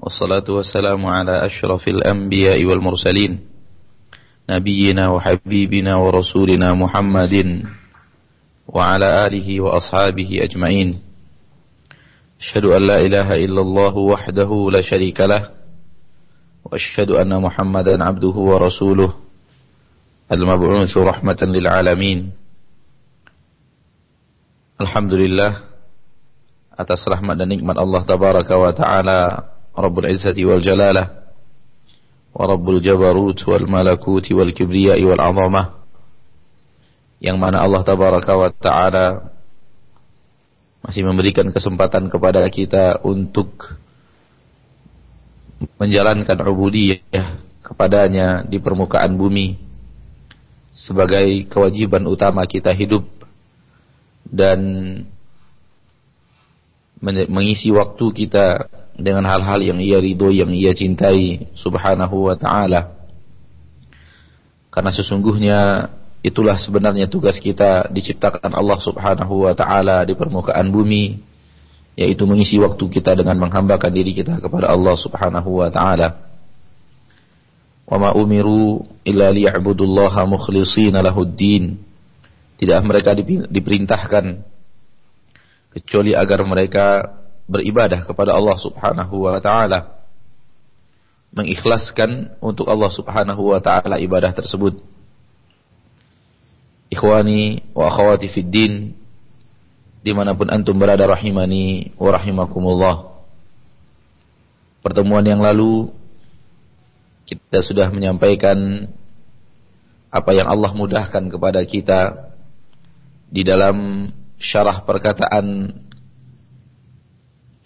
والصلاة 0.00 0.44
والسلام 0.48 1.06
على 1.06 1.46
أشرف 1.46 1.88
الأنبياء 1.88 2.64
والمرسلين. 2.64 3.40
نبينا 4.50 5.08
وحبيبنا 5.08 5.96
ورسولنا 5.96 6.74
محمد 6.74 7.34
وعلى 8.68 9.26
آله 9.26 9.48
وأصحابه 9.60 10.30
أجمعين. 10.42 11.00
أشهد 12.40 12.64
أن 12.64 12.82
لا 12.86 12.98
إله 13.00 13.28
إلا 13.44 13.60
الله 13.60 13.94
وحده 13.96 14.50
لا 14.72 14.82
شريك 14.82 15.20
له 15.20 15.50
وأشهد 16.64 17.10
أن 17.10 17.42
محمدا 17.42 18.04
عبده 18.04 18.36
ورسوله 18.36 19.14
المبعوث 20.32 20.96
رحمة 20.96 21.40
للعالمين. 21.42 22.18
الحمد 24.80 25.12
لله 25.12 25.52
atas 26.76 27.08
rahmat 27.08 27.40
dan 27.40 27.48
nikmat 27.48 27.72
Allah 27.80 28.04
tabaraka 28.04 28.52
wa 28.60 28.68
taala. 28.68 29.20
Rabbul 32.36 32.80
Jabarut 32.80 33.38
wal 33.48 33.66
Malakuti 33.68 34.32
wal 34.32 34.52
Kibriyai 34.52 35.04
wal 35.04 35.20
Azamah 35.20 35.76
yang 37.20 37.40
mana 37.40 37.64
Allah 37.64 37.80
tabaraka 37.80 38.32
wa 38.36 38.50
taala 38.52 39.32
masih 40.84 41.02
memberikan 41.02 41.48
kesempatan 41.48 42.12
kepada 42.12 42.44
kita 42.52 43.00
untuk 43.02 43.76
menjalankan 45.80 46.36
ubudiyah 46.44 47.40
kepadanya 47.64 48.44
di 48.44 48.60
permukaan 48.60 49.16
bumi 49.16 49.56
sebagai 50.76 51.48
kewajiban 51.48 52.04
utama 52.04 52.44
kita 52.44 52.70
hidup 52.76 53.08
dan 54.28 54.60
mengisi 57.02 57.72
waktu 57.72 58.04
kita 58.12 58.68
dengan 58.96 59.28
hal-hal 59.28 59.60
yang 59.60 59.78
ia 59.78 60.00
ridho, 60.00 60.32
yang 60.32 60.48
ia 60.56 60.72
cintai 60.72 61.52
subhanahu 61.52 62.32
wa 62.32 62.36
ta'ala. 62.36 62.96
Karena 64.72 64.90
sesungguhnya 64.92 65.60
itulah 66.24 66.56
sebenarnya 66.56 67.08
tugas 67.08 67.36
kita 67.36 67.92
diciptakan 67.92 68.56
Allah 68.56 68.80
subhanahu 68.80 69.48
wa 69.48 69.52
ta'ala 69.52 70.04
di 70.08 70.16
permukaan 70.16 70.72
bumi, 70.72 71.20
yaitu 71.96 72.24
mengisi 72.24 72.56
waktu 72.56 72.84
kita 72.88 73.16
dengan 73.16 73.36
menghambakan 73.36 73.92
diri 73.92 74.16
kita 74.16 74.40
kepada 74.40 74.72
Allah 74.72 74.96
subhanahu 74.96 75.60
wa 75.60 75.68
ta'ala. 75.68 76.08
Wa 77.86 77.96
ma 78.00 78.10
umiru 78.16 78.82
illa 79.04 79.30
mukhlishina 80.24 81.04
lahuddin. 81.04 81.84
Tidak 82.56 82.80
mereka 82.88 83.12
diperintahkan 83.52 84.24
kecuali 85.76 86.16
agar 86.16 86.40
mereka 86.48 86.86
beribadah 87.46 88.02
kepada 88.02 88.34
Allah 88.34 88.58
Subhanahu 88.58 89.14
wa 89.26 89.38
taala. 89.38 90.02
Mengikhlaskan 91.34 92.38
untuk 92.42 92.66
Allah 92.66 92.90
Subhanahu 92.90 93.54
wa 93.54 93.60
taala 93.62 94.02
ibadah 94.02 94.34
tersebut. 94.34 94.82
Ikhwani 96.90 97.66
wa 97.74 97.90
akhwati 97.90 98.30
fid 98.30 98.50
din 98.50 98.94
di 100.06 100.14
mana 100.14 100.38
pun 100.38 100.46
antum 100.46 100.78
berada 100.78 101.02
rahimani 101.06 101.94
wa 101.98 102.14
rahimakumullah. 102.14 102.96
Pertemuan 104.86 105.26
yang 105.26 105.42
lalu 105.42 105.90
kita 107.26 107.58
sudah 107.66 107.90
menyampaikan 107.90 108.86
apa 110.14 110.30
yang 110.30 110.46
Allah 110.46 110.70
mudahkan 110.70 111.26
kepada 111.26 111.58
kita 111.66 112.30
di 113.26 113.42
dalam 113.42 114.08
syarah 114.38 114.86
perkataan 114.86 115.74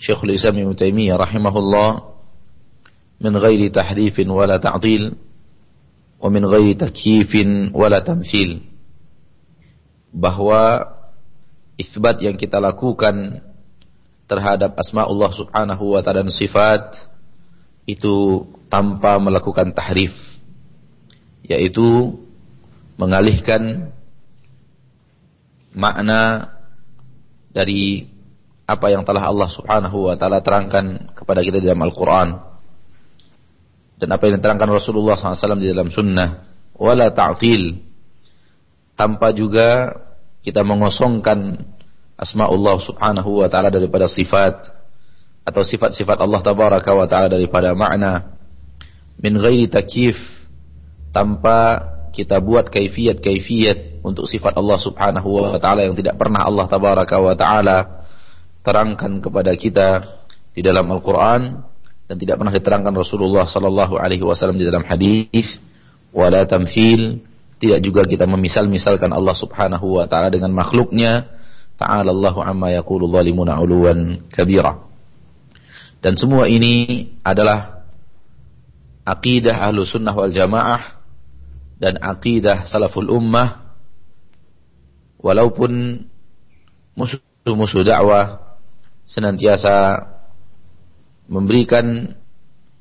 Syekhul 0.01 0.33
Islam 0.33 0.57
Ibnu 0.57 0.73
Taimiyah 0.81 1.21
rahimahullah 1.21 2.09
min 3.21 3.37
ghairi 3.37 3.69
tahrifin 3.69 4.33
wala 4.33 4.57
ta'dil 4.57 5.13
wa 6.17 6.29
min 6.33 6.43
ghairi 6.49 6.73
takyifin 6.73 7.77
wala 7.77 8.01
tamthil. 8.01 8.65
Bahwa 10.11 10.89
isbat 11.77 12.25
yang 12.25 12.41
kita 12.41 12.57
lakukan 12.59 13.45
terhadap 14.25 14.73
asmaullah 14.81 15.37
subhanahu 15.37 15.97
wa 15.97 16.01
ta'ala 16.01 16.25
dan 16.25 16.33
sifat 16.33 17.09
itu 17.85 18.47
tanpa 18.71 19.19
melakukan 19.19 19.75
tahrif 19.75 20.15
yaitu 21.43 22.15
mengalihkan 22.95 23.91
makna 25.75 26.55
dari 27.51 28.07
apa 28.71 28.87
yang 28.95 29.03
telah 29.03 29.27
Allah 29.27 29.51
Subhanahu 29.51 30.07
wa 30.07 30.15
taala 30.15 30.39
terangkan 30.39 31.11
kepada 31.19 31.43
kita 31.43 31.59
dalam 31.59 31.83
Al-Qur'an. 31.83 32.29
Dan 33.99 34.09
apa 34.15 34.23
yang 34.31 34.41
diterangkan 34.41 34.71
Rasulullah 34.71 35.19
SAW 35.19 35.61
di 35.61 35.69
dalam 35.69 35.93
sunnah. 35.93 36.47
Wala 36.79 37.13
ta'til. 37.13 37.83
Tanpa 38.97 39.35
juga 39.35 39.93
kita 40.41 40.65
mengosongkan 40.65 41.69
asmaullah 42.17 42.81
subhanahu 42.81 43.45
wa 43.45 43.49
ta'ala 43.53 43.69
daripada 43.69 44.09
sifat 44.09 44.73
atau 45.45 45.61
sifat-sifat 45.61 46.17
Allah 46.17 46.41
tabaraka 46.41 46.97
wa 46.97 47.05
ta'ala 47.05 47.29
daripada 47.29 47.77
makna. 47.77 48.41
Min 49.21 49.37
ghairi 49.37 49.69
takif 49.69 50.17
tanpa 51.13 51.85
kita 52.17 52.41
buat 52.41 52.73
kaifiat-kaifiat 52.73 54.03
untuk 54.03 54.25
sifat 54.25 54.57
Allah 54.57 54.79
Subhanahu 54.81 55.29
wa 55.29 55.59
taala 55.61 55.85
yang 55.85 55.95
tidak 55.95 56.17
pernah 56.17 56.43
Allah 56.43 56.67
tabaraka 56.67 57.17
wa 57.21 57.35
taala 57.37 58.00
terangkan 58.61 59.25
kepada 59.25 59.53
kita 59.57 59.89
di 60.53 60.61
dalam 60.61 60.89
Al-Qur'an 60.91 61.65
dan 62.11 62.17
tidak 62.19 62.43
pernah 62.43 62.55
diterangkan 62.55 62.95
Rasulullah 62.95 63.47
sallallahu 63.47 63.97
alaihi 63.97 64.27
wasallam 64.27 64.59
di 64.59 64.67
dalam 64.67 64.83
hadis 64.83 65.63
wala 66.11 66.43
tamthil 66.45 67.23
tidak 67.61 67.79
juga 67.85 68.03
kita 68.09 68.25
memisal-misalkan 68.25 69.13
Allah 69.13 69.37
Subhanahu 69.37 70.01
wa 70.01 70.09
taala 70.09 70.33
dengan 70.33 70.51
makhluknya 70.51 71.29
ta'ala 71.81 72.13
Allahu 72.13 72.41
amma 72.45 72.73
yaqulu 72.73 73.09
zalimuna 73.09 73.57
'uluwan 73.61 74.29
kabira. 74.33 74.85
Dan 76.01 76.17
semua 76.17 76.49
ini 76.49 77.09
adalah 77.21 77.85
akidah 79.05 79.69
ahlu 79.69 79.85
sunnah 79.85 80.13
wal 80.13 80.33
jamaah 80.33 81.01
dan 81.81 82.01
akidah 82.01 82.69
salaful 82.69 83.09
ummah 83.09 83.77
walaupun 85.21 86.05
musuh-musuh 86.97 87.85
dakwah 87.85 88.50
senantiasa 89.11 90.07
memberikan 91.27 92.15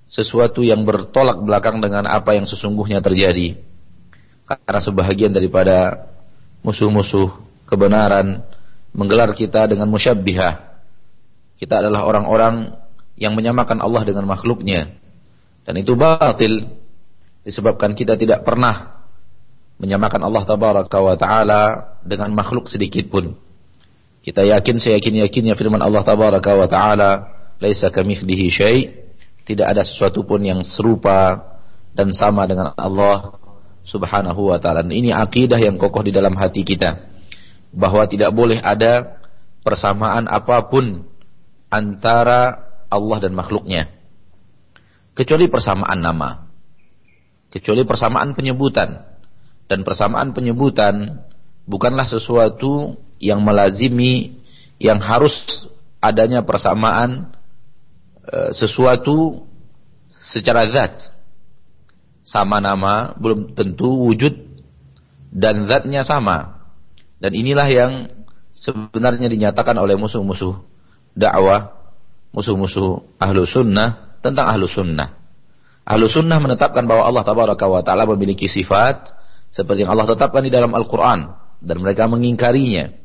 sesuatu 0.05 0.61
yang 0.61 0.85
bertolak 0.85 1.41
belakang 1.41 1.81
dengan 1.81 2.05
apa 2.05 2.37
yang 2.37 2.45
sesungguhnya 2.45 3.01
terjadi. 3.01 3.57
Karena 4.45 4.81
sebahagian 4.81 5.33
daripada 5.33 6.09
musuh-musuh 6.61 7.33
kebenaran 7.69 8.45
menggelar 8.93 9.33
kita 9.33 9.69
dengan 9.69 9.89
musyabbihah. 9.89 10.81
Kita 11.57 11.81
adalah 11.81 12.05
orang-orang 12.05 12.73
yang 13.17 13.37
menyamakan 13.37 13.81
Allah 13.81 14.05
dengan 14.05 14.25
makhluknya. 14.25 14.97
Dan 15.65 15.77
itu 15.77 15.93
batil 15.93 16.65
disebabkan 17.45 17.93
kita 17.93 18.17
tidak 18.17 18.41
pernah 18.41 19.05
menyamakan 19.77 20.25
Allah 20.25 20.43
tabaraka 20.45 20.97
wa 20.97 21.15
taala 21.17 21.61
dengan 22.01 22.33
makhluk 22.33 22.65
sedikit 22.65 23.09
pun. 23.13 23.48
Kita 24.19 24.43
yakin 24.43 24.83
seyakin-yakinnya 24.83 25.55
firman 25.55 25.79
Allah 25.79 26.03
tabaraka 26.03 26.51
wa 26.51 26.67
taala, 26.67 27.11
"Laisa 27.63 27.87
kamitslihi 27.87 28.47
syai'." 28.51 28.81
Tidak 29.47 29.65
ada 29.65 29.81
sesuatu 29.81 30.27
pun 30.27 30.43
yang 30.43 30.61
serupa 30.61 31.41
dan 31.95 32.13
sama 32.13 32.45
dengan 32.45 32.75
Allah 32.77 33.39
Subhanahu 33.81 34.53
wa 34.53 34.59
taala. 34.61 34.85
Ini 34.85 35.15
akidah 35.15 35.57
yang 35.57 35.81
kokoh 35.81 36.05
di 36.05 36.13
dalam 36.13 36.37
hati 36.37 36.61
kita 36.61 37.09
bahwa 37.73 38.05
tidak 38.05 38.29
boleh 38.35 38.61
ada 38.61 39.17
persamaan 39.65 40.29
apa 40.29 40.69
pun 40.69 41.05
antara 41.69 42.69
Allah 42.89 43.17
dan 43.21 43.33
makhluknya. 43.33 43.89
Kecuali 45.13 45.49
persamaan 45.49 45.99
nama. 46.01 46.49
Kecuali 47.49 47.81
persamaan 47.81 48.37
penyebutan 48.37 49.09
dan 49.65 49.81
persamaan 49.81 50.37
penyebutan 50.37 51.25
bukanlah 51.65 52.05
sesuatu 52.05 52.93
yang 53.19 53.43
melazimi 53.43 54.39
yang 54.79 55.03
harus 55.03 55.67
adanya 55.99 56.41
persamaan 56.47 57.35
e, 58.23 58.55
sesuatu 58.55 59.43
secara 60.09 60.65
zat. 60.71 61.11
Sama 62.23 62.63
nama 62.63 63.13
belum 63.19 63.53
tentu 63.53 63.89
wujud 64.07 64.33
dan 65.29 65.67
zatnya 65.67 66.07
sama. 66.07 66.63
Dan 67.19 67.35
inilah 67.35 67.67
yang 67.67 67.91
sebenarnya 68.55 69.27
dinyatakan 69.27 69.75
oleh 69.75 69.99
musuh-musuh 69.99 70.63
dakwah 71.13 71.75
musuh-musuh 72.31 73.19
ahlu 73.19 73.43
sunnah 73.43 74.19
tentang 74.21 74.45
ahlu 74.47 74.69
sunnah. 74.69 75.19
Ahlu 75.83 76.05
sunnah 76.05 76.37
menetapkan 76.37 76.85
bahwa 76.85 77.09
Allah 77.09 77.25
tabaraka 77.25 77.65
wa 77.65 77.81
ta'ala 77.81 78.05
memiliki 78.13 78.45
sifat 78.45 79.09
seperti 79.49 79.83
yang 79.83 79.91
Allah 79.97 80.05
tetapkan 80.05 80.45
di 80.45 80.53
dalam 80.53 80.71
Al-Quran. 80.77 81.33
Dan 81.59 81.83
mereka 81.83 82.07
mengingkarinya 82.07 82.98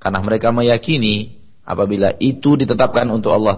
karena 0.00 0.18
mereka 0.24 0.48
meyakini 0.50 1.38
apabila 1.62 2.16
itu 2.18 2.56
ditetapkan 2.56 3.06
untuk 3.12 3.36
Allah 3.36 3.54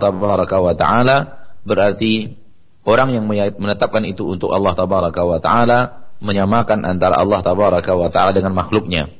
Taala 0.75 1.17
berarti 1.62 2.43
orang 2.83 3.15
yang 3.15 3.25
menetapkan 3.59 4.03
itu 4.06 4.27
untuk 4.27 4.50
Allah 4.50 4.75
tabaraka 4.75 5.23
wa 5.23 5.39
taala 5.39 5.81
menyamakan 6.23 6.87
antara 6.87 7.19
Allah 7.19 7.43
tabaraka 7.43 7.94
wa 7.94 8.11
taala 8.11 8.35
dengan 8.35 8.55
makhluknya. 8.55 9.11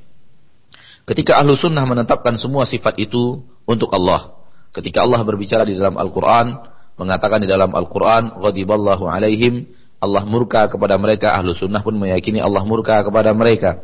Ketika 1.03 1.39
ahlu 1.43 1.59
sunnah 1.59 1.83
menetapkan 1.83 2.39
semua 2.39 2.63
sifat 2.63 2.99
itu 3.03 3.43
untuk 3.67 3.91
Allah. 3.91 4.39
Ketika 4.71 5.03
Allah 5.03 5.21
berbicara 5.27 5.67
di 5.67 5.75
dalam 5.75 5.99
Al-Quran, 5.99 6.63
mengatakan 6.95 7.43
di 7.43 7.49
dalam 7.51 7.75
Al-Quran, 7.75 8.39
Ghadiballahu 8.39 9.05
alaihim, 9.11 9.67
Allah 9.99 10.23
murka 10.25 10.71
kepada 10.71 10.97
mereka, 10.97 11.35
ahlu 11.35 11.53
sunnah 11.59 11.83
pun 11.83 11.99
meyakini 11.99 12.39
Allah 12.39 12.63
murka 12.63 13.03
kepada 13.03 13.35
mereka. 13.35 13.83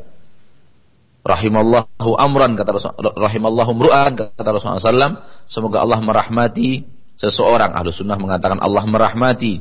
Rahimallahu 1.27 2.11
amran, 2.17 2.57
kata 2.57 2.71
Rasul, 2.79 2.95
rahimallahu 2.99 3.71
mru'an, 3.75 4.17
kata 4.17 4.49
Rasulullah 4.49 4.81
SAW, 4.81 5.15
semoga 5.51 5.83
Allah 5.85 5.99
merahmati 6.01 6.87
seseorang. 7.19 7.75
Ahlu 7.75 7.91
sunnah 7.93 8.17
mengatakan 8.17 8.63
Allah 8.63 8.87
merahmati 8.87 9.61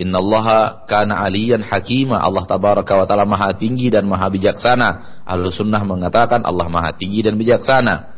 Inna 0.00 0.16
Allah 0.16 0.80
kana 0.88 1.20
aliyan 1.28 1.60
hakima. 1.60 2.16
Allah 2.24 2.48
tabaraka 2.48 2.96
wa 2.96 3.04
ta'ala 3.04 3.28
maha 3.28 3.52
tinggi 3.52 3.92
dan 3.92 4.08
maha 4.08 4.32
bijaksana. 4.32 5.20
Ahlu 5.28 5.52
sunnah 5.52 5.84
mengatakan 5.84 6.40
Allah 6.40 6.72
maha 6.72 6.96
tinggi 6.96 7.20
dan 7.20 7.36
bijaksana. 7.36 8.16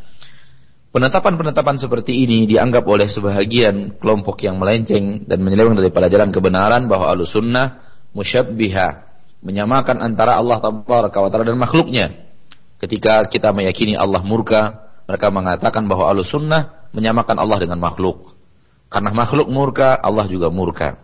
Penetapan-penetapan 0.95 1.83
seperti 1.83 2.23
ini 2.23 2.47
dianggap 2.47 2.87
oleh 2.87 3.11
sebahagian 3.11 3.99
kelompok 3.99 4.47
yang 4.47 4.63
melenceng 4.63 5.27
dan 5.27 5.43
menyeleweng 5.43 5.75
daripada 5.75 6.07
jalan 6.07 6.31
kebenaran 6.31 6.87
bahwa 6.87 7.11
ahlu 7.11 7.27
sunnah 7.27 7.83
musyabbiha. 8.15 9.11
Menyamakan 9.43 9.99
antara 9.99 10.39
Allah 10.39 10.63
tabaraka 10.63 11.19
wa 11.19 11.29
ta'ala 11.29 11.45
dan 11.51 11.59
makhluknya. 11.59 12.31
Ketika 12.79 13.27
kita 13.27 13.51
meyakini 13.51 13.99
Allah 13.99 14.23
murka, 14.23 14.91
mereka 15.11 15.35
mengatakan 15.35 15.87
bahwa 15.91 16.11
ahlu 16.11 16.23
sunnah 16.23 16.91
menyamakan 16.95 17.37
Allah 17.43 17.59
dengan 17.59 17.83
makhluk. 17.83 18.39
Karena 18.87 19.11
makhluk 19.11 19.51
murka, 19.51 19.99
Allah 19.99 20.31
juga 20.31 20.53
murka. 20.53 21.01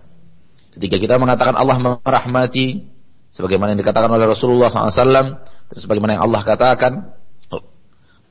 Ketika 0.79 0.97
kita 1.03 1.15
mengatakan 1.19 1.59
Allah 1.59 1.99
merahmati, 1.99 2.87
sebagaimana 3.35 3.75
yang 3.75 3.81
dikatakan 3.83 4.07
oleh 4.07 4.27
Rasulullah 4.31 4.71
SAW, 4.71 5.43
dan 5.43 5.79
sebagaimana 5.79 6.21
yang 6.21 6.25
Allah 6.31 6.43
katakan, 6.47 6.93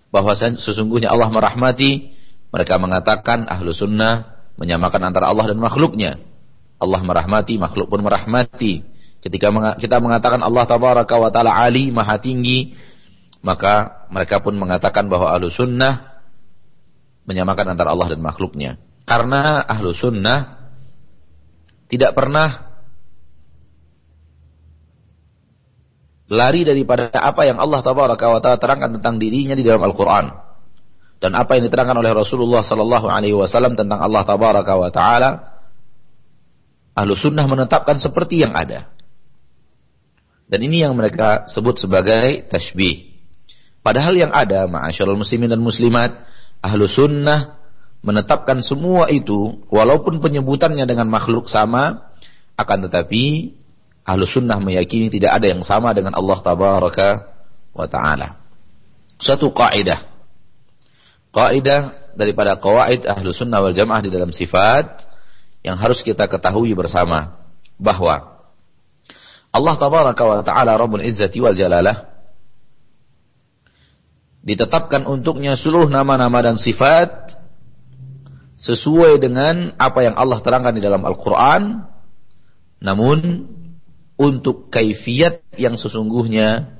bahwa 0.07 0.31
sesungguhnya 0.33 1.11
Allah 1.11 1.27
merahmati, 1.27 2.15
mereka 2.47 2.79
mengatakan 2.79 3.43
ahlu 3.49 3.75
sunnah 3.75 4.39
menyamakan 4.55 5.11
antara 5.11 5.27
Allah 5.27 5.51
dan 5.51 5.59
makhluknya. 5.59 6.23
Allah 6.77 7.01
merahmati, 7.03 7.57
makhluk 7.59 7.89
pun 7.89 7.99
merahmati. 8.05 8.85
Ketika 9.27 9.51
kita 9.75 9.99
mengatakan 9.99 10.39
Allah 10.39 10.63
tabaraka 10.63 11.19
wa 11.19 11.27
ta'ala 11.27 11.51
ali, 11.51 11.91
maha 11.91 12.15
tinggi, 12.15 12.71
maka 13.43 14.07
mereka 14.07 14.39
pun 14.39 14.55
mengatakan 14.55 15.11
bahwa 15.11 15.35
ahlu 15.35 15.51
sunnah 15.51 16.23
menyamakan 17.27 17.75
antara 17.75 17.91
Allah 17.91 18.15
dan 18.15 18.23
makhluknya. 18.23 18.79
Karena 19.03 19.67
ahlu 19.67 19.91
sunnah 19.91 20.71
tidak 21.91 22.15
pernah 22.15 22.71
lari 26.31 26.63
daripada 26.63 27.11
apa 27.11 27.43
yang 27.43 27.59
Allah 27.59 27.83
tabaraka 27.83 28.31
wa 28.31 28.39
taala 28.39 28.55
terangkan 28.63 28.95
tentang 28.95 29.19
dirinya 29.19 29.59
di 29.59 29.63
dalam 29.67 29.83
Al-Qur'an 29.83 30.31
dan 31.19 31.35
apa 31.35 31.59
yang 31.59 31.67
diterangkan 31.67 31.99
oleh 31.99 32.11
Rasulullah 32.15 32.63
sallallahu 32.63 33.07
alaihi 33.11 33.35
wasallam 33.35 33.75
tentang 33.79 33.99
Allah 33.99 34.23
tabaraka 34.23 34.71
wa 34.75 34.91
taala 34.91 35.29
Ahlu 36.97 37.13
sunnah 37.13 37.45
menetapkan 37.45 38.01
seperti 38.01 38.41
yang 38.41 38.57
ada. 38.57 38.89
Dan 40.47 40.63
ini 40.63 40.83
yang 40.83 40.95
mereka 40.95 41.43
sebut 41.51 41.75
sebagai 41.75 42.47
tashbih. 42.47 43.19
Padahal 43.83 44.15
yang 44.15 44.31
ada, 44.31 44.67
ma'asyarul 44.67 45.19
muslimin 45.19 45.51
dan 45.51 45.59
muslimat, 45.59 46.23
ahlu 46.63 46.87
sunnah 46.87 47.59
menetapkan 48.01 48.63
semua 48.63 49.09
itu 49.11 49.63
walaupun 49.67 50.21
penyebutannya 50.21 50.85
dengan 50.87 51.09
makhluk 51.09 51.49
sama 51.49 52.13
akan 52.55 52.87
tetapi 52.89 53.53
ahlu 54.07 54.23
sunnah 54.23 54.61
meyakini 54.61 55.11
tidak 55.11 55.41
ada 55.41 55.51
yang 55.51 55.61
sama 55.65 55.91
dengan 55.91 56.13
Allah 56.15 56.37
tabaraka 56.39 57.27
wa 57.73 57.87
ta'ala 57.89 58.37
satu 59.17 59.49
kaidah 59.49 60.07
kaidah 61.33 62.13
daripada 62.13 62.55
kawaid 62.57 63.05
ahlu 63.05 63.33
sunnah 63.33 63.59
wal 63.61 63.73
jamaah 63.73 64.01
di 64.05 64.13
dalam 64.13 64.29
sifat 64.29 65.09
yang 65.65 65.75
harus 65.75 65.99
kita 66.05 66.29
ketahui 66.29 66.71
bersama 66.77 67.43
bahwa 67.81 68.36
Allah 69.51 69.75
tabaraka 69.79 70.23
wa 70.23 70.43
ta'ala 70.43 70.75
Rabbul 70.75 71.03
Izzati 71.03 71.39
wal 71.39 71.55
Jalalah 71.55 72.07
ditetapkan 74.47 75.03
untuknya 75.03 75.59
seluruh 75.59 75.91
nama-nama 75.91 76.39
dan 76.39 76.55
sifat 76.55 77.35
sesuai 78.57 79.19
dengan 79.21 79.75
apa 79.77 80.07
yang 80.07 80.15
Allah 80.17 80.39
terangkan 80.41 80.73
di 80.73 80.81
dalam 80.81 81.05
Al-Quran, 81.05 81.85
namun 82.81 83.19
untuk 84.17 84.73
kaifiat 84.73 85.45
yang 85.59 85.77
sesungguhnya, 85.77 86.79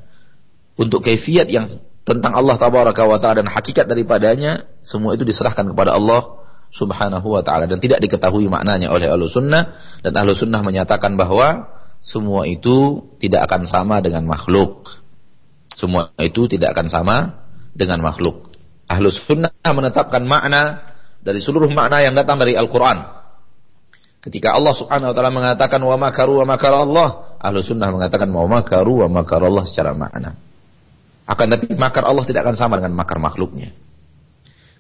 untuk 0.74 1.06
kaifiat 1.06 1.52
yang 1.54 1.84
tentang 2.02 2.34
Allah 2.34 2.58
Tabaraka 2.58 3.04
wa 3.06 3.22
Ta'ala 3.22 3.46
dan 3.46 3.50
hakikat 3.52 3.86
daripadanya, 3.86 4.66
semua 4.82 5.14
itu 5.14 5.28
diserahkan 5.28 5.70
kepada 5.70 5.94
Allah 5.94 6.40
Subhanahu 6.74 7.28
wa 7.30 7.46
Ta'ala. 7.46 7.70
Dan 7.70 7.78
tidak 7.78 8.02
diketahui 8.02 8.50
maknanya 8.50 8.90
oleh 8.90 9.12
Ahlu 9.12 9.30
Sunnah. 9.30 9.78
Dan 10.02 10.18
Ahlu 10.18 10.34
Sunnah 10.34 10.64
menyatakan 10.66 11.14
bahwa 11.20 11.68
semua 12.08 12.48
itu 12.48 13.04
tidak 13.20 13.52
akan 13.52 13.68
sama 13.68 14.00
dengan 14.00 14.24
makhluk. 14.24 14.88
Semua 15.76 16.16
itu 16.24 16.48
tidak 16.48 16.72
akan 16.72 16.88
sama 16.88 17.18
dengan 17.76 18.00
makhluk. 18.00 18.48
Ahlu 18.88 19.12
Sunnah 19.12 19.52
menetapkan 19.68 20.24
makna 20.24 20.96
dari 21.20 21.44
seluruh 21.44 21.68
makna 21.68 22.00
yang 22.00 22.16
datang 22.16 22.40
dari 22.40 22.56
Al-Quran. 22.56 23.04
Ketika 24.24 24.56
Allah 24.56 24.72
subhanahu 24.72 25.12
wa 25.12 25.16
ta'ala 25.16 25.32
mengatakan 25.32 25.80
wa 25.84 25.96
makaru 26.00 26.40
wa 26.44 26.56
makar 26.56 26.72
Allah, 26.72 27.38
ahlu 27.40 27.64
sunnah 27.64 27.88
mengatakan 27.94 28.28
wa 28.28 28.44
makaru 28.50 29.06
wa 29.06 29.22
makar 29.22 29.40
Allah 29.40 29.64
secara 29.64 29.96
makna. 29.96 30.36
Akan 31.28 31.48
tapi 31.52 31.72
makar 31.76 32.08
Allah 32.08 32.24
tidak 32.28 32.48
akan 32.48 32.56
sama 32.56 32.80
dengan 32.80 32.96
makar 32.96 33.20
makhluknya. 33.20 33.72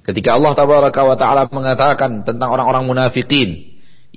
Ketika 0.03 0.35
Allah 0.35 0.56
tabaraka 0.56 1.19
ta'ala 1.19 1.51
mengatakan 1.51 2.24
tentang 2.24 2.47
orang-orang 2.47 2.88
munafikin 2.88 3.67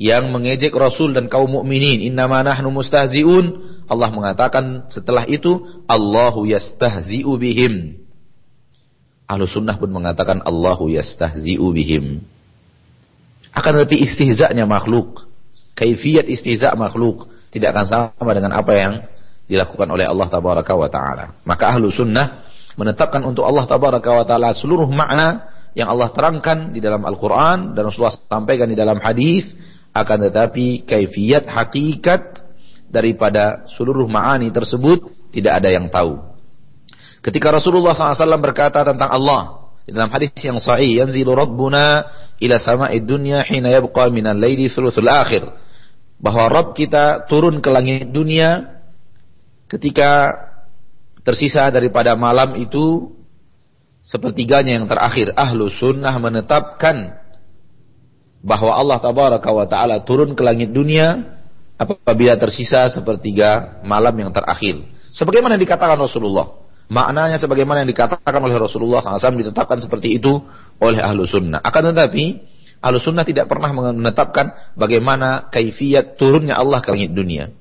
yang 0.01 0.33
mengejek 0.33 0.73
Rasul 0.73 1.13
dan 1.13 1.29
kaum 1.29 1.61
mukminin, 1.61 2.01
innama 2.01 2.41
nahnu 2.41 2.73
mustahzi'un, 2.73 3.77
Allah 3.85 4.09
mengatakan 4.09 4.89
setelah 4.89 5.29
itu 5.29 5.61
Allahu 5.85 6.49
yastahzi'u 6.49 7.37
bihim. 7.37 8.01
Ahlu 9.29 9.45
sunnah 9.45 9.77
pun 9.77 9.93
mengatakan 9.93 10.41
Allahu 10.41 10.89
yastahzi'u 10.89 11.69
bihim. 11.77 12.25
Akan 13.53 13.77
tetapi 13.77 14.01
istihza'nya 14.01 14.65
makhluk. 14.65 15.29
Kaifiyat 15.77 16.33
istihza' 16.33 16.73
makhluk. 16.81 17.29
Tidak 17.53 17.69
akan 17.69 17.85
sama 17.85 18.33
dengan 18.33 18.57
apa 18.57 18.73
yang 18.73 18.93
dilakukan 19.53 19.85
oleh 19.91 20.09
Allah 20.09 20.33
tabaraka 20.33 20.73
wa 20.81 20.89
ta'ala. 20.89 21.45
Maka 21.45 21.77
ahlu 21.77 21.93
sunnah 21.93 22.49
menetapkan 22.81 23.21
untuk 23.21 23.45
Allah 23.45 23.69
tabaraka 23.69 24.09
wa 24.09 24.25
ta'ala 24.25 24.57
seluruh 24.57 24.89
makna 24.89 25.51
yang 25.77 25.93
Allah 25.93 26.09
terangkan 26.09 26.73
di 26.73 26.81
dalam 26.81 27.05
Al-Quran 27.05 27.77
dan 27.77 27.83
Rasulullah 27.85 28.17
sampaikan 28.17 28.71
di 28.71 28.79
dalam 28.79 28.97
hadis 29.03 29.51
akan 29.91 30.19
tetapi 30.31 30.87
kaifiyat 30.87 31.51
hakikat 31.51 32.43
daripada 32.91 33.67
seluruh 33.75 34.07
ma'ani 34.07 34.51
tersebut 34.51 35.11
tidak 35.31 35.63
ada 35.63 35.69
yang 35.71 35.87
tahu. 35.91 36.19
Ketika 37.21 37.53
Rasulullah 37.53 37.93
SAW 37.93 38.41
berkata 38.41 38.83
tentang 38.83 39.11
Allah 39.11 39.61
dalam 39.91 40.11
hadis 40.11 40.31
yang 40.41 40.63
sahih, 40.63 41.03
"Yanzilu 41.03 41.35
Rabbuna 41.35 42.07
ila 42.39 42.57
sama'id 42.57 43.05
dunya 43.05 43.43
hina 43.43 43.75
yabqa 43.75 44.09
minal 44.09 44.39
laili 44.39 44.71
thuluthul 44.71 45.11
akhir." 45.11 45.45
Bahwa 46.21 46.53
Rabb 46.53 46.77
kita 46.77 47.27
turun 47.27 47.65
ke 47.65 47.69
langit 47.73 48.13
dunia 48.13 48.81
ketika 49.67 50.31
tersisa 51.25 51.69
daripada 51.73 52.13
malam 52.17 52.57
itu 52.61 53.13
sepertiganya 54.05 54.81
yang 54.81 54.87
terakhir. 54.89 55.33
Ahlu 55.37 55.69
sunnah 55.69 56.13
menetapkan 56.17 57.20
bahwa 58.41 58.73
Allah 58.73 58.99
tabaraka 59.01 59.49
wa 59.53 59.67
ta'ala 59.69 60.03
turun 60.05 60.33
ke 60.33 60.41
langit 60.41 60.73
dunia 60.73 61.39
apabila 61.77 62.37
tersisa 62.41 62.89
sepertiga 62.89 63.81
malam 63.85 64.13
yang 64.17 64.33
terakhir. 64.33 64.85
Sebagaimana 65.13 65.61
dikatakan 65.61 65.97
Rasulullah 65.97 66.61
maknanya 66.91 67.39
sebagaimana 67.39 67.87
yang 67.87 67.91
dikatakan 67.95 68.43
oleh 68.43 68.57
Rasulullah 68.59 68.99
SAW 68.99 69.39
ditetapkan 69.39 69.79
seperti 69.79 70.19
itu 70.19 70.43
oleh 70.83 70.99
ahlu 70.99 71.25
sunnah. 71.25 71.63
Akan 71.63 71.95
tetapi 71.95 72.43
ahlu 72.83 72.99
sunnah 72.99 73.23
tidak 73.23 73.47
pernah 73.47 73.71
menetapkan 73.71 74.75
bagaimana 74.75 75.49
kaifiat 75.49 76.19
turunnya 76.19 76.59
Allah 76.59 76.83
ke 76.83 76.91
langit 76.91 77.15
dunia. 77.15 77.55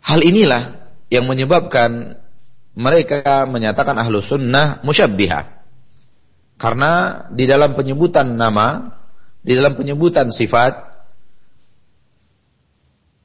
Hal 0.00 0.24
inilah 0.24 0.92
yang 1.12 1.28
menyebabkan 1.28 2.18
mereka 2.74 3.44
menyatakan 3.46 3.94
ahlu 3.98 4.24
sunnah 4.24 4.80
musyabbiha. 4.82 5.60
Karena 6.60 7.24
di 7.32 7.48
dalam 7.48 7.72
penyebutan 7.72 8.36
nama, 8.36 8.99
di 9.40 9.52
dalam 9.56 9.76
penyebutan 9.76 10.28
sifat, 10.32 10.90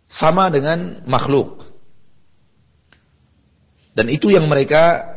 sama 0.05 0.47
dengan 0.53 1.03
makhluk. 1.09 1.65
Dan 3.95 4.11
itu 4.11 4.31
yang 4.31 4.47
mereka 4.47 5.15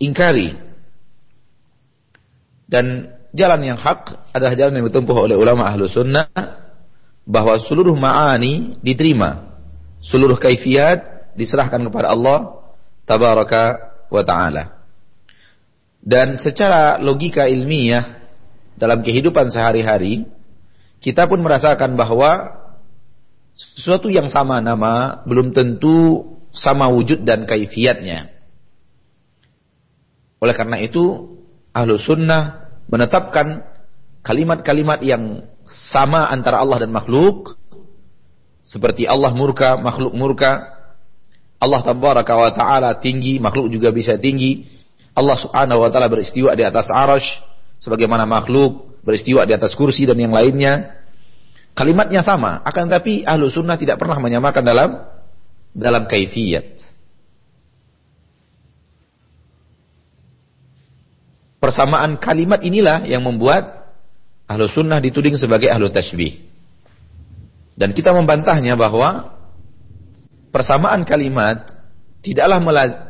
ingkari. 0.00 0.56
Dan 2.68 3.12
jalan 3.36 3.60
yang 3.60 3.76
hak 3.76 4.32
adalah 4.32 4.56
jalan 4.56 4.80
yang 4.80 4.86
ditempuh 4.88 5.16
oleh 5.28 5.36
ulama 5.36 5.68
ahlu 5.68 5.84
sunnah 5.84 6.28
bahwa 7.28 7.60
seluruh 7.60 7.92
ma'ani 7.92 8.80
diterima. 8.80 9.60
Seluruh 10.02 10.40
kaifiat 10.40 11.32
diserahkan 11.36 11.84
kepada 11.84 12.10
Allah 12.10 12.64
tabaraka 13.04 13.92
wa 14.08 14.22
ta'ala. 14.24 14.64
Dan 16.02 16.40
secara 16.40 16.98
logika 16.98 17.46
ilmiah 17.46 18.21
dalam 18.76 19.04
kehidupan 19.04 19.52
sehari-hari 19.52 20.26
kita 21.02 21.26
pun 21.26 21.42
merasakan 21.42 21.98
bahwa 21.98 22.62
sesuatu 23.58 24.06
yang 24.08 24.30
sama 24.30 24.62
nama 24.62 25.20
belum 25.26 25.50
tentu 25.50 26.30
sama 26.54 26.86
wujud 26.88 27.26
dan 27.26 27.44
kaifiatnya. 27.44 28.30
Oleh 30.38 30.54
karena 30.54 30.78
itu, 30.78 31.38
ahlu 31.74 31.98
sunnah 31.98 32.70
menetapkan 32.86 33.66
kalimat-kalimat 34.22 35.02
yang 35.02 35.46
sama 35.66 36.30
antara 36.30 36.62
Allah 36.62 36.86
dan 36.86 36.94
makhluk 36.94 37.58
seperti 38.62 39.10
Allah 39.10 39.34
murka, 39.34 39.74
makhluk 39.78 40.14
murka. 40.14 40.70
Allah 41.62 41.78
tabaraka 41.82 42.34
wa 42.34 42.50
taala 42.50 42.90
tinggi, 42.98 43.38
makhluk 43.38 43.70
juga 43.70 43.94
bisa 43.94 44.18
tinggi. 44.18 44.66
Allah 45.14 45.38
subhanahu 45.38 45.82
wa 45.82 45.90
taala 45.90 46.10
beristiwa 46.10 46.54
di 46.58 46.66
atas 46.66 46.90
arash 46.90 47.42
sebagaimana 47.82 48.22
makhluk 48.24 49.02
beristiwa 49.02 49.42
di 49.42 49.52
atas 49.58 49.74
kursi 49.74 50.06
dan 50.06 50.16
yang 50.16 50.30
lainnya. 50.30 51.02
Kalimatnya 51.72 52.20
sama, 52.20 52.60
akan 52.68 52.84
tapi 52.86 53.24
ahlu 53.24 53.48
sunnah 53.48 53.80
tidak 53.80 53.96
pernah 53.96 54.20
menyamakan 54.20 54.60
dalam 54.60 54.90
dalam 55.72 56.04
kaifiyat. 56.04 56.92
persamaan 61.62 62.18
kalimat 62.18 62.58
inilah 62.66 63.06
yang 63.06 63.22
membuat 63.22 63.94
ahlu 64.50 64.66
sunnah 64.66 64.98
dituding 64.98 65.38
sebagai 65.38 65.70
ahlu 65.70 65.86
tashbih. 65.94 66.42
Dan 67.78 67.94
kita 67.94 68.10
membantahnya 68.10 68.74
bahwa 68.74 69.38
persamaan 70.50 71.06
kalimat 71.06 71.70
tidaklah 72.26 72.58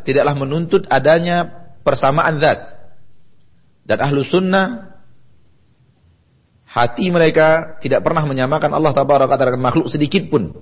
tidaklah 0.04 0.36
menuntut 0.36 0.84
adanya 0.92 1.48
persamaan 1.80 2.36
zat. 2.44 2.76
Dan 3.82 3.98
ahlu 3.98 4.22
sunnah 4.22 4.94
hati 6.72 7.12
mereka 7.12 7.76
tidak 7.84 8.00
pernah 8.00 8.24
menyamakan 8.24 8.72
Allah 8.72 8.96
tabaraka 8.96 9.36
dengan 9.36 9.60
makhluk 9.68 9.92
sedikit 9.92 10.32
pun 10.32 10.56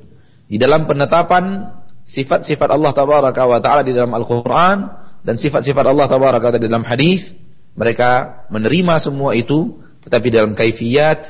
di 0.51 0.59
dalam 0.59 0.91
penetapan 0.91 1.71
sifat-sifat 2.03 2.75
Allah 2.75 2.91
tabaraka 2.91 3.47
wa 3.47 3.63
taala 3.63 3.87
di 3.87 3.95
dalam 3.95 4.11
Al-Qur'an 4.11 4.79
dan 5.23 5.39
sifat-sifat 5.39 5.87
Allah 5.87 6.11
tabaraka 6.11 6.59
di 6.59 6.67
dalam 6.67 6.83
hadis 6.83 7.31
mereka 7.79 8.43
menerima 8.51 8.99
semua 8.99 9.33
itu, 9.39 9.79
tetapi 10.03 10.27
dalam 10.35 10.59
kaifiyat 10.59 11.21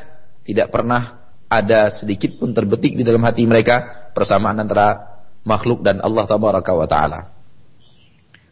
tidak 0.49 0.73
pernah 0.73 1.21
ada 1.51 1.93
sedikit 1.93 2.41
pun 2.41 2.57
terbetik 2.57 2.97
di 2.97 3.05
dalam 3.05 3.21
hati 3.27 3.45
mereka 3.45 4.09
persamaan 4.17 4.57
antara 4.57 5.21
makhluk 5.45 5.85
dan 5.85 6.01
Allah 6.01 6.25
tabaraka 6.25 6.73
wa 6.73 6.89
taala. 6.89 7.21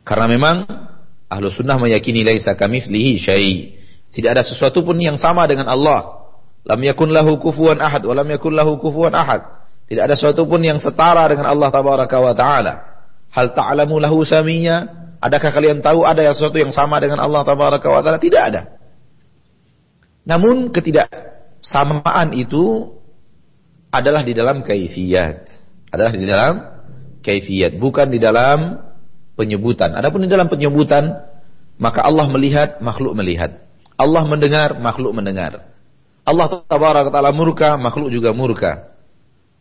Karena 0.05 0.27
memang 0.29 0.57
ahlu 1.29 1.53
sunnah 1.53 1.77
meyakini 1.77 2.25
laisa 2.25 2.57
kamitslihi 2.57 3.13
syai. 3.21 3.55
Tidak 4.13 4.31
ada 4.33 4.43
sesuatu 4.43 4.83
pun 4.83 4.97
yang 4.97 5.21
sama 5.21 5.45
dengan 5.45 5.69
Allah. 5.69 6.29
Lam 6.65 6.81
yakun 6.85 7.13
lahu 7.13 7.39
kufuwan 7.39 7.79
ahad 7.81 8.05
wa 8.05 8.13
lam 8.17 8.29
yakun 8.29 8.53
lahu 8.53 8.81
kufuwan 8.81 9.15
ahad. 9.15 9.45
Tidak 9.89 10.05
ada 10.05 10.17
sesuatu 10.17 10.45
pun 10.45 10.61
yang 10.61 10.81
setara 10.81 11.29
dengan 11.29 11.49
Allah 11.49 11.69
tabaraka 11.73 12.17
wa 12.21 12.33
taala. 12.37 12.75
Hal 13.29 13.53
ta'lamu 13.53 14.01
lahu 14.01 14.25
samiyya? 14.25 14.99
Adakah 15.19 15.51
kalian 15.51 15.83
tahu 15.83 16.07
ada 16.07 16.23
yang 16.23 16.35
sesuatu 16.35 16.63
yang 16.63 16.71
sama 16.71 17.03
dengan 17.03 17.19
Allah 17.19 17.43
Tabaraka 17.43 17.91
wa 17.91 18.01
Ta'ala? 18.01 18.23
Tidak 18.23 18.39
ada. 18.39 18.79
Namun 20.23 20.71
ketidaksamaan 20.71 22.39
itu 22.39 22.95
adalah 23.91 24.23
di 24.23 24.33
dalam 24.37 24.63
kaifiyat. 24.63 25.51
Adalah 25.91 26.13
di 26.15 26.27
dalam 26.29 26.55
kaifiyat, 27.25 27.81
bukan 27.83 28.13
di 28.13 28.21
dalam 28.23 28.79
penyebutan. 29.39 29.95
Adapun 29.95 30.27
di 30.27 30.29
dalam 30.29 30.51
penyebutan, 30.51 31.23
maka 31.79 32.03
Allah 32.03 32.27
melihat, 32.27 32.83
makhluk 32.83 33.15
melihat. 33.15 33.63
Allah 33.95 34.27
mendengar, 34.27 34.75
makhluk 34.83 35.15
mendengar. 35.15 35.71
Allah 36.27 36.47
tabaraka 36.67 37.09
taala 37.15 37.31
murka, 37.31 37.79
makhluk 37.79 38.11
juga 38.11 38.35
murka. 38.35 38.91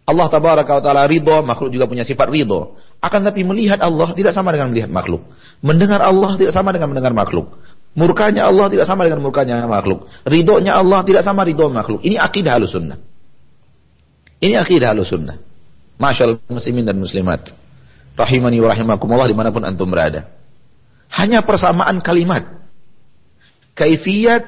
Allah 0.08 0.28
tabaraka 0.28 0.82
taala 0.82 1.06
ridho, 1.06 1.46
makhluk 1.46 1.70
juga 1.70 1.86
punya 1.86 2.02
sifat 2.02 2.28
ridho. 2.34 2.76
Akan 2.98 3.22
tapi 3.22 3.46
melihat 3.46 3.78
Allah 3.80 4.12
tidak 4.18 4.34
sama 4.34 4.50
dengan 4.50 4.74
melihat 4.74 4.90
makhluk. 4.90 5.30
Mendengar 5.62 6.02
Allah 6.02 6.34
tidak 6.36 6.52
sama 6.58 6.74
dengan 6.74 6.92
mendengar 6.92 7.14
makhluk. 7.14 7.56
Murkanya 7.98 8.46
Allah 8.50 8.70
tidak 8.70 8.86
sama 8.86 9.06
dengan 9.06 9.26
murkanya 9.26 9.66
makhluk. 9.66 10.06
Ridhonya 10.26 10.74
Allah 10.78 11.02
tidak 11.02 11.26
sama 11.26 11.42
ridho 11.46 11.66
makhluk. 11.70 12.02
Ini 12.06 12.22
akidah 12.22 12.58
halus 12.58 12.78
sunnah. 12.78 12.98
Ini 14.38 14.54
akidah 14.62 14.94
halus 14.94 15.10
sunnah. 15.10 15.42
Masyaallah 15.98 16.46
muslimin 16.46 16.86
dan 16.86 17.02
muslimat. 17.02 17.58
Rahimani 18.18 18.58
wa 18.58 18.74
rahimakumullah 18.74 19.30
di 19.30 19.38
mana 19.38 19.54
pun 19.54 19.62
antum 19.62 19.86
berada. 19.88 20.26
Hanya 21.14 21.46
persamaan 21.46 22.02
kalimat. 22.02 22.66
Kaifiyat 23.78 24.44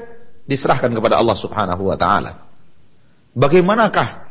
diserahkan 0.49 0.89
kepada 0.89 1.21
Allah 1.21 1.37
subhanahu 1.37 1.85
wa 1.85 1.93
ta'ala. 1.93 2.49
Bagaimanakah 3.37 4.29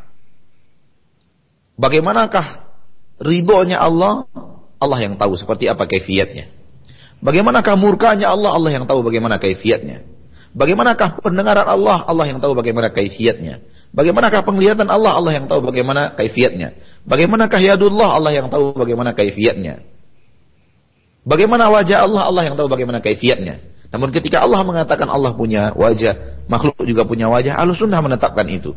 Bagaimanakah 1.78 2.66
ridhonya 3.23 3.78
Allah? 3.78 4.26
Allah 4.83 4.99
yang 4.99 5.14
tahu 5.14 5.38
seperti 5.38 5.71
apa 5.71 5.87
kaifiatnya. 5.87 6.50
Bagaimanakah 7.23 7.75
murkanya 7.78 8.35
Allah? 8.35 8.50
Allah 8.54 8.75
yang 8.75 8.85
tahu 8.90 9.07
bagaimana 9.07 9.38
kaifiatnya. 9.38 10.02
Bagaimanakah 10.59 11.23
pendengaran 11.23 11.66
Allah? 11.66 12.02
Allah 12.02 12.26
yang 12.26 12.42
tahu 12.42 12.59
bagaimana 12.59 12.90
kaifiatnya. 12.90 13.62
Bagaimanakah 13.88 14.45
penglihatan 14.45 14.88
Allah? 14.92 15.16
Allah 15.16 15.33
yang 15.40 15.49
tahu 15.49 15.64
bagaimana 15.64 16.12
kaifiatnya. 16.12 16.76
Bagaimanakah 17.09 17.61
yadullah? 17.61 18.21
Allah 18.21 18.33
yang 18.37 18.52
tahu 18.52 18.76
bagaimana 18.76 19.16
kaifiatnya. 19.16 19.80
Bagaimana 21.25 21.73
wajah 21.73 22.04
Allah? 22.04 22.23
Allah 22.28 22.42
yang 22.49 22.57
tahu 22.57 22.68
bagaimana 22.68 23.00
kaifiatnya. 23.00 23.64
Namun 23.88 24.12
ketika 24.12 24.45
Allah 24.45 24.61
mengatakan 24.64 25.09
Allah 25.09 25.33
punya 25.33 25.73
wajah, 25.73 26.45
makhluk 26.49 26.76
juga 26.85 27.09
punya 27.09 27.33
wajah, 27.33 27.57
Allah 27.57 27.73
sunnah 27.73 28.00
menetapkan 28.04 28.45
itu. 28.49 28.76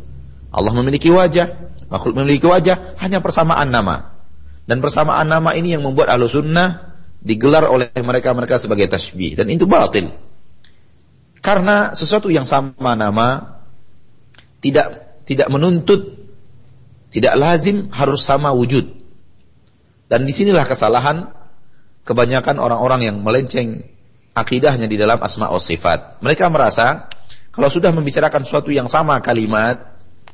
Allah 0.51 0.71
memiliki 0.71 1.11
wajah, 1.11 1.75
makhluk 1.91 2.15
memiliki 2.15 2.47
wajah, 2.47 2.95
hanya 2.99 3.19
persamaan 3.19 3.67
nama. 3.67 4.23
Dan 4.63 4.79
persamaan 4.79 5.27
nama 5.27 5.51
ini 5.51 5.75
yang 5.75 5.83
membuat 5.83 6.15
ahlu 6.15 6.31
sunnah 6.31 6.95
digelar 7.19 7.67
oleh 7.67 7.91
mereka-mereka 7.91 8.63
sebagai 8.63 8.87
tasbih. 8.87 9.35
Dan 9.35 9.51
itu 9.51 9.67
batil. 9.67 10.15
Karena 11.43 11.91
sesuatu 11.91 12.31
yang 12.31 12.47
sama 12.47 12.95
nama 12.95 13.59
tidak 14.61 15.17
tidak 15.25 15.47
menuntut, 15.49 16.29
tidak 17.09 17.33
lazim 17.35 17.89
harus 17.91 18.21
sama 18.23 18.53
wujud. 18.53 18.87
Dan 20.07 20.23
di 20.23 20.33
sinilah 20.35 20.63
kesalahan 20.69 21.33
kebanyakan 22.05 22.61
orang-orang 22.61 23.11
yang 23.11 23.17
melenceng 23.21 23.83
akidahnya 24.31 24.87
di 24.87 24.95
dalam 24.95 25.19
asma 25.19 25.51
wa 25.51 25.59
sifat. 25.59 26.23
Mereka 26.23 26.47
merasa 26.47 27.11
kalau 27.51 27.67
sudah 27.67 27.91
membicarakan 27.91 28.47
sesuatu 28.47 28.71
yang 28.71 28.87
sama 28.87 29.19
kalimat, 29.19 29.91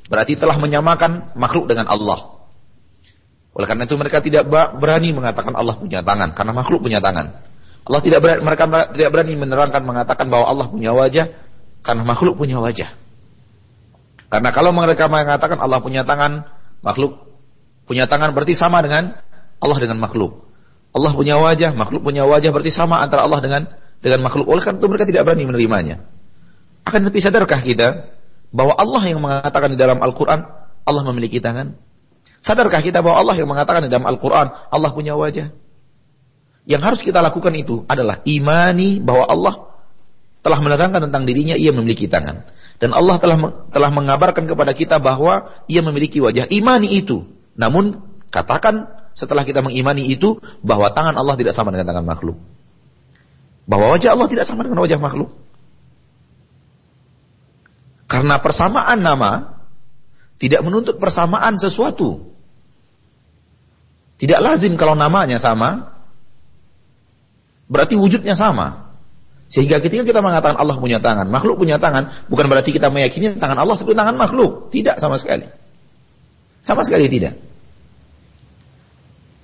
Berarti 0.07 0.39
telah 0.39 0.55
menyamakan 0.55 1.35
makhluk 1.35 1.67
dengan 1.67 1.87
Allah. 1.91 2.39
Oleh 3.51 3.67
karena 3.67 3.83
itu 3.83 3.95
mereka 3.99 4.23
tidak 4.23 4.47
berani 4.79 5.11
mengatakan 5.11 5.51
Allah 5.57 5.75
punya 5.75 5.99
tangan 5.99 6.31
karena 6.31 6.53
makhluk 6.55 6.79
punya 6.79 6.99
tangan. 7.03 7.43
Allah 7.87 8.01
tidak 8.03 8.19
berani, 8.23 8.41
mereka 8.43 8.63
tidak 8.91 9.09
berani 9.11 9.33
menerangkan 9.35 9.83
mengatakan 9.83 10.27
bahwa 10.27 10.45
Allah 10.47 10.67
punya 10.71 10.91
wajah 10.95 11.27
karena 11.83 12.03
makhluk 12.07 12.39
punya 12.39 12.59
wajah. 12.59 12.95
Karena 14.27 14.49
kalau 14.51 14.75
mereka 14.75 15.07
mengatakan 15.07 15.57
Allah 15.59 15.79
punya 15.79 16.03
tangan, 16.03 16.47
makhluk 16.83 17.23
punya 17.87 18.05
tangan 18.11 18.35
berarti 18.35 18.53
sama 18.53 18.83
dengan 18.83 19.15
Allah 19.63 19.77
dengan 19.79 19.97
makhluk. 20.03 20.47
Allah 20.91 21.11
punya 21.15 21.39
wajah, 21.39 21.71
makhluk 21.71 22.03
punya 22.03 22.27
wajah 22.27 22.51
berarti 22.51 22.71
sama 22.73 22.99
antara 22.99 23.23
Allah 23.23 23.39
dengan 23.39 23.61
dengan 24.03 24.27
makhluk. 24.27 24.45
Oleh 24.49 24.61
karena 24.63 24.83
itu 24.83 24.87
mereka 24.87 25.05
tidak 25.07 25.23
berani 25.23 25.43
menerimanya. 25.47 25.95
Akan 26.83 27.03
lebih 27.07 27.23
sadarkah 27.23 27.59
kita 27.63 28.11
bahwa 28.51 28.75
Allah 28.75 29.03
yang 29.07 29.19
mengatakan 29.19 29.69
di 29.71 29.79
dalam 29.79 29.99
Al-Quran 29.99 30.39
Allah 30.87 31.03
memiliki 31.11 31.39
tangan? 31.43 31.75
Sadarkah 32.39 32.79
kita 32.79 33.03
bahwa 33.03 33.19
Allah 33.19 33.35
yang 33.35 33.49
mengatakan 33.49 33.87
di 33.87 33.89
dalam 33.91 34.07
Al-Quran 34.07 34.47
Allah 34.71 34.91
punya 34.91 35.15
wajah? 35.15 35.51
Yang 36.67 36.81
harus 36.83 36.99
kita 37.03 37.23
lakukan 37.23 37.55
itu 37.55 37.87
adalah 37.87 38.19
imani 38.27 38.99
bahwa 38.99 39.23
Allah 39.23 39.55
telah 40.43 40.59
menerangkan 40.63 41.11
tentang 41.11 41.23
dirinya 41.27 41.55
ia 41.55 41.71
memiliki 41.71 42.07
tangan. 42.07 42.47
Dan 42.77 42.93
Allah 42.93 43.17
telah 43.17 43.37
telah 43.73 43.89
mengabarkan 43.89 44.45
kepada 44.45 44.71
kita 44.77 45.01
bahwa 45.01 45.49
ia 45.65 45.81
memiliki 45.81 46.21
wajah. 46.21 46.45
Imani 46.53 47.01
itu. 47.01 47.25
Namun 47.57 48.05
katakan 48.29 48.85
setelah 49.17 49.41
kita 49.41 49.65
mengimani 49.65 50.13
itu 50.13 50.37
bahwa 50.61 50.93
tangan 50.93 51.17
Allah 51.17 51.33
tidak 51.33 51.57
sama 51.57 51.73
dengan 51.73 51.89
tangan 51.89 52.05
makhluk. 52.05 52.37
Bahwa 53.65 53.97
wajah 53.97 54.13
Allah 54.13 54.29
tidak 54.29 54.45
sama 54.45 54.61
dengan 54.61 54.85
wajah 54.85 55.01
makhluk. 55.01 55.33
Karena 58.07 58.39
persamaan 58.39 59.03
nama 59.03 59.57
tidak 60.37 60.61
menuntut 60.61 61.01
persamaan 61.01 61.57
sesuatu. 61.57 62.29
Tidak 64.17 64.39
lazim 64.41 64.73
kalau 64.77 64.97
namanya 64.97 65.37
sama, 65.37 65.93
berarti 67.69 67.93
wujudnya 67.97 68.33
sama. 68.33 68.86
Sehingga 69.47 69.79
ketika 69.79 70.03
kita 70.03 70.19
mengatakan 70.19 70.59
Allah 70.59 70.75
punya 70.75 70.99
tangan, 70.99 71.31
makhluk 71.31 71.55
punya 71.55 71.79
tangan, 71.79 72.27
bukan 72.27 72.45
berarti 72.51 72.75
kita 72.75 72.91
meyakini 72.91 73.39
tangan 73.39 73.55
Allah 73.55 73.79
seperti 73.79 73.95
tangan 73.95 74.19
makhluk. 74.19 74.67
Tidak 74.71 74.99
sama 74.99 75.15
sekali. 75.15 75.47
Sama 76.59 76.83
sekali 76.83 77.07
tidak. 77.07 77.39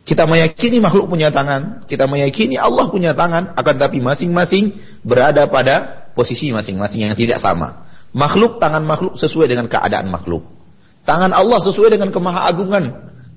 Kita 0.03 0.27
meyakini 0.27 0.83
makhluk 0.83 1.07
punya 1.07 1.31
tangan, 1.31 1.87
kita 1.87 2.03
meyakini 2.11 2.59
Allah 2.59 2.91
punya 2.91 3.15
tangan, 3.15 3.55
akan 3.55 3.75
tapi 3.79 4.03
masing-masing 4.03 4.75
berada 4.99 5.47
pada 5.47 6.03
posisi 6.11 6.51
masing-masing 6.51 7.07
yang 7.07 7.15
tidak 7.15 7.39
sama. 7.39 7.87
Makhluk 8.11 8.59
tangan 8.59 8.83
makhluk 8.83 9.15
sesuai 9.15 9.47
dengan 9.47 9.71
keadaan 9.71 10.11
makhluk. 10.11 10.43
Tangan 11.07 11.31
Allah 11.31 11.63
sesuai 11.63 11.95
dengan 11.95 12.11
kemahaagungan 12.11 12.83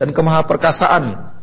dan 0.03 0.09
kemahaperkasaan 0.11 1.36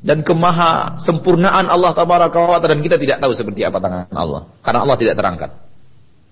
dan 0.00 0.24
kemaha 0.24 0.96
sempurnaan 1.00 1.68
Allah 1.68 1.92
wa 1.92 2.58
dan 2.60 2.80
kita 2.80 2.96
tidak 2.96 3.20
tahu 3.20 3.36
seperti 3.36 3.68
apa 3.68 3.78
tangan 3.80 4.08
Allah 4.16 4.48
karena 4.64 4.80
Allah 4.80 4.96
tidak 4.96 5.14
terangkan. 5.20 5.50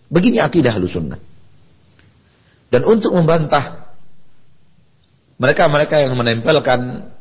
Begini 0.09 0.41
akidah 0.41 0.73
sunnah. 0.89 1.21
Dan 2.69 2.85
untuk 2.89 3.13
membantah 3.13 3.93
mereka-mereka 5.37 6.01
yang 6.01 6.17
menempelkan 6.17 7.13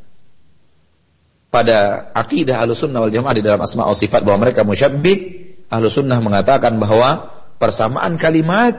pada 1.48 2.10
akidah 2.12 2.64
sunnah 2.76 3.04
wal 3.04 3.12
jamaah 3.12 3.36
di 3.36 3.44
dalam 3.44 3.60
asma 3.60 3.88
wa 3.88 3.96
sifat 3.96 4.24
bahwa 4.24 4.48
mereka 4.48 4.64
musyabbih, 4.64 5.16
sunnah 5.92 6.20
mengatakan 6.20 6.76
bahwa 6.80 7.28
persamaan 7.60 8.16
kalimat 8.16 8.76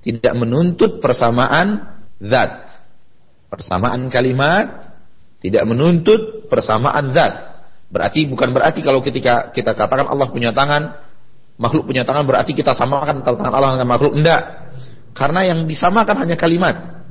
tidak 0.00 0.32
menuntut 0.36 1.00
persamaan 1.04 2.00
zat. 2.20 2.80
Persamaan 3.52 4.08
kalimat 4.08 4.99
tidak 5.40 5.64
menuntut 5.64 6.46
persamaan 6.52 7.16
zat. 7.16 7.64
Berarti 7.90 8.28
bukan 8.28 8.54
berarti 8.54 8.84
kalau 8.84 9.02
ketika 9.02 9.50
kita 9.50 9.74
katakan 9.74 10.06
Allah 10.06 10.28
punya 10.30 10.54
tangan, 10.54 11.00
makhluk 11.58 11.90
punya 11.90 12.06
tangan 12.06 12.28
berarti 12.28 12.54
kita 12.54 12.76
samakan 12.76 13.24
tangan 13.24 13.52
Allah 13.52 13.80
dengan 13.80 13.90
makhluk. 13.90 14.14
Enggak. 14.14 14.70
Karena 15.16 15.48
yang 15.48 15.66
disamakan 15.66 16.16
hanya 16.22 16.36
kalimat. 16.38 17.02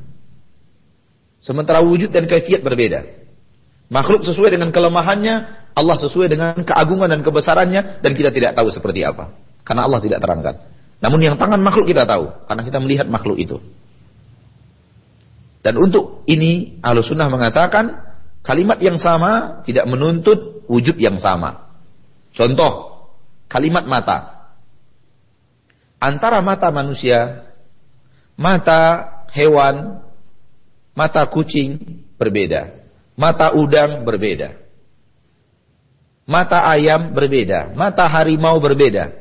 Sementara 1.42 1.84
wujud 1.84 2.14
dan 2.14 2.30
kaifiat 2.30 2.64
berbeda. 2.64 3.04
Makhluk 3.90 4.24
sesuai 4.24 4.54
dengan 4.54 4.70
kelemahannya, 4.70 5.36
Allah 5.74 5.98
sesuai 5.98 6.28
dengan 6.30 6.54
keagungan 6.62 7.10
dan 7.10 7.22
kebesarannya 7.26 8.04
dan 8.06 8.12
kita 8.14 8.30
tidak 8.30 8.54
tahu 8.54 8.70
seperti 8.70 9.04
apa. 9.04 9.34
Karena 9.66 9.90
Allah 9.90 10.00
tidak 10.00 10.22
terangkan. 10.22 10.56
Namun 11.00 11.20
yang 11.24 11.36
tangan 11.40 11.60
makhluk 11.60 11.88
kita 11.88 12.04
tahu 12.04 12.30
karena 12.46 12.62
kita 12.64 12.78
melihat 12.80 13.08
makhluk 13.08 13.40
itu. 13.40 13.58
Dan 15.60 15.76
untuk 15.76 16.24
ini 16.28 16.80
Ahlussunnah 16.80 17.28
mengatakan 17.28 18.09
Kalimat 18.50 18.82
yang 18.82 18.98
sama 18.98 19.62
tidak 19.62 19.86
menuntut 19.86 20.66
wujud 20.66 20.98
yang 20.98 21.22
sama. 21.22 21.70
Contoh, 22.34 23.06
kalimat 23.46 23.86
mata. 23.86 24.50
Antara 26.02 26.42
mata 26.42 26.74
manusia, 26.74 27.46
mata 28.34 29.06
hewan, 29.38 30.02
mata 30.98 31.30
kucing 31.30 32.02
berbeda. 32.18 32.74
Mata 33.14 33.54
udang 33.54 34.02
berbeda. 34.02 34.58
Mata 36.26 36.66
ayam 36.74 37.14
berbeda. 37.14 37.78
Mata 37.78 38.10
harimau 38.10 38.58
berbeda. 38.58 39.14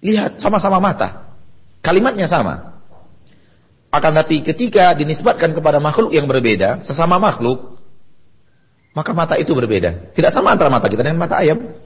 Lihat, 0.00 0.40
sama-sama 0.40 0.80
mata. 0.80 1.36
Kalimatnya 1.84 2.32
sama. 2.32 2.75
Akan 3.90 4.12
tapi 4.12 4.42
ketika 4.42 4.92
dinisbatkan 4.98 5.54
kepada 5.54 5.78
makhluk 5.78 6.12
yang 6.12 6.26
berbeda, 6.26 6.82
sesama 6.82 7.16
makhluk, 7.16 7.78
maka 8.96 9.12
mata 9.12 9.34
itu 9.36 9.52
berbeda. 9.52 10.16
Tidak 10.16 10.32
sama 10.32 10.56
antara 10.56 10.72
mata 10.72 10.88
kita 10.88 11.04
dengan 11.04 11.20
mata 11.20 11.36
ayam. 11.38 11.76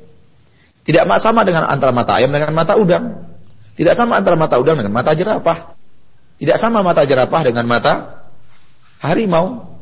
Tidak 0.87 1.03
sama 1.21 1.43
dengan 1.43 1.67
antara 1.67 1.91
mata 1.91 2.17
ayam 2.17 2.31
dengan 2.31 2.55
mata 2.55 2.79
udang. 2.79 3.35
Tidak 3.75 3.95
sama 3.99 4.15
antara 4.15 4.39
mata 4.39 4.57
udang 4.63 4.79
dengan 4.79 4.95
mata 4.95 5.11
jerapah. 5.13 5.75
Tidak 6.39 6.57
sama 6.57 6.81
mata 6.81 7.03
jerapah 7.05 7.43
dengan 7.45 7.67
mata 7.67 8.25
harimau. 9.03 9.77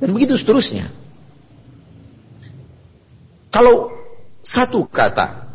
Dan 0.00 0.16
begitu 0.16 0.34
seterusnya. 0.34 0.90
Kalau 3.54 3.94
satu 4.42 4.82
kata 4.90 5.46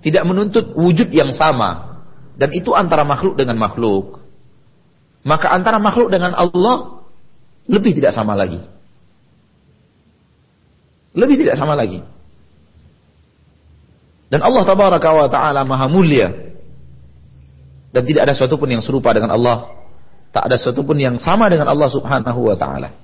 tidak 0.00 0.24
menuntut 0.24 0.72
wujud 0.72 1.12
yang 1.12 1.36
sama 1.36 2.00
dan 2.40 2.48
itu 2.56 2.72
antara 2.72 3.04
makhluk 3.04 3.36
dengan 3.36 3.60
makhluk, 3.60 4.24
maka 5.20 5.52
antara 5.52 5.76
makhluk 5.76 6.08
dengan 6.08 6.32
Allah 6.32 7.04
lebih 7.68 7.92
tidak 7.92 8.16
sama 8.16 8.32
lagi. 8.32 8.60
Lebih 11.12 11.36
tidak 11.44 11.60
sama 11.60 11.76
lagi. 11.76 12.00
Dan 14.30 14.40
Allah 14.46 14.62
tabaraka 14.62 15.10
wa 15.10 15.28
taala 15.28 15.60
maha 15.66 15.86
mulia. 15.90 16.50
Dan 17.90 18.06
tidak 18.06 18.30
ada 18.30 18.32
sesuatu 18.32 18.54
pun 18.54 18.70
yang 18.70 18.80
serupa 18.80 19.10
dengan 19.10 19.34
Allah. 19.34 19.80
Tak 20.30 20.46
ada 20.46 20.54
sesuatu 20.54 20.86
pun 20.86 20.94
yang 20.94 21.18
sama 21.18 21.50
dengan 21.50 21.66
Allah 21.66 21.90
subhanahu 21.90 22.40
wa 22.46 22.54
ta'ala. 22.54 22.94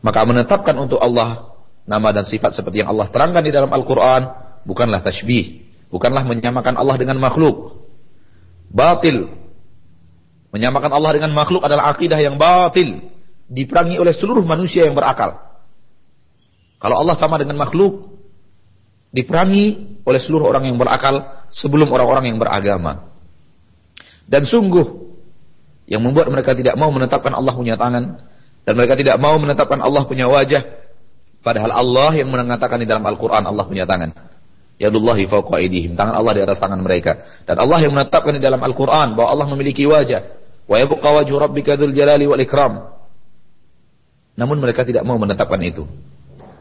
Maka 0.00 0.20
menetapkan 0.24 0.72
untuk 0.80 0.96
Allah 0.96 1.52
nama 1.84 2.08
dan 2.08 2.24
sifat 2.24 2.56
seperti 2.56 2.80
yang 2.80 2.88
Allah 2.88 3.12
terangkan 3.12 3.44
di 3.44 3.52
dalam 3.52 3.68
Al-Quran. 3.68 4.32
Bukanlah 4.64 5.04
tashbih. 5.04 5.60
Bukanlah 5.92 6.24
menyamakan 6.24 6.80
Allah 6.80 6.96
dengan 6.96 7.20
makhluk. 7.20 7.84
Batil 8.72 9.28
Menyamakan 10.54 10.94
Allah 10.94 11.18
dengan 11.18 11.34
makhluk 11.34 11.66
adalah 11.66 11.90
akidah 11.90 12.14
yang 12.22 12.38
batil. 12.38 13.10
Diperangi 13.50 13.98
oleh 13.98 14.14
seluruh 14.14 14.46
manusia 14.46 14.86
yang 14.86 14.94
berakal. 14.94 15.34
Kalau 16.78 16.94
Allah 17.02 17.18
sama 17.18 17.42
dengan 17.42 17.58
makhluk, 17.58 18.14
diperangi 19.10 19.98
oleh 20.06 20.20
seluruh 20.22 20.46
orang 20.46 20.70
yang 20.70 20.78
berakal 20.78 21.42
sebelum 21.50 21.90
orang-orang 21.90 22.30
yang 22.30 22.38
beragama. 22.38 23.10
Dan 24.30 24.46
sungguh, 24.46 25.10
yang 25.90 26.06
membuat 26.06 26.30
mereka 26.30 26.54
tidak 26.54 26.78
mau 26.78 26.94
menetapkan 26.94 27.34
Allah 27.34 27.52
punya 27.58 27.74
tangan, 27.74 28.22
dan 28.62 28.72
mereka 28.78 28.94
tidak 28.94 29.18
mau 29.18 29.34
menetapkan 29.36 29.82
Allah 29.82 30.06
punya 30.06 30.30
wajah, 30.30 30.62
padahal 31.42 31.74
Allah 31.74 32.14
yang 32.14 32.30
mengatakan 32.30 32.78
di 32.78 32.86
dalam 32.86 33.02
Al-Quran 33.02 33.42
Allah 33.42 33.64
punya 33.66 33.84
tangan. 33.90 34.14
Yadullahi 34.74 35.26
fawqa 35.30 35.62
Tangan 35.94 36.14
Allah 36.14 36.32
di 36.34 36.42
atas 36.42 36.58
tangan 36.58 36.82
mereka. 36.82 37.22
Dan 37.46 37.62
Allah 37.62 37.78
yang 37.78 37.94
menetapkan 37.94 38.34
di 38.34 38.42
dalam 38.42 38.58
Al-Quran 38.58 39.14
bahwa 39.14 39.28
Allah 39.30 39.46
memiliki 39.54 39.86
wajah. 39.86 40.43
Wa 40.64 40.76
yabqa 40.80 41.08
wajhu 41.20 41.36
rabbika 41.36 41.76
dzul 41.76 41.92
jalali 41.92 42.24
wal 42.24 42.40
ikram. 42.40 42.94
Namun 44.34 44.58
mereka 44.58 44.82
tidak 44.82 45.04
mau 45.06 45.20
menetapkan 45.20 45.60
itu. 45.62 45.86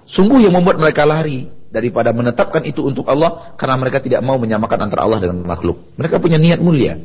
Sungguh 0.03 0.43
yang 0.43 0.53
membuat 0.53 0.77
mereka 0.77 1.07
lari 1.07 1.47
daripada 1.73 2.13
menetapkan 2.13 2.61
itu 2.67 2.85
untuk 2.85 3.07
Allah 3.09 3.55
karena 3.57 3.79
mereka 3.79 4.03
tidak 4.03 4.21
mau 4.21 4.37
menyamakan 4.37 4.91
antara 4.91 5.07
Allah 5.07 5.23
dengan 5.23 5.41
makhluk. 5.47 5.95
Mereka 5.97 6.19
punya 6.19 6.37
niat 6.37 6.59
mulia. 6.59 6.99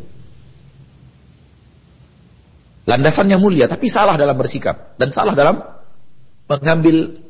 Landasannya 2.88 3.37
mulia 3.40 3.68
tapi 3.68 3.87
salah 3.88 4.16
dalam 4.16 4.37
bersikap 4.37 4.96
dan 5.00 5.12
salah 5.12 5.37
dalam 5.37 5.61
mengambil 6.48 7.20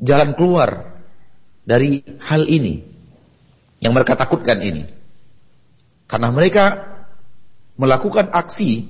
jalan 0.00 0.36
keluar 0.36 1.00
dari 1.64 2.04
hal 2.20 2.44
ini 2.44 2.84
yang 3.80 3.92
mereka 3.92 4.16
takutkan 4.16 4.60
ini. 4.60 4.84
Karena 6.04 6.28
mereka 6.28 6.93
melakukan 7.74 8.30
aksi 8.30 8.86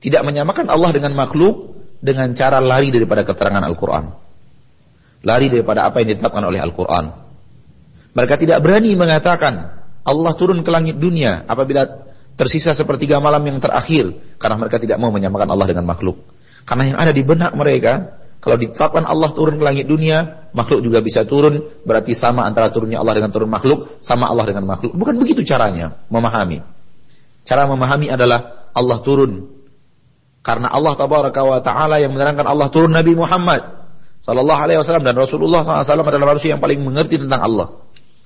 tidak 0.00 0.22
menyamakan 0.24 0.68
Allah 0.68 0.92
dengan 0.92 1.12
makhluk 1.16 1.76
dengan 2.00 2.32
cara 2.36 2.60
lari 2.60 2.92
daripada 2.92 3.24
keterangan 3.24 3.64
Al-Quran. 3.64 4.04
Lari 5.24 5.46
daripada 5.50 5.88
apa 5.88 6.04
yang 6.04 6.14
ditetapkan 6.14 6.44
oleh 6.44 6.60
Al-Quran. 6.60 7.04
Mereka 8.14 8.34
tidak 8.40 8.62
berani 8.62 8.94
mengatakan 8.94 9.84
Allah 10.06 10.32
turun 10.38 10.62
ke 10.62 10.70
langit 10.70 10.96
dunia 10.96 11.44
apabila 11.48 12.06
tersisa 12.36 12.76
sepertiga 12.76 13.18
malam 13.18 13.42
yang 13.42 13.58
terakhir 13.58 14.36
karena 14.36 14.56
mereka 14.60 14.76
tidak 14.78 15.00
mau 15.00 15.10
menyamakan 15.10 15.48
Allah 15.50 15.66
dengan 15.72 15.84
makhluk. 15.88 16.20
Karena 16.68 16.94
yang 16.94 16.98
ada 17.00 17.12
di 17.12 17.22
benak 17.24 17.52
mereka 17.56 18.22
kalau 18.38 18.56
ditetapkan 18.60 19.02
Allah 19.02 19.34
turun 19.34 19.58
ke 19.58 19.64
langit 19.64 19.90
dunia, 19.90 20.46
makhluk 20.54 20.84
juga 20.84 21.02
bisa 21.02 21.26
turun, 21.26 21.82
berarti 21.82 22.14
sama 22.14 22.46
antara 22.46 22.70
turunnya 22.70 23.02
Allah 23.02 23.18
dengan 23.18 23.34
turun 23.34 23.50
makhluk, 23.50 23.98
sama 23.98 24.30
Allah 24.30 24.46
dengan 24.46 24.62
makhluk. 24.68 24.94
Bukan 24.94 25.18
begitu 25.18 25.42
caranya 25.42 25.98
memahami. 26.12 26.62
Cara 27.46 27.64
memahami 27.70 28.10
adalah 28.10 28.70
Allah 28.74 28.98
turun. 29.06 29.56
Karena 30.42 30.70
Allah 30.70 30.98
tabaraka 30.98 31.40
wa 31.42 31.58
taala 31.62 32.02
yang 32.02 32.12
menerangkan 32.14 32.46
Allah 32.46 32.70
turun 32.70 32.90
Nabi 32.90 33.14
Muhammad 33.14 33.62
sallallahu 34.22 34.60
alaihi 34.60 34.78
wasallam 34.82 35.06
dan 35.06 35.14
Rasulullah 35.14 35.62
SAW 35.62 36.06
adalah 36.06 36.34
manusia 36.34 36.54
yang 36.54 36.62
paling 36.62 36.82
mengerti 36.82 37.22
tentang 37.22 37.42
Allah 37.42 37.82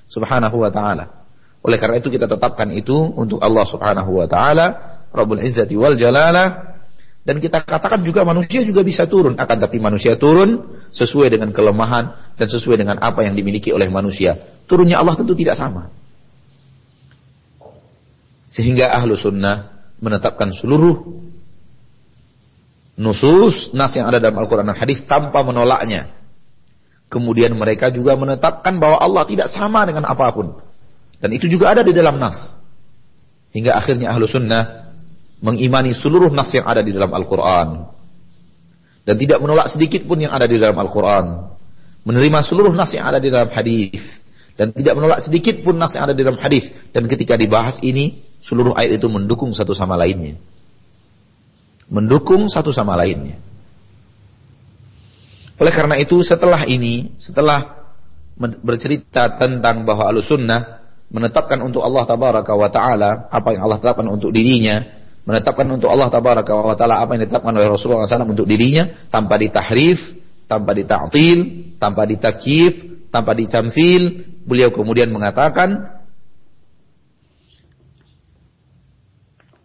subhanahu 0.09 0.57
wa 0.57 0.73
taala. 0.73 1.29
Oleh 1.61 1.77
karena 1.77 2.01
itu 2.01 2.09
kita 2.09 2.25
tetapkan 2.25 2.73
itu 2.73 2.93
untuk 2.93 3.41
Allah 3.41 3.65
subhanahu 3.69 4.21
wa 4.21 4.27
taala, 4.29 4.67
Rabbul 5.13 5.45
Izzati 5.45 5.77
wal 5.77 5.97
Jalalah 5.97 6.71
dan 7.21 7.37
kita 7.37 7.61
katakan 7.61 8.01
juga 8.01 8.25
manusia 8.25 8.65
juga 8.65 8.81
bisa 8.81 9.05
turun 9.05 9.37
akan 9.37 9.57
tapi 9.61 9.77
manusia 9.77 10.17
turun 10.17 10.73
sesuai 10.97 11.37
dengan 11.37 11.53
kelemahan 11.53 12.37
dan 12.41 12.49
sesuai 12.49 12.81
dengan 12.81 12.97
apa 12.97 13.21
yang 13.21 13.37
dimiliki 13.37 13.73
oleh 13.77 13.93
manusia. 13.93 14.41
Turunnya 14.65 14.97
Allah 14.97 15.21
tentu 15.21 15.37
tidak 15.37 15.61
sama. 15.61 15.93
Sehingga 18.51 18.91
ahlu 18.91 19.15
sunnah 19.15 19.87
menetapkan 20.03 20.51
seluruh 20.51 21.23
nusus, 22.99 23.71
nas 23.73 23.95
yang 23.95 24.11
ada 24.11 24.19
dalam 24.19 24.43
Al-Quran 24.43 24.67
dan 24.67 24.77
hadis 24.77 25.01
tanpa 25.07 25.47
menolaknya. 25.47 26.11
Kemudian 27.07 27.55
mereka 27.55 27.91
juga 27.95 28.19
menetapkan 28.19 28.77
bahwa 28.79 28.99
Allah 28.99 29.25
tidak 29.27 29.49
sama 29.51 29.87
dengan 29.87 30.07
apa 30.07 30.31
pun. 30.35 30.59
Dan 31.23 31.31
itu 31.31 31.47
juga 31.47 31.71
ada 31.71 31.87
di 31.87 31.95
dalam 31.95 32.19
nas. 32.19 32.55
Hingga 33.51 33.75
akhirnya 33.75 34.15
ahlu 34.15 34.27
sunnah 34.31 34.93
mengimani 35.43 35.95
seluruh 35.95 36.31
nas 36.31 36.51
yang 36.55 36.67
ada 36.67 36.83
di 36.83 36.91
dalam 36.91 37.11
Al-Quran. 37.11 37.87
Dan 39.07 39.15
tidak 39.17 39.43
menolak 39.43 39.71
sedikit 39.73 40.07
pun 40.07 40.23
yang 40.23 40.31
ada 40.31 40.47
di 40.47 40.59
dalam 40.59 40.77
Al-Quran. 40.79 41.55
Menerima 42.07 42.39
seluruh 42.47 42.71
nas 42.75 42.95
yang 42.95 43.11
ada 43.11 43.19
di 43.19 43.31
dalam 43.31 43.51
hadis 43.51 44.20
dan 44.61 44.77
tidak 44.77 44.93
menolak 44.93 45.25
sedikit 45.25 45.65
pun 45.65 45.81
nas 45.81 45.97
yang 45.97 46.05
ada 46.05 46.13
di 46.13 46.21
dalam 46.21 46.37
hadis. 46.37 46.69
Dan 46.93 47.09
ketika 47.09 47.33
dibahas 47.33 47.81
ini 47.81 48.21
seluruh 48.45 48.77
ayat 48.77 49.01
itu 49.01 49.09
mendukung 49.09 49.57
satu 49.57 49.73
sama 49.73 49.97
lainnya. 49.97 50.37
Mendukung 51.89 52.45
satu 52.53 52.69
sama 52.69 52.93
lainnya. 52.93 53.41
Oleh 55.57 55.73
karena 55.73 55.97
itu 55.97 56.21
setelah 56.21 56.69
ini 56.69 57.17
setelah 57.17 57.89
bercerita 58.61 59.41
tentang 59.41 59.89
bahwa 59.89 60.13
al-sunnah 60.13 60.85
menetapkan 61.09 61.57
untuk 61.65 61.81
Allah 61.81 62.05
tabaraka 62.05 62.53
wa 62.53 62.69
taala 62.69 63.33
apa 63.33 63.57
yang 63.57 63.65
Allah 63.65 63.81
tetapkan 63.81 64.09
untuk 64.13 64.29
dirinya 64.29 64.81
menetapkan 65.25 65.69
untuk 65.69 65.89
Allah 65.89 66.13
tabaraka 66.13 66.53
wa 66.53 66.77
taala 66.77 67.01
apa 67.01 67.17
yang 67.17 67.29
ditetapkan 67.29 67.53
oleh 67.53 67.69
Rasulullah 67.69 68.09
SAW 68.09 68.33
untuk 68.33 68.49
dirinya 68.49 69.09
tanpa 69.13 69.37
ditahrif 69.37 70.01
tanpa 70.49 70.73
dita'til 70.73 71.39
tanpa 71.77 72.09
ditakif 72.09 73.00
tanpa 73.11 73.35
dicamfil 73.35 74.25
beliau 74.47 74.71
kemudian 74.71 75.11
mengatakan 75.11 76.01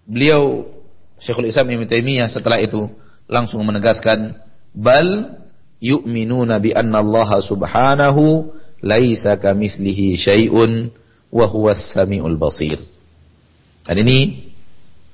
beliau 0.06 0.70
Syekhul 1.22 1.50
Islam 1.50 1.72
Ibnu 1.72 1.86
Taimiyah 1.90 2.30
setelah 2.30 2.62
itu 2.62 2.92
langsung 3.26 3.66
menegaskan 3.66 4.38
bal 4.76 5.42
yu'minuna 5.82 6.62
bi 6.62 6.76
anna 6.76 7.02
Allah 7.02 7.42
subhanahu 7.42 8.52
laisa 8.84 9.40
kamitslihi 9.40 10.20
syai'un 10.20 10.94
wa 11.34 11.46
huwas 11.50 11.96
samiul 11.96 12.38
basir. 12.38 12.78
Dan 13.86 14.02
ini 14.06 14.52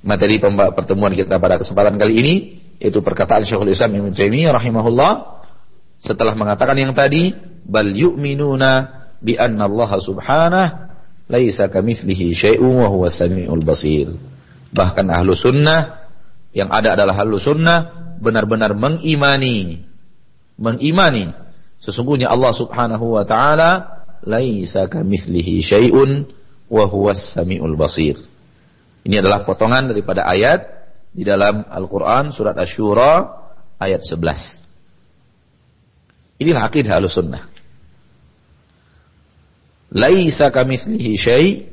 materi 0.03 0.41
pertemuan 0.75 1.13
kita 1.13 1.37
pada 1.37 1.61
kesempatan 1.61 1.95
kali 1.95 2.13
ini 2.19 2.33
yaitu 2.81 2.99
perkataan 3.05 3.45
Syekhul 3.45 3.71
Islam 3.71 3.93
Ibnu 3.93 4.11
Taimiyah 4.11 4.57
rahimahullah 4.57 5.40
setelah 6.01 6.33
mengatakan 6.33 6.73
yang 6.81 6.97
tadi 6.97 7.37
bal 7.61 7.85
yu'minuna 7.85 9.05
bi 9.21 9.37
anna 9.37 9.69
Allah 9.69 9.91
subhanahu 10.01 10.69
laisa 11.31 11.71
kamitslihi 11.71 12.35
syai'un 12.35 12.81
wa 12.81 12.89
huwa 12.91 13.07
samiul 13.07 13.63
basir. 13.63 14.11
Bahkan 14.75 15.07
ahlu 15.07 15.37
sunnah 15.37 16.09
yang 16.51 16.67
ada 16.67 16.97
adalah 16.97 17.15
ahlu 17.21 17.39
sunnah 17.39 18.11
benar-benar 18.19 18.75
mengimani 18.75 19.87
mengimani 20.59 21.31
sesungguhnya 21.79 22.27
Allah 22.27 22.51
subhanahu 22.51 23.15
wa 23.15 23.23
taala 23.23 24.03
laisa 24.27 24.91
kamitslihi 24.91 25.63
syai'un 25.63 26.27
wa 26.67 26.83
huwa 26.89 27.15
samiul 27.15 27.79
basir. 27.79 28.19
Ini 29.01 29.23
adalah 29.23 29.47
potongan 29.47 29.89
daripada 29.89 30.27
ayat 30.29 30.61
di 31.11 31.25
dalam 31.25 31.65
Al-Qur'an 31.65 32.29
surat 32.29 32.53
Asy-Syura 32.53 33.41
ayat 33.81 34.05
11. 34.05 34.60
Inilah 36.41 36.65
akidah 36.65 36.97
Ahlussunnah. 36.97 37.45
Laisa 39.93 40.49
syai' 40.49 41.69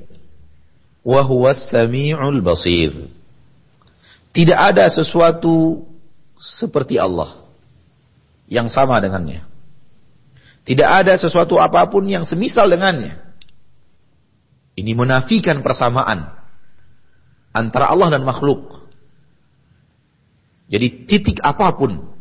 wa 1.00 1.24
huwas 1.24 1.72
samiul 1.72 2.44
basir. 2.44 3.09
Tidak 4.37 4.59
ada 4.59 4.85
sesuatu 4.92 5.88
seperti 6.37 7.00
Allah 7.00 7.48
yang 8.44 8.68
sama 8.68 9.00
dengannya. 9.00 9.48
Tidak 10.68 10.85
ada 10.85 11.16
sesuatu 11.16 11.57
apa 11.57 11.88
pun 11.88 12.04
yang 12.04 12.28
semisal 12.28 12.68
dengannya. 12.68 13.16
Ini 14.76 14.92
menafikan 14.92 15.64
persamaan 15.64 16.28
antara 17.57 17.88
Allah 17.88 18.20
dan 18.20 18.22
makhluk. 18.28 18.85
Jadi 20.68 21.09
titik 21.09 21.40
apa 21.40 21.72
pun, 21.72 22.12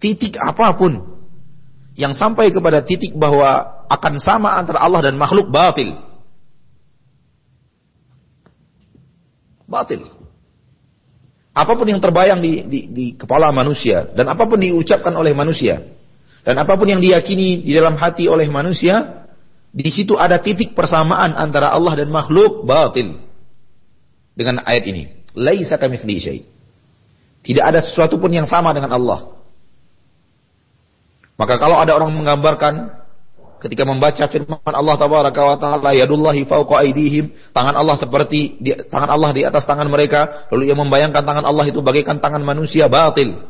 titik 0.00 0.40
apa 0.40 0.72
pun 0.72 1.19
yang 2.00 2.16
sampai 2.16 2.48
kepada 2.48 2.80
titik 2.80 3.12
bahwa 3.12 3.84
akan 3.92 4.16
sama 4.16 4.56
antara 4.56 4.80
Allah 4.80 5.04
dan 5.04 5.20
makhluk 5.20 5.52
batil. 5.52 6.00
Batil. 9.68 10.08
Apa 11.52 11.76
pun 11.76 11.84
yang 11.84 12.00
terbayang 12.00 12.40
di, 12.40 12.64
di, 12.64 12.80
di 12.88 13.06
kepala 13.12 13.52
manusia 13.52 14.08
dan 14.16 14.32
apa 14.32 14.48
pun 14.48 14.56
diucapkan 14.56 15.12
oleh 15.12 15.36
manusia 15.36 15.84
dan 16.40 16.56
apa 16.56 16.72
pun 16.76 16.88
yang 16.88 17.04
diyakini 17.04 17.60
di 17.60 17.72
dalam 17.76 18.00
hati 18.00 18.24
oleh 18.24 18.48
manusia, 18.48 19.28
di 19.70 19.90
situ 19.92 20.16
ada 20.16 20.40
titik 20.40 20.72
persamaan 20.72 21.36
antara 21.36 21.68
Allah 21.68 22.00
dan 22.00 22.08
makhluk 22.08 22.64
batil. 22.64 23.20
Dengan 24.32 24.64
ayat 24.64 24.88
ini, 24.88 25.20
laisa 25.36 25.76
kamitsli 25.76 26.16
syai. 26.16 26.40
Tidak 27.44 27.60
ada 27.60 27.84
sesuatu 27.84 28.16
pun 28.16 28.32
yang 28.32 28.48
sama 28.48 28.72
dengan 28.72 28.96
Allah. 28.96 29.39
Maka 31.40 31.56
kalau 31.56 31.80
ada 31.80 31.96
orang 31.96 32.12
menggambarkan 32.12 33.00
ketika 33.64 33.88
membaca 33.88 34.28
firman 34.28 34.60
Allah 34.60 34.96
tabaraka 35.00 35.40
wa 35.40 35.56
taala 35.56 35.96
yadullahi 35.96 36.44
fawqa 36.44 36.84
aydihim 36.84 37.32
tangan 37.56 37.80
Allah 37.80 37.96
seperti 37.96 38.60
di, 38.60 38.76
tangan 38.92 39.08
Allah 39.08 39.32
di 39.32 39.48
atas 39.48 39.64
tangan 39.64 39.88
mereka 39.88 40.48
lalu 40.52 40.68
ia 40.68 40.76
membayangkan 40.76 41.24
tangan 41.24 41.48
Allah 41.48 41.64
itu 41.64 41.80
bagaikan 41.80 42.20
tangan 42.20 42.44
manusia 42.44 42.92
batil. 42.92 43.40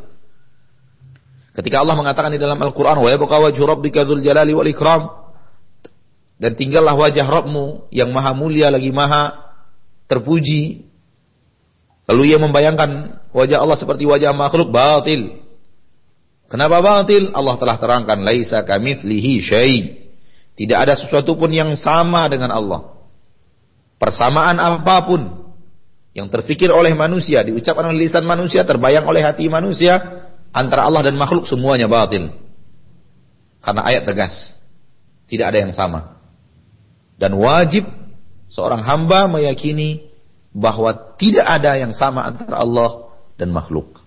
Ketika 1.51 1.83
Allah 1.83 1.99
mengatakan 1.99 2.31
di 2.31 2.39
dalam 2.39 2.63
Al-Qur'an 2.63 2.95
wa 2.95 3.11
yabqa 3.11 3.37
wajhu 3.43 3.67
rabbika 3.67 4.07
dzul 4.07 4.23
jalali 4.23 4.55
wal 4.55 4.71
ikram 4.71 5.11
dan 6.39 6.55
tinggallah 6.55 6.95
wajah 6.95 7.27
Rabbmu 7.27 7.91
yang 7.91 8.15
maha 8.15 8.39
mulia 8.39 8.71
lagi 8.71 8.95
maha 8.95 9.35
terpuji 10.07 10.87
lalu 12.07 12.23
ia 12.31 12.39
membayangkan 12.39 13.19
wajah 13.35 13.59
Allah 13.59 13.83
seperti 13.83 14.07
wajah 14.07 14.31
makhluk 14.31 14.71
batil 14.71 15.43
Kenapa 16.51 16.83
batil? 16.83 17.31
Allah 17.31 17.55
telah 17.63 17.77
terangkan 17.79 18.19
laisa 18.27 18.67
kamitslihi 18.67 19.39
syai. 19.39 19.77
Tidak 20.59 20.75
ada 20.75 20.99
sesuatu 20.99 21.39
pun 21.39 21.55
yang 21.55 21.79
sama 21.79 22.27
dengan 22.27 22.51
Allah. 22.51 23.01
Persamaan 24.03 24.59
apa 24.59 25.07
pun 25.07 25.55
yang 26.11 26.27
terfikir 26.27 26.75
oleh 26.75 26.91
manusia, 26.99 27.47
diucapkan 27.47 27.87
oleh 27.87 28.11
lisan 28.11 28.27
manusia, 28.27 28.67
terbayang 28.67 29.07
oleh 29.07 29.23
hati 29.23 29.47
manusia, 29.47 30.27
antara 30.51 30.91
Allah 30.91 31.07
dan 31.07 31.15
makhluk 31.15 31.47
semuanya 31.47 31.87
batil. 31.87 32.35
Karena 33.63 33.87
ayat 33.87 34.11
tegas. 34.11 34.59
Tidak 35.31 35.47
ada 35.47 35.63
yang 35.63 35.71
sama. 35.71 36.19
Dan 37.15 37.39
wajib 37.39 37.87
seorang 38.51 38.83
hamba 38.83 39.31
meyakini 39.31 40.11
bahwa 40.51 41.15
tidak 41.15 41.47
ada 41.47 41.79
yang 41.79 41.95
sama 41.95 42.27
antara 42.27 42.59
Allah 42.59 43.15
dan 43.39 43.55
makhluk. 43.55 44.00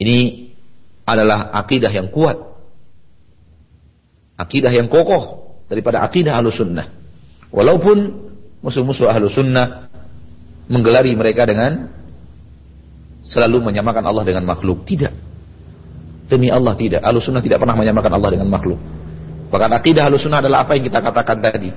Ini 0.00 0.48
adalah 1.04 1.52
akidah 1.52 1.90
yang 1.92 2.08
kuat. 2.08 2.38
Akidah 4.38 4.72
yang 4.72 4.88
kokoh 4.88 5.58
daripada 5.68 6.02
akidah 6.02 6.38
ahlu 6.38 6.50
sunnah. 6.50 6.88
Walaupun 7.52 7.96
musuh-musuh 8.64 9.10
ahlu 9.10 9.28
sunnah 9.28 9.92
menggelari 10.70 11.12
mereka 11.12 11.44
dengan 11.44 11.92
selalu 13.22 13.62
menyamakan 13.70 14.02
Allah 14.02 14.24
dengan 14.26 14.44
makhluk. 14.48 14.82
Tidak. 14.88 15.12
Demi 16.26 16.48
Allah 16.48 16.74
tidak. 16.74 17.04
Ahlu 17.04 17.20
sunnah 17.20 17.44
tidak 17.44 17.60
pernah 17.60 17.76
menyamakan 17.76 18.12
Allah 18.18 18.30
dengan 18.34 18.48
makhluk. 18.50 18.80
Bahkan 19.52 19.70
akidah 19.78 20.08
ahlu 20.08 20.16
sunnah 20.16 20.40
adalah 20.40 20.64
apa 20.64 20.80
yang 20.80 20.84
kita 20.88 20.98
katakan 21.04 21.38
tadi. 21.44 21.70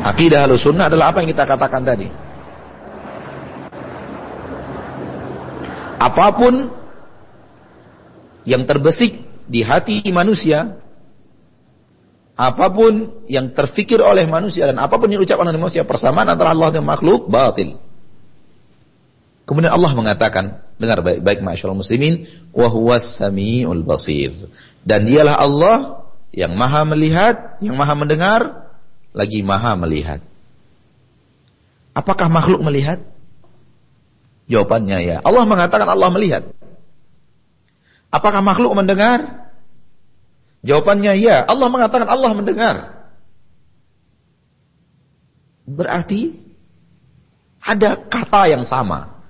Akidah 0.00 0.48
ahlu 0.48 0.54
sunnah 0.56 0.86
adalah 0.88 1.12
apa 1.12 1.20
yang 1.20 1.28
kita 1.34 1.44
katakan 1.44 1.82
tadi. 1.82 2.29
Apa 6.00 6.26
pun 6.32 6.54
yang 8.48 8.64
terbesik 8.64 9.20
di 9.44 9.60
hati 9.60 10.00
manusia, 10.08 10.80
apa 12.40 12.66
pun 12.72 13.20
yang 13.28 13.52
terfikir 13.52 14.00
oleh 14.00 14.24
manusia 14.24 14.64
dan 14.64 14.80
apa 14.80 14.96
pun 14.96 15.12
yang 15.12 15.20
diucapkan 15.20 15.44
oleh 15.44 15.60
manusia 15.60 15.84
persamaan 15.84 16.24
antara 16.32 16.56
Allah 16.56 16.72
dan 16.72 16.88
makhluk 16.88 17.28
batil. 17.28 17.76
Kemudian 19.44 19.76
Allah 19.76 19.92
mengatakan, 19.92 20.64
dengar 20.80 21.04
baik-baik 21.04 21.44
masyaallah 21.44 21.84
muslimin, 21.84 22.24
wa 22.54 22.70
huwas 22.70 23.20
samiul 23.20 23.82
basir. 23.84 24.32
Dan 24.86 25.04
dialah 25.04 25.36
Allah 25.36 25.76
yang 26.32 26.54
maha 26.54 26.86
melihat, 26.86 27.58
yang 27.60 27.74
maha 27.76 27.92
mendengar, 27.98 28.40
lagi 29.10 29.42
maha 29.42 29.74
melihat. 29.74 30.22
Apakah 31.92 32.30
makhluk 32.30 32.62
melihat? 32.62 33.09
Jawabannya 34.50 34.98
ya. 35.06 35.16
Allah 35.22 35.46
mengatakan 35.46 35.86
Allah 35.86 36.10
melihat. 36.10 36.42
Apakah 38.10 38.42
makhluk 38.42 38.74
mendengar? 38.74 39.46
Jawabannya 40.66 41.14
ya. 41.22 41.46
Allah 41.46 41.70
mengatakan 41.70 42.10
Allah 42.10 42.30
mendengar. 42.34 42.76
Berarti 45.70 46.34
ada 47.62 47.94
kata 47.94 48.50
yang 48.50 48.66
sama. 48.66 49.22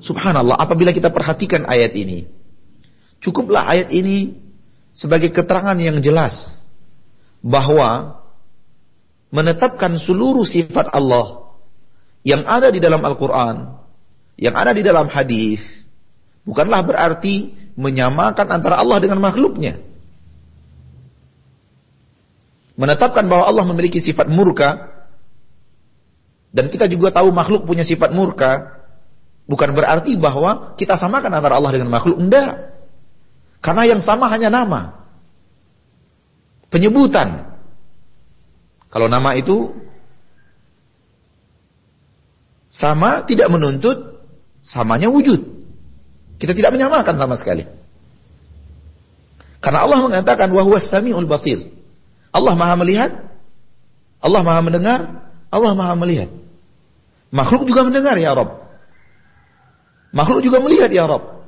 Subhanallah, 0.00 0.54
apabila 0.54 0.94
kita 0.94 1.10
perhatikan 1.12 1.66
ayat 1.66 1.92
ini, 1.98 2.24
cukuplah 3.20 3.68
ayat 3.68 3.90
ini 3.92 4.38
sebagai 4.96 5.28
keterangan 5.34 5.76
yang 5.76 5.98
jelas 6.00 6.62
bahwa 7.42 8.22
menetapkan 9.34 9.98
seluruh 10.00 10.46
sifat 10.46 10.88
Allah 10.94 11.39
yang 12.26 12.44
ada 12.44 12.68
di 12.68 12.80
dalam 12.82 13.00
Al-Quran, 13.00 13.56
yang 14.36 14.54
ada 14.56 14.72
di 14.76 14.84
dalam 14.84 15.08
hadis, 15.08 15.60
bukanlah 16.44 16.84
berarti 16.84 17.56
menyamakan 17.76 18.46
antara 18.52 18.80
Allah 18.80 19.00
dengan 19.00 19.20
makhluknya. 19.20 19.80
Menetapkan 22.76 23.28
bahwa 23.28 23.44
Allah 23.44 23.64
memiliki 23.68 24.00
sifat 24.00 24.28
murka, 24.28 24.90
dan 26.50 26.66
kita 26.66 26.90
juga 26.90 27.14
tahu 27.14 27.30
makhluk 27.30 27.64
punya 27.64 27.86
sifat 27.86 28.10
murka, 28.10 28.82
bukan 29.46 29.70
berarti 29.72 30.18
bahwa 30.18 30.74
kita 30.74 30.98
samakan 30.98 31.30
antara 31.30 31.56
Allah 31.56 31.72
dengan 31.78 31.92
makhluk. 31.92 32.18
Enggak. 32.18 32.74
Karena 33.60 33.86
yang 33.86 34.00
sama 34.02 34.26
hanya 34.32 34.50
nama. 34.50 35.06
Penyebutan. 36.72 37.52
Kalau 38.90 39.06
nama 39.06 39.36
itu 39.38 39.70
sama 42.70 43.26
tidak 43.26 43.50
menuntut 43.50 44.22
samanya 44.62 45.10
wujud. 45.10 45.42
Kita 46.38 46.54
tidak 46.56 46.72
menyamakan 46.72 47.18
sama 47.18 47.34
sekali. 47.36 47.66
Karena 49.60 49.84
Allah 49.84 50.00
mengatakan 50.00 50.48
wahwa 50.48 50.80
samiul 50.80 51.28
basir. 51.28 51.68
Allah 52.32 52.54
maha 52.56 52.78
melihat, 52.80 53.10
Allah 54.22 54.40
maha 54.40 54.60
mendengar, 54.64 55.00
Allah 55.52 55.76
maha 55.76 55.92
melihat. 55.98 56.30
Makhluk 57.34 57.68
juga 57.68 57.84
mendengar 57.84 58.16
ya 58.16 58.32
Rob. 58.32 58.64
Makhluk 60.14 60.40
juga 60.40 60.62
melihat 60.62 60.88
ya 60.88 61.04
Rob. 61.10 61.44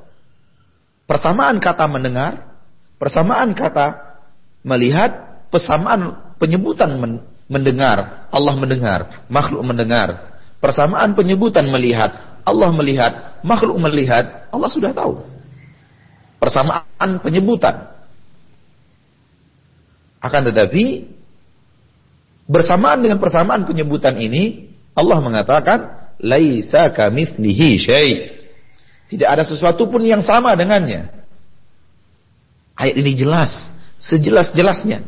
Persamaan 1.09 1.57
kata 1.57 1.87
mendengar, 1.89 2.53
persamaan 3.01 3.55
kata 3.55 4.19
melihat, 4.63 5.43
persamaan 5.49 6.35
penyebutan 6.37 6.99
men 6.99 7.13
mendengar, 7.51 8.29
Allah 8.31 8.55
mendengar, 8.55 8.99
makhluk 9.27 9.61
mendengar. 9.67 10.32
Persamaan 10.63 11.11
penyebutan 11.11 11.67
melihat, 11.67 12.39
Allah 12.47 12.71
melihat, 12.71 13.43
makhluk 13.43 13.75
melihat, 13.83 14.47
Allah 14.47 14.71
sudah 14.71 14.95
tahu. 14.95 15.19
Persamaan 16.39 17.19
penyebutan. 17.19 17.91
Akan 20.23 20.47
tetapi 20.47 21.03
bersamaan 22.47 23.03
dengan 23.03 23.19
persamaan 23.19 23.67
penyebutan 23.67 24.15
ini 24.15 24.71
Allah 24.95 25.19
mengatakan 25.19 25.79
laisa 26.23 26.95
kamitslihi 26.95 27.69
syai' 27.75 28.11
Tidak 29.11 29.27
ada 29.27 29.43
sesuatu 29.43 29.91
pun 29.91 29.99
yang 29.99 30.23
sama 30.23 30.55
dengannya. 30.55 31.11
Ayat 32.73 32.95
ini 32.97 33.13
jelas, 33.19 33.69
sejelas-jelasnya. 33.99 35.05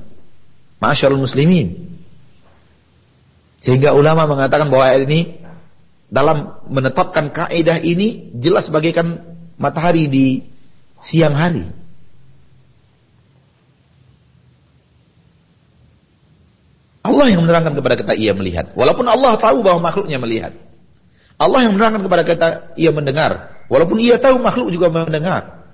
Masyaallah 0.83 1.17
muslimin. 1.17 1.95
Sehingga 3.63 3.97
ulama 3.97 4.29
mengatakan 4.29 4.69
bahwa 4.69 4.85
ayat 4.85 5.09
ini 5.09 5.41
dalam 6.09 6.61
menetapkan 6.69 7.33
kaidah 7.33 7.81
ini 7.81 8.35
jelas 8.37 8.69
bagaikan 8.69 9.23
matahari 9.57 10.05
di 10.05 10.27
siang 11.01 11.33
hari. 11.33 11.65
Allah 17.05 17.29
yang 17.29 17.45
menerangkan 17.45 17.77
kepada 17.77 17.95
kita 18.01 18.13
ia 18.17 18.33
melihat. 18.33 18.73
Walaupun 18.73 19.05
Allah 19.05 19.37
tahu 19.37 19.61
bahwa 19.61 19.93
makhluknya 19.93 20.17
melihat. 20.17 20.53
Allah 21.37 21.69
yang 21.69 21.77
menerangkan 21.77 22.01
kepada 22.01 22.23
kita 22.25 22.47
ia 22.79 22.89
mendengar. 22.89 23.61
Walaupun 23.69 24.01
ia 24.01 24.17
tahu 24.17 24.41
makhluk 24.41 24.73
juga 24.73 24.89
mendengar. 24.89 25.69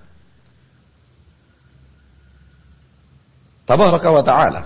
Tabaraka 3.64 4.10
wa 4.12 4.24
ta'ala. 4.28 4.62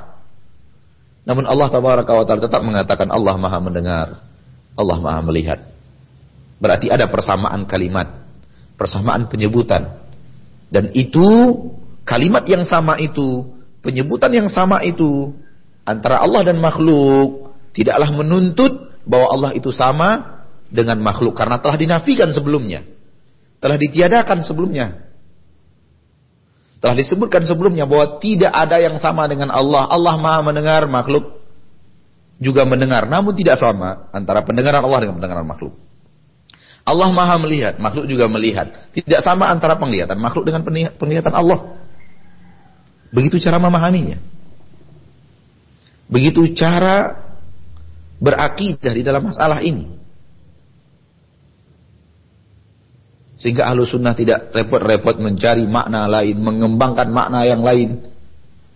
Namun 1.30 1.46
Allah 1.46 1.68
tabaraka 1.70 2.10
wa 2.10 2.26
ta'ala 2.26 2.42
tetap 2.42 2.62
mengatakan 2.66 3.14
Allah 3.14 3.38
maha 3.38 3.62
mendengar. 3.62 4.08
Allah 4.76 4.98
maha 5.00 5.22
melihat. 5.24 5.60
Berarti 6.60 6.92
ada 6.92 7.08
persamaan 7.08 7.68
kalimat. 7.68 8.28
Persamaan 8.76 9.32
penyebutan. 9.32 10.04
Dan 10.68 10.92
itu 10.92 11.26
kalimat 12.04 12.44
yang 12.48 12.68
sama 12.68 13.00
itu. 13.00 13.48
Penyebutan 13.80 14.32
yang 14.36 14.48
sama 14.52 14.84
itu. 14.84 15.32
Antara 15.88 16.20
Allah 16.24 16.44
dan 16.44 16.60
makhluk. 16.60 17.56
Tidaklah 17.72 18.12
menuntut 18.16 18.92
bahwa 19.08 19.28
Allah 19.32 19.52
itu 19.56 19.72
sama 19.72 20.44
dengan 20.68 21.00
makhluk. 21.00 21.36
Karena 21.36 21.60
telah 21.60 21.80
dinafikan 21.80 22.32
sebelumnya 22.36 22.96
telah 23.66 23.82
ditiadakan 23.82 24.46
sebelumnya. 24.46 25.10
Telah 26.78 26.96
disebutkan 27.02 27.50
sebelumnya 27.50 27.90
bahwa 27.90 28.22
tidak 28.22 28.54
ada 28.54 28.78
yang 28.78 29.02
sama 29.02 29.26
dengan 29.26 29.50
Allah. 29.50 29.90
Allah 29.90 30.22
Maha 30.22 30.46
mendengar, 30.46 30.86
makhluk 30.86 31.42
juga 32.40 32.68
mendengar, 32.68 33.08
namun 33.08 33.32
tidak 33.36 33.56
sama 33.60 34.12
antara 34.12 34.44
pendengaran 34.44 34.84
Allah 34.84 35.08
dengan 35.08 35.16
pendengaran 35.20 35.48
makhluk. 35.48 35.74
Allah 36.86 37.10
Maha 37.10 37.42
melihat, 37.42 37.82
makhluk 37.82 38.06
juga 38.06 38.30
melihat. 38.30 38.70
Tidak 38.94 39.18
sama 39.26 39.50
antara 39.50 39.74
penglihatan 39.82 40.22
makhluk 40.22 40.46
dengan 40.46 40.62
penglihatan 40.94 41.34
Allah. 41.34 41.82
Begitu 43.10 43.42
cara 43.42 43.58
memahaminya. 43.58 44.22
Begitu 46.06 46.54
cara 46.54 47.26
berakidah 48.22 48.94
di 48.94 49.02
dalam 49.02 49.34
masalah 49.34 49.66
ini. 49.66 49.98
Sehingga 53.36 53.68
ahlu 53.68 53.84
sunnah 53.84 54.16
tidak 54.16 54.54
repot-repot 54.54 55.20
mencari 55.20 55.66
makna 55.68 56.08
lain, 56.08 56.38
mengembangkan 56.40 57.10
makna 57.12 57.44
yang 57.44 57.66
lain, 57.66 58.15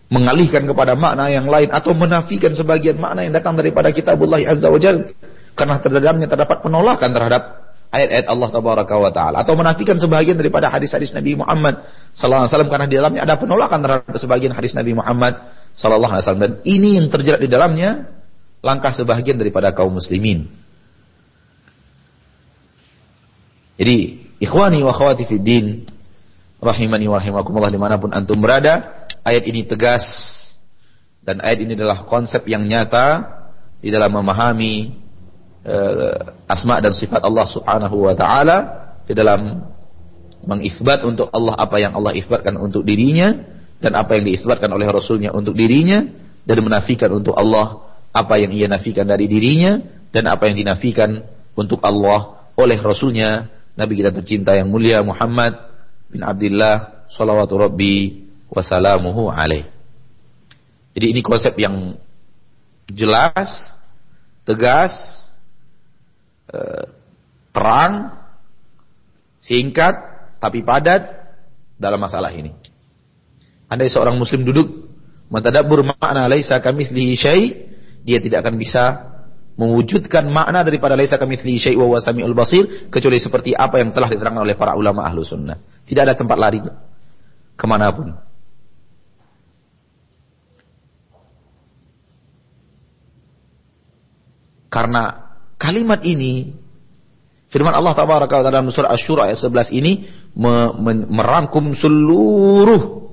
mengalihkan 0.10 0.65
kepada 0.65 0.98
makna 0.98 1.30
yang 1.30 1.45
lain, 1.45 1.69
atau 1.69 1.93
menafikan 1.93 2.52
sebagian 2.58 2.98
makna 2.98 3.26
yang 3.26 3.34
datang 3.34 3.54
daripada 3.54 3.93
kitabullah 3.93 4.41
azza 4.41 4.67
wa 4.67 4.82
jal. 4.82 5.13
Karena 5.54 5.78
terdalamnya 5.78 6.26
terdapat 6.26 6.65
penolakan 6.65 7.10
terhadap 7.13 7.43
ayat-ayat 7.93 8.26
Allah 8.30 8.50
tabaraka 8.50 8.95
wa 8.98 9.12
ta'ala. 9.13 9.38
Atau 9.45 9.54
menafikan 9.58 9.98
sebagian 9.98 10.38
daripada 10.38 10.69
hadis-hadis 10.69 11.13
Nabi 11.13 11.38
Muhammad 11.38 11.86
sallallahu 12.13 12.45
alaihi 12.45 12.52
wasallam 12.54 12.72
karena 12.72 12.88
di 12.89 12.95
dalamnya 12.98 13.22
ada 13.26 13.36
penolakan 13.38 13.80
terhadap 13.86 14.17
sebagian 14.17 14.54
hadis 14.54 14.74
Nabi 14.74 14.91
Muhammad 14.98 15.34
sallallahu 15.78 16.12
alaihi 16.17 16.26
wasallam. 16.26 16.43
Dan 16.45 16.54
ini 16.65 16.89
yang 16.98 17.08
terjerat 17.13 17.41
di 17.41 17.50
dalamnya 17.50 18.10
langkah 18.65 18.93
sebagian 18.93 19.38
daripada 19.38 19.74
kaum 19.74 19.93
muslimin. 19.93 20.50
Jadi 23.80 24.28
Ikhwani 24.39 24.80
wa 24.84 24.95
akhwati 24.95 25.28
fid 25.28 25.43
din 25.43 25.84
rahimani 26.63 27.08
wa 27.12 27.19
rahimakumullah 27.19 27.72
di 27.72 27.80
mana 27.80 28.00
pun 28.00 28.12
antum 28.12 28.39
berada, 28.39 28.98
ayat 29.23 29.43
ini 29.47 29.65
tegas. 29.65 30.05
Dan 31.19 31.43
ayat 31.43 31.62
ini 31.62 31.77
adalah 31.77 32.08
konsep 32.08 32.47
yang 32.49 32.65
nyata 32.65 33.38
di 33.79 33.91
dalam 33.93 34.12
memahami 34.12 34.97
uh, 35.63 36.36
asma 36.47 36.79
dan 36.84 36.95
sifat 36.95 37.21
Allah 37.23 37.45
Subhanahu 37.47 38.08
wa 38.08 38.13
taala 38.15 38.58
di 39.05 39.13
dalam 39.13 39.67
mengisbat 40.43 41.03
untuk 41.03 41.27
Allah 41.32 41.55
apa 41.60 41.77
yang 41.77 41.95
Allah 41.95 42.15
isbatkan 42.15 42.55
untuk 42.55 42.88
dirinya 42.88 43.36
dan 43.79 43.95
apa 43.95 44.19
yang 44.19 44.27
diisbatkan 44.27 44.71
oleh 44.71 44.88
Rasulnya 44.88 45.36
untuk 45.36 45.55
dirinya 45.55 46.03
dan 46.43 46.58
menafikan 46.63 47.12
untuk 47.12 47.36
Allah 47.36 47.88
apa 48.12 48.39
yang 48.39 48.51
ia 48.55 48.67
nafikan 48.67 49.05
dari 49.08 49.27
dirinya 49.27 49.79
dan 50.10 50.27
apa 50.27 50.49
yang 50.49 50.58
dinafikan 50.65 51.23
untuk 51.53 51.84
Allah 51.84 52.51
oleh 52.58 52.79
Rasulnya. 52.79 53.51
Nabi 53.79 53.95
kita 53.95 54.12
tercinta 54.12 54.60
yang 54.60 54.67
mulia 54.67 54.99
Muhammad 54.99 55.55
bin 56.12 56.19
Abdullah 56.19 57.08
salawatu 57.08 57.55
rabbi 57.55 58.27
wasalamuhu 58.49 59.29
alaih. 59.29 59.65
Jadi 60.97 61.05
ini 61.15 61.21
konsep 61.21 61.53
yang 61.55 61.95
jelas, 62.89 63.77
tegas, 64.43 64.93
eh, 66.49 66.85
terang, 67.53 68.17
singkat, 69.38 69.95
tapi 70.41 70.65
padat 70.65 71.05
dalam 71.77 72.01
masalah 72.01 72.33
ini. 72.33 72.51
Andai 73.69 73.88
seorang 73.88 74.17
muslim 74.17 74.41
duduk 74.41 74.89
mentadabbur 75.29 75.85
makna 75.85 76.25
laisa 76.25 76.57
kamitslihi 76.57 77.13
syai, 77.13 77.43
dia 78.01 78.17
tidak 78.17 78.41
akan 78.43 78.57
bisa 78.57 79.09
mewujudkan 79.59 80.25
makna 80.31 80.63
daripada 80.63 80.95
laisa 80.97 81.19
kamitsli 81.19 81.59
syai' 81.59 81.77
wa 81.77 81.99
samiul 82.01 82.33
basir 82.33 82.89
kecuali 82.89 83.19
seperti 83.21 83.51
apa 83.53 83.77
yang 83.77 83.91
telah 83.91 84.07
diterangkan 84.07 84.41
oleh 84.47 84.55
para 84.57 84.73
ulama 84.73 85.05
ahlu 85.05 85.21
sunnah. 85.21 85.59
Tidak 85.85 86.01
ada 86.01 86.15
tempat 86.17 86.38
lari 86.39 86.63
ke 87.59 87.65
mana 87.67 87.91
pun. 87.91 88.29
Karena 94.69 95.34
kalimat 95.58 96.05
ini 96.05 96.53
firman 97.49 97.73
Allah 97.73 97.97
tabaraka 97.97 98.45
dalam 98.45 98.69
surah 98.69 98.93
Asy-Syura 98.93 99.27
ayat 99.27 99.41
11 99.41 99.73
ini 99.73 100.08
merangkum 101.10 101.73
seluruh 101.73 103.12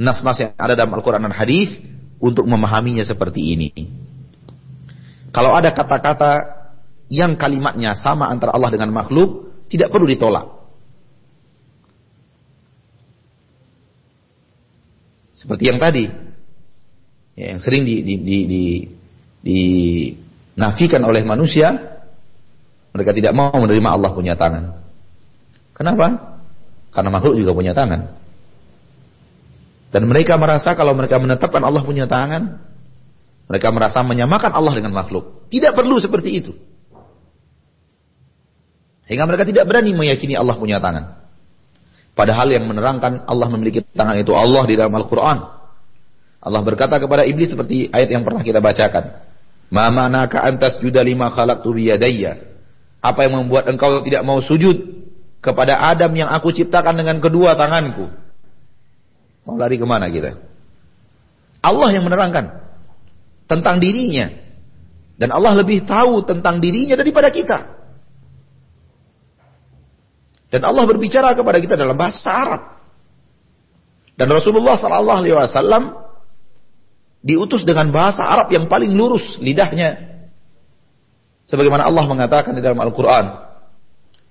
nas-nas 0.00 0.40
yang 0.40 0.50
ada 0.56 0.72
dalam 0.72 0.96
Al-Qur'an 0.96 1.20
dan 1.20 1.36
hadis 1.36 1.76
untuk 2.16 2.48
memahaminya 2.48 3.04
seperti 3.04 3.52
ini. 3.52 3.68
Kalau 5.30 5.52
ada 5.52 5.70
kata-kata 5.76 6.60
yang 7.12 7.36
kalimatnya 7.36 7.92
sama 7.94 8.32
antara 8.32 8.56
Allah 8.56 8.72
dengan 8.72 8.90
makhluk, 8.90 9.52
tidak 9.68 9.92
perlu 9.92 10.08
ditolak. 10.08 10.46
Seperti 15.36 15.64
yang 15.68 15.80
tadi. 15.80 16.04
Ya, 17.38 17.56
yang 17.56 17.60
sering 17.62 17.88
di, 17.88 18.04
di, 18.04 18.14
di, 18.20 18.38
di, 19.40 19.60
dinafikan 20.60 21.00
oleh 21.08 21.24
manusia. 21.24 21.72
Mereka 22.92 23.16
tidak 23.16 23.32
mau 23.32 23.48
menerima 23.56 23.88
Allah 23.88 24.12
punya 24.12 24.36
tangan. 24.36 24.76
Kenapa? 25.72 26.36
Karena 26.92 27.08
makhluk 27.08 27.40
juga 27.40 27.56
punya 27.56 27.72
tangan. 27.72 28.12
Dan 29.88 30.04
mereka 30.04 30.36
merasa 30.36 30.76
kalau 30.76 30.92
mereka 30.92 31.16
menetapkan 31.16 31.64
Allah 31.64 31.80
punya 31.80 32.04
tangan, 32.04 32.60
mereka 33.48 33.72
merasa 33.72 34.04
menyamakan 34.04 34.52
Allah 34.52 34.74
dengan 34.76 34.92
makhluk. 34.92 35.48
Tidak 35.48 35.72
perlu 35.72 35.96
seperti 35.96 36.30
itu. 36.44 36.52
Sehingga 39.06 39.24
mereka 39.24 39.48
tidak 39.48 39.64
berani 39.64 39.96
meyakini 39.96 40.36
Allah 40.36 40.58
punya 40.58 40.82
tangan. 40.82 41.24
Padahal 42.12 42.50
yang 42.52 42.66
menerangkan 42.66 43.24
Allah 43.24 43.48
memiliki 43.48 43.86
tangan 43.94 44.18
itu 44.18 44.34
Allah 44.34 44.66
di 44.66 44.74
dalam 44.74 44.92
Al-Quran. 44.92 45.38
Allah 46.42 46.60
berkata 46.66 46.98
kepada 46.98 47.22
iblis 47.22 47.54
seperti 47.54 47.86
ayat 47.90 48.10
yang 48.10 48.26
pernah 48.26 48.42
kita 48.42 48.58
bacakan. 48.58 49.29
Ma 49.70 49.86
manaka 49.94 50.42
antas 50.42 50.82
juda 50.82 51.00
lima 51.06 51.30
khalaqtu 51.30 51.70
biyadayya. 51.70 52.42
Apa 53.00 53.24
yang 53.24 53.46
membuat 53.46 53.70
engkau 53.70 54.02
tidak 54.02 54.26
mau 54.26 54.42
sujud 54.42 54.76
kepada 55.40 55.78
Adam 55.78 56.10
yang 56.12 56.28
aku 56.28 56.50
ciptakan 56.52 56.98
dengan 56.98 57.22
kedua 57.22 57.54
tanganku? 57.54 58.10
Mau 59.46 59.56
lari 59.56 59.80
ke 59.80 59.86
mana 59.86 60.10
kita? 60.10 60.36
Allah 61.62 61.88
yang 61.94 62.04
menerangkan 62.04 62.60
tentang 63.46 63.78
dirinya. 63.78 64.28
Dan 65.20 65.30
Allah 65.36 65.52
lebih 65.60 65.84
tahu 65.84 66.24
tentang 66.24 66.58
dirinya 66.64 66.96
daripada 66.96 67.28
kita. 67.28 67.80
Dan 70.50 70.66
Allah 70.66 70.82
berbicara 70.88 71.36
kepada 71.38 71.62
kita 71.62 71.78
dalam 71.78 71.94
bahasa 71.94 72.26
Arab. 72.26 72.62
Dan 74.18 74.28
Rasulullah 74.32 74.74
Sallallahu 74.76 75.20
Alaihi 75.24 75.36
Wasallam 75.36 76.09
diutus 77.20 77.68
dengan 77.68 77.92
bahasa 77.92 78.24
Arab 78.24 78.48
yang 78.52 78.66
paling 78.66 78.92
lurus 78.96 79.36
lidahnya. 79.40 80.08
Sebagaimana 81.44 81.88
Allah 81.88 82.04
mengatakan 82.08 82.56
di 82.56 82.62
dalam 82.64 82.80
Al-Quran. 82.80 83.50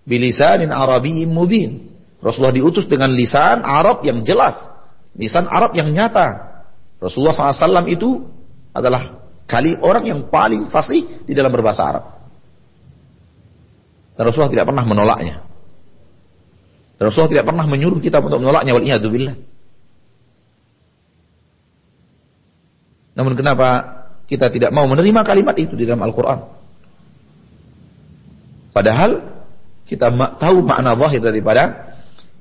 Bilisanin 0.08 0.74
Arabiyyin 0.74 1.30
mubin. 1.30 1.94
Rasulullah 2.20 2.56
diutus 2.56 2.90
dengan 2.90 3.14
lisan 3.14 3.62
Arab 3.62 4.02
yang 4.04 4.26
jelas. 4.26 4.58
Lisan 5.14 5.46
Arab 5.46 5.76
yang 5.78 5.92
nyata. 5.92 6.50
Rasulullah 7.00 7.36
SAW 7.36 7.88
itu 7.88 8.28
adalah 8.76 9.24
kali 9.48 9.76
orang 9.80 10.04
yang 10.08 10.20
paling 10.28 10.68
fasih 10.68 11.24
di 11.24 11.34
dalam 11.36 11.52
berbahasa 11.52 11.82
Arab. 11.86 12.06
Dan 14.20 14.28
Rasulullah 14.28 14.52
tidak 14.52 14.68
pernah 14.68 14.84
menolaknya. 14.84 15.36
Dan 17.00 17.04
Rasulullah 17.08 17.32
tidak 17.40 17.46
pernah 17.48 17.66
menyuruh 17.68 18.04
kita 18.04 18.20
untuk 18.20 18.44
menolaknya. 18.44 18.76
Waliyahdubillah. 18.76 19.36
Namun 23.20 23.36
kenapa 23.36 24.00
kita 24.32 24.48
tidak 24.48 24.72
mau 24.72 24.88
menerima 24.88 25.28
kalimat 25.28 25.52
itu 25.60 25.76
di 25.76 25.84
dalam 25.84 26.00
Al-Quran? 26.08 26.40
Padahal 28.72 29.44
kita 29.84 30.08
tahu 30.40 30.64
makna 30.64 30.96
zahir 30.96 31.20
daripada 31.20 31.92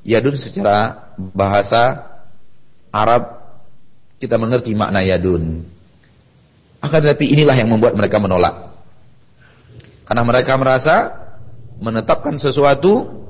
yadun 0.07 0.38
secara 0.38 1.11
bahasa 1.35 2.07
Arab 2.95 3.43
kita 4.23 4.38
mengerti 4.38 4.71
makna 4.79 5.03
yadun. 5.03 5.67
Akan 6.79 7.03
tetapi 7.03 7.27
inilah 7.27 7.59
yang 7.59 7.75
membuat 7.75 7.99
mereka 7.99 8.23
menolak. 8.23 8.71
Karena 10.07 10.23
mereka 10.23 10.55
merasa 10.55 11.11
menetapkan 11.83 12.38
sesuatu 12.38 13.27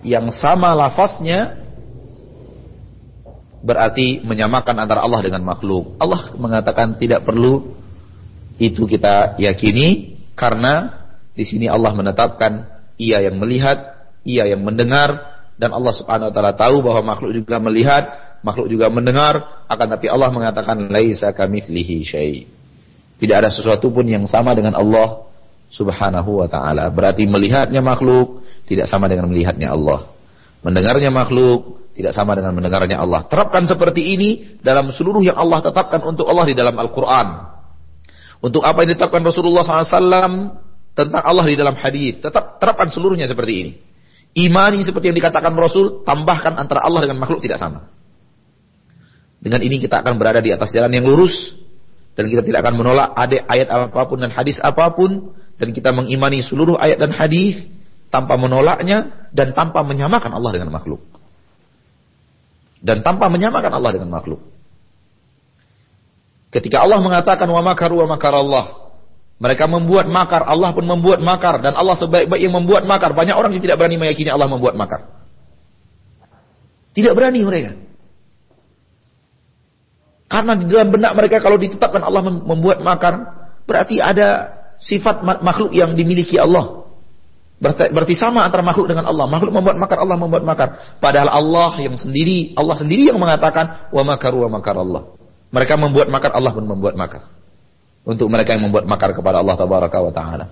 yang 0.00 0.32
sama 0.32 0.72
lafaznya 0.72 1.67
berarti 3.62 4.22
menyamakan 4.22 4.76
antara 4.78 5.02
Allah 5.02 5.20
dengan 5.22 5.42
makhluk. 5.42 5.98
Allah 5.98 6.30
mengatakan 6.38 6.98
tidak 6.98 7.26
perlu 7.26 7.74
itu 8.58 8.86
kita 8.86 9.38
yakini 9.38 10.18
karena 10.34 11.06
di 11.34 11.46
sini 11.46 11.70
Allah 11.70 11.94
menetapkan 11.94 12.66
ia 12.98 13.22
yang 13.22 13.38
melihat, 13.38 14.10
ia 14.26 14.46
yang 14.50 14.62
mendengar 14.66 15.38
dan 15.58 15.70
Allah 15.70 15.94
Subhanahu 15.94 16.30
wa 16.30 16.34
taala 16.34 16.52
tahu 16.54 16.82
bahwa 16.82 17.14
makhluk 17.14 17.30
juga 17.34 17.58
melihat, 17.62 18.38
makhluk 18.42 18.70
juga 18.70 18.90
mendengar, 18.90 19.66
akan 19.70 19.86
tapi 19.98 20.06
Allah 20.10 20.30
mengatakan 20.34 20.90
laisa 20.90 21.30
kamitslihi 21.30 21.96
syai. 22.02 22.46
Tidak 23.18 23.34
ada 23.34 23.50
sesuatu 23.50 23.90
pun 23.90 24.06
yang 24.06 24.26
sama 24.30 24.54
dengan 24.54 24.78
Allah 24.78 25.26
Subhanahu 25.70 26.42
wa 26.42 26.46
taala. 26.50 26.90
Berarti 26.90 27.26
melihatnya 27.26 27.82
makhluk 27.82 28.46
tidak 28.70 28.86
sama 28.86 29.10
dengan 29.10 29.30
melihatnya 29.30 29.74
Allah. 29.74 30.10
Mendengarnya 30.62 31.10
makhluk 31.14 31.87
tidak 31.98 32.14
sama 32.14 32.38
dengan 32.38 32.54
mendengarnya 32.54 33.02
Allah. 33.02 33.26
Terapkan 33.26 33.66
seperti 33.66 34.14
ini 34.14 34.28
dalam 34.62 34.94
seluruh 34.94 35.18
yang 35.18 35.34
Allah 35.34 35.58
tetapkan 35.66 35.98
untuk 36.06 36.30
Allah 36.30 36.46
di 36.46 36.54
dalam 36.54 36.78
Al-Qur'an. 36.78 37.58
Untuk 38.38 38.62
apa 38.62 38.86
yang 38.86 38.94
ditetapkan 38.94 39.18
Rasulullah 39.26 39.66
SAW 39.66 40.54
tentang 40.94 41.22
Allah 41.26 41.42
di 41.42 41.58
dalam 41.58 41.74
hadis. 41.74 42.22
Tetap 42.22 42.62
terapkan 42.62 42.86
seluruhnya 42.86 43.26
seperti 43.26 43.52
ini. 43.58 43.72
Imani 44.38 44.86
seperti 44.86 45.10
yang 45.10 45.18
dikatakan 45.18 45.50
Rasul, 45.58 46.06
tambahkan 46.06 46.54
antara 46.54 46.86
Allah 46.86 47.02
dengan 47.02 47.18
makhluk 47.18 47.42
tidak 47.42 47.58
sama. 47.58 47.90
Dengan 49.42 49.58
ini 49.66 49.82
kita 49.82 49.98
akan 49.98 50.22
berada 50.22 50.38
di 50.38 50.54
atas 50.54 50.70
jalan 50.70 50.94
yang 50.94 51.02
lurus 51.02 51.58
dan 52.14 52.30
kita 52.30 52.46
tidak 52.46 52.62
akan 52.62 52.78
menolak 52.78 53.10
ada 53.18 53.42
ayat 53.50 53.66
apa 53.74 54.06
pun 54.06 54.22
dan 54.22 54.30
hadis 54.30 54.62
apa 54.62 54.86
pun 54.94 55.34
dan 55.58 55.74
kita 55.74 55.90
mengimani 55.90 56.46
seluruh 56.46 56.78
ayat 56.78 57.02
dan 57.02 57.10
hadis 57.10 57.66
tanpa 58.14 58.38
menolaknya 58.38 59.30
dan 59.34 59.50
tanpa 59.50 59.82
menyamakan 59.82 60.30
Allah 60.30 60.54
dengan 60.54 60.70
makhluk. 60.70 61.17
Dan 62.78 63.02
tanpa 63.02 63.26
menyamakan 63.26 63.72
Allah 63.74 63.90
dengan 63.98 64.10
makhluk. 64.12 64.38
Ketika 66.48 66.80
Allah 66.80 67.02
mengatakan 67.02 67.44
wa 67.50 67.60
makaru 67.60 68.00
wa 68.06 68.16
makar 68.16 68.32
Allah, 68.32 68.88
mereka 69.38 69.70
membuat 69.70 70.10
makar, 70.10 70.42
Allah 70.48 70.74
pun 70.74 70.82
membuat 70.86 71.22
makar 71.22 71.62
dan 71.62 71.76
Allah 71.78 71.94
sebaik-baik 71.94 72.42
yang 72.42 72.54
membuat 72.54 72.88
makar. 72.88 73.14
Banyak 73.14 73.36
orang 73.36 73.54
yang 73.54 73.62
tidak 73.62 73.78
berani 73.78 74.00
meyakini 74.00 74.32
Allah 74.32 74.48
membuat 74.50 74.74
makar. 74.74 75.06
Tidak 76.96 77.12
berani 77.14 77.44
mereka. 77.46 77.78
Karena 80.28 80.52
di 80.60 80.68
dalam 80.68 80.92
benak 80.92 81.12
mereka 81.16 81.40
kalau 81.40 81.56
ditetapkan 81.56 82.02
Allah 82.02 82.20
membuat 82.26 82.84
makar, 82.84 83.14
berarti 83.64 84.02
ada 84.02 84.58
sifat 84.82 85.24
makhluk 85.24 85.70
yang 85.72 85.94
dimiliki 85.94 86.36
Allah. 86.36 86.77
Berarti, 87.58 88.14
sama 88.14 88.46
antara 88.46 88.62
makhluk 88.62 88.86
dengan 88.86 89.10
Allah. 89.10 89.26
Makhluk 89.26 89.50
membuat 89.50 89.76
makar, 89.82 89.98
Allah 89.98 90.14
membuat 90.14 90.46
makar. 90.46 90.98
Padahal 91.02 91.26
Allah 91.26 91.74
yang 91.82 91.98
sendiri, 91.98 92.54
Allah 92.54 92.78
sendiri 92.78 93.10
yang 93.10 93.18
mengatakan 93.18 93.90
wa 93.90 94.02
makaru 94.06 94.46
wa 94.46 94.62
makar 94.62 94.78
Allah. 94.78 95.10
Mereka 95.50 95.74
membuat 95.74 96.06
makar, 96.06 96.30
Allah 96.38 96.54
pun 96.54 96.62
membuat 96.62 96.94
makar 96.94 97.26
untuk 98.08 98.30
mereka 98.32 98.56
yang 98.56 98.64
membuat 98.64 98.88
makar 98.88 99.12
kepada 99.12 99.44
Allah 99.44 99.54
tabaraka 99.58 99.98
wa 100.00 100.12
taala. 100.14 100.46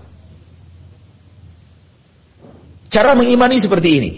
Cara 2.93 3.17
mengimani 3.17 3.57
seperti 3.57 3.89
ini. 3.97 4.11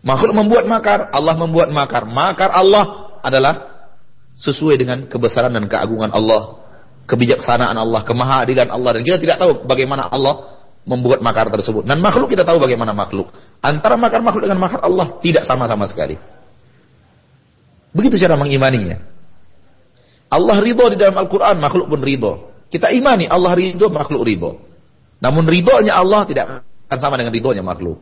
Makhluk 0.00 0.32
membuat 0.32 0.64
makar, 0.64 1.12
Allah 1.12 1.36
membuat 1.36 1.68
makar. 1.74 2.08
Makar 2.08 2.48
Allah 2.54 3.16
adalah 3.20 3.84
sesuai 4.32 4.80
dengan 4.80 4.98
kebesaran 5.04 5.52
dan 5.52 5.68
keagungan 5.68 6.08
Allah, 6.08 6.62
kebijaksanaan 7.04 7.76
Allah, 7.76 8.00
kemahadilan 8.00 8.72
Allah 8.72 8.96
dan 8.96 9.02
kita 9.04 9.20
tidak 9.20 9.36
tahu 9.36 9.68
bagaimana 9.68 10.08
Allah 10.08 10.59
membuat 10.84 11.20
makar 11.20 11.48
tersebut. 11.52 11.84
Dan 11.84 12.00
makhluk 12.00 12.32
kita 12.32 12.44
tahu 12.44 12.60
bagaimana 12.60 12.96
makhluk. 12.96 13.30
Antara 13.60 14.00
makar 14.00 14.24
makhluk 14.24 14.48
dengan 14.48 14.60
makar 14.60 14.80
Allah 14.80 15.20
tidak 15.20 15.44
sama-sama 15.44 15.84
sekali. 15.84 16.16
Begitu 17.90 18.22
cara 18.22 18.38
mengimaninya. 18.38 19.02
Allah 20.30 20.56
ridho 20.62 20.86
di 20.94 20.96
dalam 20.96 21.18
Al-Quran, 21.18 21.58
makhluk 21.58 21.90
pun 21.90 22.00
ridho. 22.00 22.32
Kita 22.70 22.86
imani 22.94 23.26
Allah 23.26 23.50
ridho, 23.58 23.90
makhluk 23.90 24.22
ridho. 24.22 24.62
Namun 25.18 25.44
ridhonya 25.44 25.98
Allah 25.98 26.22
tidak 26.24 26.62
akan 26.86 26.98
sama 27.02 27.18
dengan 27.18 27.34
ridhonya 27.34 27.66
makhluk. 27.66 27.98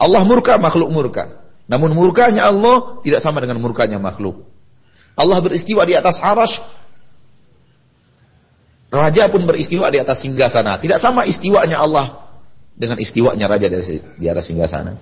Allah 0.00 0.24
murka, 0.24 0.56
makhluk 0.56 0.88
murka. 0.88 1.44
Namun 1.68 1.92
murkanya 1.92 2.48
Allah 2.48 2.98
tidak 3.04 3.20
sama 3.20 3.44
dengan 3.44 3.60
murkanya 3.60 4.00
makhluk. 4.00 4.48
Allah 5.12 5.38
beristiwa 5.44 5.84
di 5.84 5.92
atas 5.92 6.16
arash. 6.16 6.56
Raja 8.88 9.28
pun 9.28 9.44
beristiwa 9.44 9.92
di 9.92 10.00
atas 10.00 10.24
singgasana. 10.24 10.80
Tidak 10.80 10.96
sama 10.96 11.28
istiwanya 11.28 11.84
Allah 11.84 12.24
dengan 12.72 12.96
istiwanya 12.96 13.44
raja 13.44 13.68
di 14.16 14.26
atas 14.30 14.48
singgasana. 14.48 14.96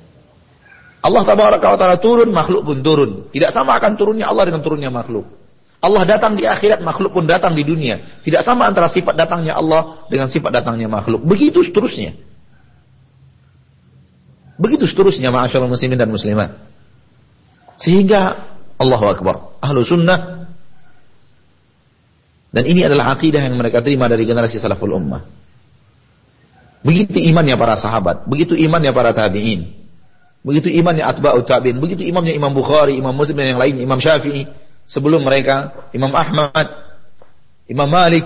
Allah 1.07 1.23
tabaraka 1.23 1.67
wa 1.71 1.79
ta'ala 1.79 1.97
turun, 2.03 2.35
makhluk 2.35 2.67
pun 2.67 2.83
turun. 2.83 3.11
Tidak 3.31 3.55
sama 3.55 3.79
akan 3.79 3.95
turunnya 3.95 4.27
Allah 4.27 4.51
dengan 4.51 4.59
turunnya 4.67 4.91
makhluk. 4.91 5.23
Allah 5.79 6.03
datang 6.03 6.35
di 6.35 6.43
akhirat, 6.43 6.83
makhluk 6.83 7.15
pun 7.15 7.31
datang 7.31 7.55
di 7.55 7.63
dunia. 7.63 8.19
Tidak 8.27 8.43
sama 8.43 8.67
antara 8.67 8.91
sifat 8.91 9.15
datangnya 9.15 9.55
Allah 9.55 10.03
dengan 10.11 10.27
sifat 10.27 10.51
datangnya 10.51 10.91
makhluk. 10.91 11.23
Begitu 11.23 11.63
seterusnya. 11.63 12.19
Begitu 14.59 14.89
seterusnya 14.89 15.31
ma'asyarul 15.31 15.71
muslimin 15.71 16.01
dan 16.01 16.11
muslimat. 16.11 16.59
Sehingga 17.79 18.51
Allahu 18.81 19.07
Akbar. 19.07 19.61
Ahlu 19.63 19.85
sunnah. 19.85 20.46
Dan 22.57 22.65
ini 22.65 22.89
adalah 22.89 23.13
akidah 23.13 23.45
yang 23.45 23.61
mereka 23.61 23.85
terima 23.85 24.09
dari 24.09 24.25
generasi 24.25 24.57
salaful 24.57 24.97
ummah. 24.97 25.29
Begitu 26.81 27.21
imannya 27.29 27.53
para 27.61 27.77
sahabat. 27.77 28.25
Begitu 28.25 28.57
imannya 28.57 28.97
para 28.97 29.13
tabi'in. 29.13 29.77
Begitu 30.41 30.73
imannya 30.81 31.05
atba'u 31.05 31.45
tabi'in. 31.45 31.77
Begitu 31.77 32.09
imannya 32.09 32.33
Imam 32.33 32.57
Bukhari, 32.57 32.97
Imam 32.97 33.13
Muslim 33.13 33.45
dan 33.45 33.53
yang 33.53 33.61
lainnya, 33.61 33.85
Imam 33.85 34.01
Syafi'i 34.01 34.49
sebelum 34.89 35.21
mereka, 35.21 35.85
Imam 35.93 36.09
Ahmad, 36.17 36.97
Imam 37.69 37.93
Malik, 37.93 38.25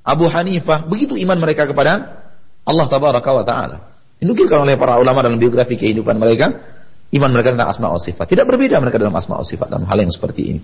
Abu 0.00 0.24
Hanifah, 0.24 0.88
begitu 0.88 1.12
iman 1.20 1.36
mereka 1.36 1.68
kepada 1.68 2.24
Allah 2.64 2.86
tabaraka 2.88 3.28
wa 3.28 3.44
taala. 3.44 3.76
Dinukilkan 4.24 4.56
oleh 4.64 4.80
para 4.80 4.96
ulama 4.96 5.20
dalam 5.20 5.36
biografi 5.36 5.76
kehidupan 5.76 6.16
mereka, 6.16 6.48
iman 7.12 7.28
mereka 7.28 7.52
tentang 7.52 7.68
asma 7.68 7.92
wa 7.92 8.00
sifat. 8.00 8.24
Tidak 8.24 8.48
berbeda 8.48 8.80
mereka 8.80 8.96
dalam 8.96 9.12
asma 9.12 9.36
wa 9.36 9.44
sifat 9.44 9.68
dalam 9.68 9.84
hal 9.84 9.98
yang 10.00 10.08
seperti 10.08 10.42
ini. 10.48 10.62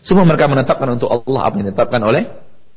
Semua 0.00 0.24
mereka 0.24 0.48
menetapkan 0.48 0.88
untuk 0.96 1.12
Allah 1.12 1.42
apa 1.44 1.54
yang 1.60 1.66
ditetapkan 1.72 2.00
oleh 2.00 2.24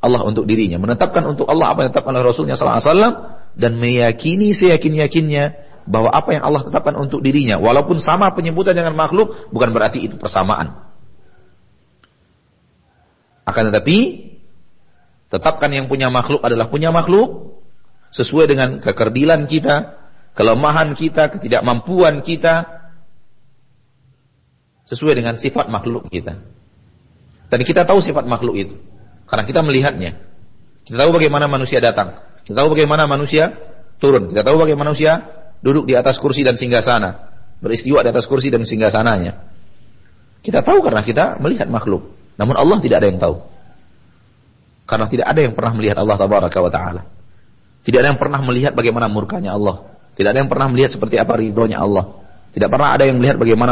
Allah 0.03 0.21
untuk 0.27 0.43
dirinya, 0.43 0.75
menetapkan 0.83 1.23
untuk 1.23 1.47
Allah 1.47 1.71
apa 1.71 1.87
yang 1.87 1.87
ditetapkan 1.95 2.13
oleh 2.19 2.27
Rasulnya 2.27 2.59
SAW 2.59 2.83
dan 3.55 3.71
meyakini 3.79 4.51
seyakin-yakinnya 4.51 5.63
bahwa 5.87 6.11
apa 6.11 6.35
yang 6.35 6.43
Allah 6.43 6.67
tetapkan 6.67 6.95
untuk 6.99 7.23
dirinya, 7.23 7.59
walaupun 7.59 7.99
sama 8.03 8.31
penyebutan 8.35 8.75
dengan 8.75 8.95
makhluk, 8.95 9.51
bukan 9.51 9.71
berarti 9.71 10.03
itu 10.03 10.15
persamaan. 10.19 10.91
Akan 13.43 13.71
tetapi, 13.71 13.97
tetapkan 15.27 15.71
yang 15.71 15.91
punya 15.91 16.07
makhluk 16.07 16.39
adalah 16.43 16.71
punya 16.71 16.91
makhluk, 16.91 17.59
sesuai 18.15 18.45
dengan 18.47 18.79
kekerdilan 18.79 19.47
kita, 19.49 19.99
kelemahan 20.35 20.95
kita, 20.95 21.33
ketidakmampuan 21.35 22.23
kita, 22.23 22.83
sesuai 24.87 25.19
dengan 25.19 25.35
sifat 25.35 25.67
makhluk 25.67 26.07
kita. 26.07 26.52
Dan 27.53 27.61
kita 27.61 27.85
tahu 27.85 28.01
sifat 28.01 28.25
makhluk 28.25 28.57
itu. 28.57 28.75
Karena 29.29 29.45
kita 29.45 29.61
melihatnya. 29.61 30.17
Kita 30.89 30.97
tahu 30.97 31.13
bagaimana 31.13 31.45
manusia 31.45 31.77
datang. 31.77 32.17
Kita 32.41 32.57
tahu 32.57 32.73
bagaimana 32.73 33.05
manusia 33.05 33.53
turun. 34.01 34.33
Kita 34.33 34.41
tahu 34.41 34.57
bagaimana 34.57 34.89
manusia 34.89 35.21
duduk 35.61 35.85
di 35.85 35.93
atas 35.93 36.17
kursi 36.17 36.41
dan 36.41 36.57
singgah 36.57 36.81
sana. 36.81 37.29
Beristiwa 37.61 38.01
di 38.01 38.09
atas 38.09 38.25
kursi 38.25 38.49
dan 38.49 38.65
singgah 38.65 38.89
sananya. 38.89 39.45
Kita 40.41 40.65
tahu 40.65 40.81
karena 40.81 41.05
kita 41.05 41.37
melihat 41.37 41.69
makhluk. 41.69 42.17
Namun 42.41 42.57
Allah 42.57 42.81
tidak 42.81 43.05
ada 43.05 43.07
yang 43.13 43.21
tahu. 43.21 43.37
Karena 44.89 45.05
tidak 45.05 45.29
ada 45.29 45.39
yang 45.45 45.53
pernah 45.53 45.71
melihat 45.77 45.97
Allah 46.01 46.17
tabaraka 46.17 46.57
wa 46.57 46.71
ta'ala. 46.73 47.01
Tidak 47.85 47.99
ada 48.01 48.09
yang 48.11 48.19
pernah 48.19 48.41
melihat 48.41 48.73
bagaimana 48.73 49.07
murkanya 49.13 49.53
Allah. 49.53 49.93
Tidak 50.17 50.25
ada 50.25 50.41
yang 50.41 50.49
pernah 50.49 50.73
melihat 50.73 50.89
seperti 50.89 51.21
apa 51.21 51.37
ridhonya 51.37 51.77
Allah. 51.77 52.25
Tidak 52.51 52.67
pernah 52.67 52.97
ada 52.97 53.05
yang 53.05 53.21
melihat 53.21 53.37
bagaimana 53.37 53.71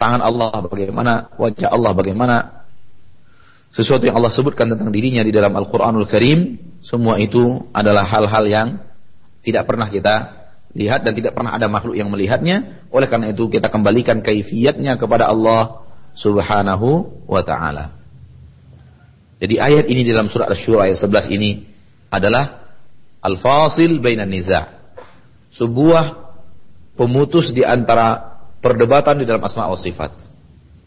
tangan 0.00 0.24
Allah, 0.24 0.64
bagaimana 0.64 1.28
wajah 1.36 1.68
Allah, 1.68 1.92
bagaimana 1.92 2.36
sesuatu 3.76 4.08
yang 4.08 4.16
Allah 4.16 4.32
sebutkan 4.32 4.72
tentang 4.72 4.88
dirinya 4.88 5.20
di 5.20 5.28
dalam 5.28 5.52
Al-Quranul 5.52 6.08
Karim, 6.08 6.56
semua 6.80 7.20
itu 7.20 7.68
adalah 7.76 8.08
hal-hal 8.08 8.44
yang 8.48 8.68
tidak 9.44 9.68
pernah 9.68 9.92
kita 9.92 10.40
lihat 10.72 11.04
dan 11.04 11.12
tidak 11.12 11.36
pernah 11.36 11.52
ada 11.52 11.68
makhluk 11.68 11.94
yang 12.00 12.08
melihatnya. 12.08 12.88
Oleh 12.88 13.06
karena 13.12 13.36
itu 13.36 13.46
kita 13.52 13.68
kembalikan 13.68 14.24
kaifiatnya 14.24 14.96
kepada 14.96 15.28
Allah 15.28 15.84
Subhanahu 16.16 17.20
wa 17.28 17.42
taala. 17.44 18.00
Jadi 19.40 19.56
ayat 19.56 19.88
ini 19.88 20.04
dalam 20.04 20.28
surat 20.28 20.52
Asy-Syura 20.52 20.88
ayat 20.88 21.00
11 21.00 21.36
ini 21.36 21.64
adalah 22.12 22.68
al-fasil 23.24 24.00
bainan 24.00 24.28
niza. 24.28 24.68
Sebuah 25.54 26.32
pemutus 26.94 27.50
di 27.56 27.64
antara 27.64 28.29
perdebatan 28.60 29.20
di 29.20 29.24
dalam 29.24 29.42
asma 29.44 29.68
wa 29.68 29.76
sifat. 29.76 30.12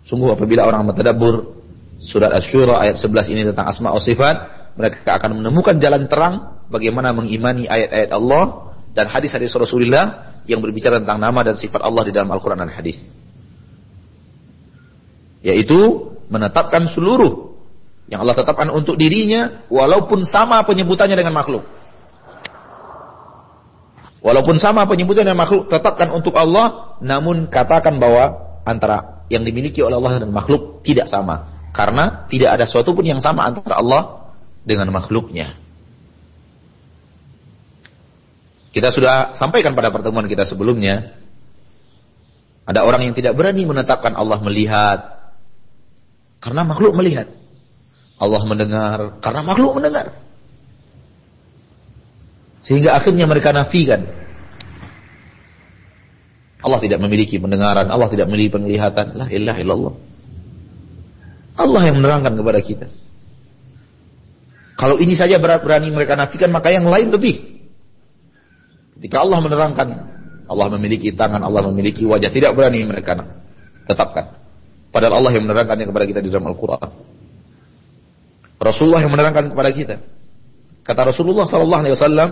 Sungguh 0.06 0.34
apabila 0.34 0.66
orang 0.66 0.86
mentadabbur 0.88 1.62
surat 2.02 2.30
Asy-Syura 2.34 2.80
ayat 2.82 3.02
11 3.02 3.34
ini 3.34 3.42
tentang 3.50 3.68
asma 3.70 3.94
wa 3.94 4.02
sifat, 4.02 4.36
mereka 4.78 5.18
akan 5.18 5.42
menemukan 5.42 5.78
jalan 5.78 6.06
terang 6.10 6.66
bagaimana 6.70 7.14
mengimani 7.14 7.70
ayat-ayat 7.70 8.10
Allah 8.14 8.74
dan 8.94 9.10
hadis-hadis 9.10 9.54
Rasulullah 9.54 10.38
yang 10.46 10.60
berbicara 10.60 11.02
tentang 11.02 11.22
nama 11.22 11.40
dan 11.42 11.56
sifat 11.58 11.82
Allah 11.82 12.04
di 12.06 12.12
dalam 12.14 12.30
Al-Qur'an 12.30 12.60
dan 12.62 12.72
hadis. 12.74 13.00
Yaitu 15.44 16.14
menetapkan 16.32 16.88
seluruh 16.88 17.54
yang 18.08 18.24
Allah 18.24 18.36
tetapkan 18.36 18.68
untuk 18.72 19.00
dirinya 19.00 19.64
walaupun 19.72 20.28
sama 20.28 20.62
penyebutannya 20.68 21.16
dengan 21.16 21.36
makhluk. 21.36 21.64
Walaupun 24.24 24.56
sama 24.56 24.88
penyebutan 24.88 25.28
dan 25.28 25.36
makhluk 25.36 25.68
tetapkan 25.68 26.08
untuk 26.16 26.32
Allah, 26.40 26.96
namun 27.04 27.52
katakan 27.52 28.00
bahwa 28.00 28.56
antara 28.64 29.28
yang 29.28 29.44
dimiliki 29.44 29.84
oleh 29.84 30.00
Allah 30.00 30.24
dan 30.24 30.32
makhluk 30.32 30.80
tidak 30.88 31.12
sama. 31.12 31.68
Karena 31.76 32.24
tidak 32.32 32.56
ada 32.56 32.64
sesuatu 32.64 32.96
pun 32.96 33.04
yang 33.04 33.20
sama 33.20 33.44
antara 33.44 33.76
Allah 33.84 34.32
dengan 34.64 34.88
makhluknya. 34.96 35.60
Kita 38.72 38.96
sudah 38.96 39.36
sampaikan 39.36 39.76
pada 39.76 39.92
pertemuan 39.92 40.26
kita 40.26 40.48
sebelumnya, 40.48 41.20
ada 42.64 42.88
orang 42.88 43.12
yang 43.12 43.14
tidak 43.14 43.36
berani 43.36 43.68
menetapkan 43.68 44.16
Allah 44.16 44.40
melihat, 44.40 45.00
karena 46.40 46.64
makhluk 46.64 46.96
melihat. 46.96 47.28
Allah 48.18 48.40
mendengar, 48.48 49.20
karena 49.20 49.42
makhluk 49.44 49.78
mendengar. 49.78 50.23
Sehingga 52.64 52.96
akhirnya 52.96 53.28
mereka 53.28 53.52
nafikan. 53.52 54.08
Allah 56.64 56.80
tidak 56.80 57.04
memiliki 57.04 57.36
pendengaran, 57.44 57.92
Allah 57.92 58.08
tidak 58.08 58.32
memiliki 58.32 58.56
penglihatan. 58.56 59.20
La 59.20 59.28
ilaha 59.28 59.60
illallah. 59.60 59.94
Allah 61.60 61.82
yang 61.86 62.00
menerangkan 62.00 62.34
kepada 62.40 62.60
kita. 62.64 62.88
Kalau 64.80 64.98
ini 64.98 65.14
saja 65.14 65.38
berani 65.38 65.92
mereka 65.92 66.16
nafikan, 66.18 66.50
maka 66.50 66.72
yang 66.72 66.88
lain 66.88 67.12
lebih. 67.14 67.62
Ketika 68.98 69.22
Allah 69.22 69.44
menerangkan, 69.44 69.88
Allah 70.48 70.68
memiliki 70.80 71.12
tangan, 71.14 71.44
Allah 71.44 71.68
memiliki 71.68 72.08
wajah, 72.08 72.32
tidak 72.32 72.56
berani 72.56 72.88
mereka 72.88 73.20
tetapkan. 73.86 74.40
Padahal 74.90 75.20
Allah 75.20 75.32
yang 75.36 75.46
menerangkannya 75.46 75.86
kepada 75.90 76.06
kita 76.08 76.20
di 76.24 76.32
dalam 76.32 76.48
Al-Quran. 76.48 76.90
Rasulullah 78.64 79.02
yang 79.04 79.12
menerangkan 79.12 79.52
kepada 79.52 79.70
kita. 79.76 79.96
Kata 80.88 81.12
Rasulullah 81.12 81.44
Sallallahu 81.44 81.82
Alaihi 81.84 81.96
Wasallam, 82.00 82.30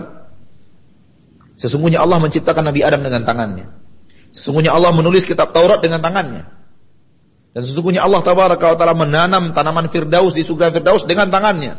Sesungguhnya 1.62 2.02
Allah 2.02 2.18
menciptakan 2.18 2.66
Nabi 2.66 2.82
Adam 2.82 3.06
dengan 3.06 3.22
tangannya. 3.22 3.70
Sesungguhnya 4.34 4.74
Allah 4.74 4.90
menulis 4.90 5.22
kitab 5.22 5.54
Taurat 5.54 5.78
dengan 5.78 6.02
tangannya. 6.02 6.42
Dan 7.54 7.62
sesungguhnya 7.68 8.02
Allah 8.02 8.24
tabaraka 8.26 8.74
wa 8.74 8.76
taala 8.80 8.96
menanam 8.98 9.54
tanaman 9.54 9.86
firdaus 9.92 10.34
di 10.34 10.42
surga 10.42 10.74
firdaus 10.74 11.06
dengan 11.06 11.30
tangannya. 11.30 11.78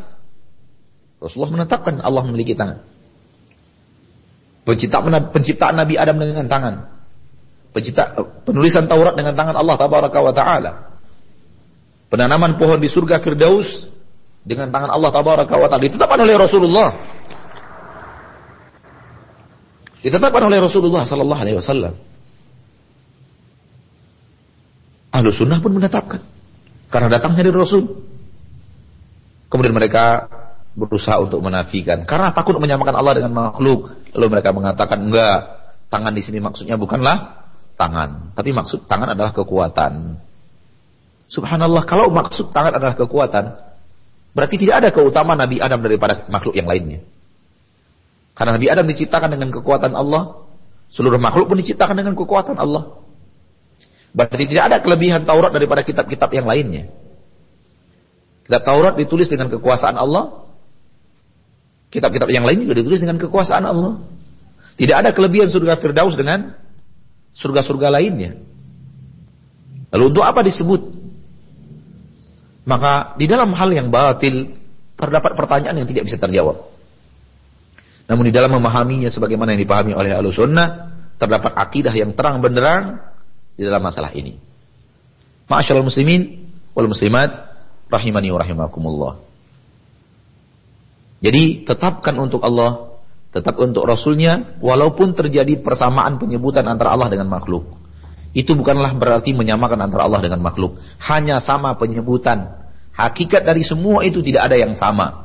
Rasulullah 1.20 1.60
menetapkan 1.60 2.00
Allah 2.00 2.22
memiliki 2.24 2.56
tangan. 2.56 2.80
Penciptaan, 4.64 5.28
penciptaan 5.28 5.76
Nabi 5.76 6.00
Adam 6.00 6.16
dengan 6.16 6.48
tangan. 6.48 6.74
Pencipta, 7.76 8.16
penulisan 8.48 8.88
Taurat 8.88 9.12
dengan 9.18 9.36
tangan 9.36 9.58
Allah 9.60 9.76
tabaraka 9.76 10.18
wa 10.24 10.32
taala. 10.32 10.72
Penanaman 12.08 12.56
pohon 12.56 12.80
di 12.80 12.88
surga 12.88 13.20
firdaus 13.20 13.90
dengan 14.46 14.72
tangan 14.72 14.94
Allah 14.94 15.10
tabaraka 15.12 15.58
wa 15.58 15.68
taala 15.68 15.84
ditetapkan 15.84 16.22
oleh 16.24 16.38
Rasulullah 16.40 17.13
Ditetapkan 20.04 20.44
oleh 20.44 20.60
Rasulullah 20.60 21.08
Sallallahu 21.08 21.40
Alaihi 21.40 21.56
Wasallam. 21.56 21.96
Ahlu 25.08 25.32
sunnah 25.32 25.64
pun 25.64 25.72
menetapkan. 25.72 26.20
Karena 26.92 27.08
datangnya 27.08 27.48
dari 27.48 27.56
Rasul. 27.56 28.04
Kemudian 29.48 29.72
mereka 29.72 30.28
berusaha 30.76 31.16
untuk 31.24 31.40
menafikan. 31.40 32.04
Karena 32.04 32.36
takut 32.36 32.60
menyamakan 32.60 33.00
Allah 33.00 33.16
dengan 33.16 33.32
makhluk. 33.32 33.96
Lalu 34.12 34.26
mereka 34.28 34.52
mengatakan, 34.52 35.08
enggak. 35.08 35.64
Tangan 35.88 36.12
di 36.12 36.20
sini 36.20 36.42
maksudnya 36.42 36.76
bukanlah 36.76 37.48
tangan. 37.80 38.36
Tapi 38.36 38.50
maksud 38.52 38.84
tangan 38.84 39.16
adalah 39.16 39.32
kekuatan. 39.32 40.20
Subhanallah, 41.32 41.88
kalau 41.88 42.12
maksud 42.12 42.52
tangan 42.52 42.76
adalah 42.76 42.92
kekuatan, 42.92 43.56
berarti 44.36 44.60
tidak 44.60 44.84
ada 44.84 44.88
keutamaan 44.92 45.40
Nabi 45.40 45.64
Adam 45.64 45.80
daripada 45.80 46.28
makhluk 46.28 46.52
yang 46.52 46.68
lainnya. 46.68 47.00
Karena 48.34 48.58
Nabi 48.58 48.66
Adam 48.66 48.86
diciptakan 48.90 49.30
dengan 49.30 49.54
kekuatan 49.54 49.94
Allah, 49.94 50.42
seluruh 50.90 51.22
makhluk 51.22 51.54
pun 51.54 51.58
diciptakan 51.62 51.94
dengan 51.94 52.18
kekuatan 52.18 52.58
Allah. 52.58 52.98
Berarti 54.14 54.46
tidak 54.46 54.64
ada 54.70 54.76
kelebihan 54.82 55.22
Taurat 55.26 55.50
daripada 55.54 55.82
kitab-kitab 55.86 56.30
yang 56.34 56.46
lainnya. 56.46 56.90
Kitab 58.46 58.62
Taurat 58.66 58.94
ditulis 58.98 59.30
dengan 59.30 59.50
kekuasaan 59.50 59.94
Allah. 59.94 60.46
Kitab-kitab 61.94 62.26
yang 62.30 62.42
lain 62.42 62.66
juga 62.66 62.74
ditulis 62.78 62.98
dengan 62.98 63.22
kekuasaan 63.22 63.62
Allah. 63.62 64.02
Tidak 64.74 64.94
ada 64.94 65.14
kelebihan 65.14 65.46
surga 65.46 65.78
Firdaus 65.78 66.18
dengan 66.18 66.58
surga-surga 67.38 67.90
lainnya. 67.94 68.38
Lalu 69.94 70.10
untuk 70.10 70.26
apa 70.26 70.42
disebut? 70.42 70.82
Maka 72.66 73.14
di 73.14 73.30
dalam 73.30 73.54
hal 73.54 73.70
yang 73.70 73.94
batil 73.94 74.58
terdapat 74.98 75.38
pertanyaan 75.38 75.78
yang 75.78 75.88
tidak 75.90 76.10
bisa 76.10 76.18
terjawab. 76.18 76.73
Namun 78.04 78.28
di 78.28 78.32
dalam 78.34 78.52
memahaminya 78.52 79.08
sebagaimana 79.08 79.56
yang 79.56 79.62
dipahami 79.64 79.96
oleh 79.96 80.12
ahlu 80.12 80.28
sunnah, 80.28 80.92
terdapat 81.16 81.56
akidah 81.56 81.94
yang 81.94 82.12
terang 82.12 82.44
benderang 82.44 83.00
di 83.56 83.64
dalam 83.64 83.80
masalah 83.80 84.12
ini. 84.12 84.36
Ma'asyarul 85.48 85.88
muslimin 85.88 86.52
wal 86.76 86.88
muslimat 86.88 87.30
rahimani 87.88 88.28
wa 88.32 88.38
rahimakumullah. 88.44 89.14
Jadi 91.24 91.64
tetapkan 91.64 92.12
untuk 92.20 92.44
Allah, 92.44 93.00
tetap 93.32 93.56
untuk 93.56 93.88
Rasulnya, 93.88 94.60
walaupun 94.60 95.16
terjadi 95.16 95.64
persamaan 95.64 96.20
penyebutan 96.20 96.68
antara 96.68 96.92
Allah 96.92 97.08
dengan 97.08 97.32
makhluk. 97.32 97.80
itu 98.34 98.50
bukanlah 98.58 98.90
berarti 98.98 99.30
menyamakan 99.30 99.78
antara 99.78 100.10
Allah 100.10 100.18
dengan 100.18 100.42
makhluk. 100.42 100.74
Hanya 100.98 101.38
sama 101.38 101.78
penyebutan. 101.78 102.66
Hakikat 102.90 103.46
dari 103.46 103.62
semua 103.62 104.02
itu 104.02 104.26
tidak 104.26 104.50
ada 104.50 104.58
yang 104.58 104.74
sama. 104.74 105.23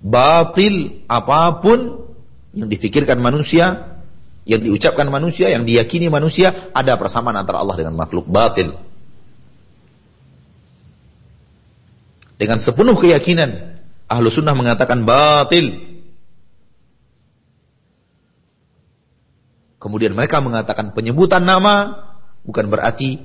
Batil 0.00 1.04
apa 1.04 1.60
pun 1.60 2.08
yang 2.56 2.72
difikirkan 2.72 3.20
manusia, 3.20 4.00
yang 4.48 4.64
diucapkan 4.64 5.06
manusia, 5.12 5.52
yang 5.52 5.68
diyakini 5.68 6.08
manusia, 6.08 6.72
ada 6.72 6.96
persamaan 6.96 7.36
antara 7.36 7.60
Allah 7.60 7.76
dengan 7.76 7.94
makhluk. 7.94 8.24
Batil. 8.24 8.72
Dengan 12.40 12.56
sepenuh 12.64 12.96
keyakinan, 12.96 13.76
ahlu 14.08 14.32
sunnah 14.32 14.56
mengatakan 14.56 15.04
batil. 15.04 15.76
Kemudian 19.76 20.16
mereka 20.16 20.40
mengatakan 20.40 20.96
penyebutan 20.96 21.44
nama 21.44 22.08
bukan 22.44 22.72
berarti 22.72 23.20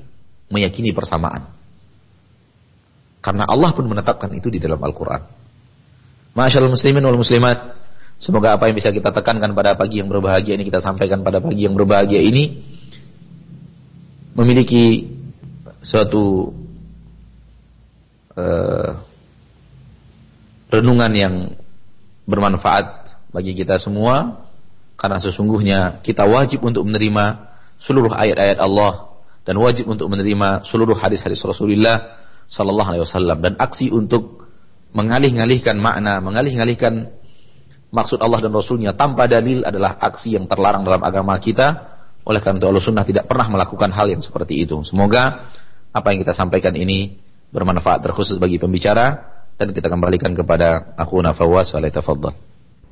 meyakini 0.51 0.91
persamaan. 0.91 1.47
Karena 3.23 3.47
Allah 3.47 3.71
pun 3.71 3.87
menetapkan 3.87 4.29
itu 4.35 4.51
di 4.51 4.59
dalam 4.59 4.83
Al-Quran. 4.83 5.44
Masyaallah 6.35 6.75
muslimin 6.75 6.99
wal 7.07 7.15
muslimat. 7.15 7.79
Semoga 8.19 8.59
apa 8.59 8.67
yang 8.67 8.75
bisa 8.75 8.91
kita 8.91 9.15
tekankan 9.15 9.55
pada 9.55 9.79
pagi 9.79 10.03
yang 10.03 10.11
berbahagia 10.11 10.59
ini 10.59 10.67
kita 10.67 10.83
sampaikan 10.83 11.23
pada 11.23 11.39
pagi 11.39 11.63
yang 11.63 11.75
berbahagia 11.75 12.19
ini 12.19 12.63
memiliki 14.35 15.15
suatu 15.79 16.51
uh, 18.35 18.99
renungan 20.71 21.11
yang 21.15 21.35
bermanfaat 22.27 23.15
bagi 23.31 23.55
kita 23.55 23.79
semua 23.79 24.47
karena 24.95 25.19
sesungguhnya 25.19 25.79
kita 26.03 26.23
wajib 26.23 26.63
untuk 26.63 26.87
menerima 26.87 27.51
seluruh 27.79 28.11
ayat-ayat 28.11 28.59
Allah 28.63 29.19
dan 29.43 29.59
wajib 29.59 29.91
untuk 29.91 30.07
menerima 30.07 30.67
seluruh 30.67 30.95
hadis-hadis 30.95 31.43
Rasulullah 31.43 32.15
sallallahu 32.47 32.95
alaihi 32.95 33.03
wasallam 33.03 33.37
dan 33.43 33.53
aksi 33.59 33.91
untuk 33.91 34.44
mengalih-alihkan 34.95 35.75
makna, 35.75 36.23
mengalih-alihkan 36.23 37.11
maksud 37.91 38.17
Allah 38.23 38.39
dan 38.39 38.55
Rasulnya 38.55 38.95
tanpa 38.95 39.27
dalil 39.27 39.67
adalah 39.67 39.99
aksi 39.99 40.39
yang 40.39 40.47
terlarang 40.47 40.87
dalam 40.87 41.03
agama 41.03 41.35
kita. 41.37 41.93
Oleh 42.25 42.41
karena 42.41 42.57
itu 42.57 42.65
Allah 42.65 42.81
Sunnah 42.81 43.05
tidak 43.05 43.29
pernah 43.29 43.45
melakukan 43.51 43.93
hal 43.93 44.09
yang 44.09 44.23
seperti 44.23 44.65
itu. 44.65 44.81
Semoga 44.81 45.53
apa 45.93 46.07
yang 46.09 46.25
kita 46.25 46.33
sampaikan 46.33 46.73
ini 46.73 47.21
bermanfaat 47.53 48.01
terkhusus 48.01 48.41
bagi 48.41 48.57
pembicara 48.57 49.35
dan 49.61 49.69
kita 49.69 49.87
kembalikan 49.87 50.33
kepada 50.33 50.97
aku 50.97 51.21
Nafawas 51.21 51.69
wa. 51.75 52.33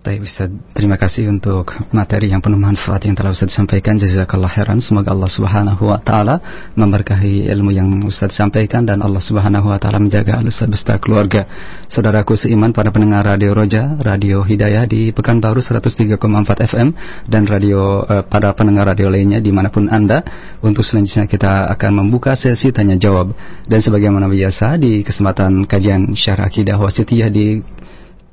Baik 0.04 0.28
Ustaz, 0.28 0.51
terima 0.76 0.99
kasih 0.99 1.32
untuk 1.32 1.72
materi 1.95 2.28
yang 2.28 2.43
penuh 2.43 2.60
manfaat 2.60 3.08
yang 3.08 3.16
telah 3.16 3.32
Ustaz 3.32 3.56
sampaikan. 3.56 3.95
Jazakallah 3.95 4.51
khairan. 4.51 4.84
Semoga 4.84 5.16
Allah 5.16 5.32
Subhanahu 5.32 5.80
wa 5.80 5.95
taala 5.95 6.43
memberkahi 6.76 7.47
ilmu 7.47 7.72
yang 7.72 7.88
Ustaz 8.04 8.36
sampaikan 8.36 8.84
dan 8.84 8.99
Allah 8.99 9.24
Subhanahu 9.24 9.72
wa 9.72 9.80
taala 9.80 10.04
menjaga 10.04 10.43
Ustaz 10.43 10.68
beserta 10.68 10.99
keluarga. 10.99 11.47
Saudaraku 11.88 12.36
seiman 12.36 12.76
pada 12.76 12.91
pendengar 12.91 13.24
Radio 13.24 13.56
Roja, 13.56 13.95
Radio 13.95 14.43
Hidayah 14.43 14.84
di 14.91 15.16
Pekanbaru 15.16 15.64
103,4 15.64 16.20
FM 16.68 16.88
dan 17.32 17.47
radio 17.47 18.04
eh, 18.04 18.28
pada 18.28 18.51
pendengar 18.60 18.91
radio 18.91 19.08
lainnya 19.08 19.39
di 19.39 19.56
mana 19.56 19.72
pun 19.72 19.88
Anda. 19.88 20.20
Untuk 20.60 20.84
selanjutnya 20.84 21.32
kita 21.32 21.72
akan 21.80 22.04
membuka 22.04 22.36
sesi 22.36 22.76
tanya 22.76 22.99
jawab 22.99 23.32
dan 23.72 23.80
sebagaimana 23.80 24.28
biasa 24.28 24.76
di 24.76 24.99
kesempatan 24.99 25.64
kajian 25.64 26.12
syarah 26.12 26.51
akidah 26.51 26.76
wasitiyah 26.76 27.32
di 27.32 27.64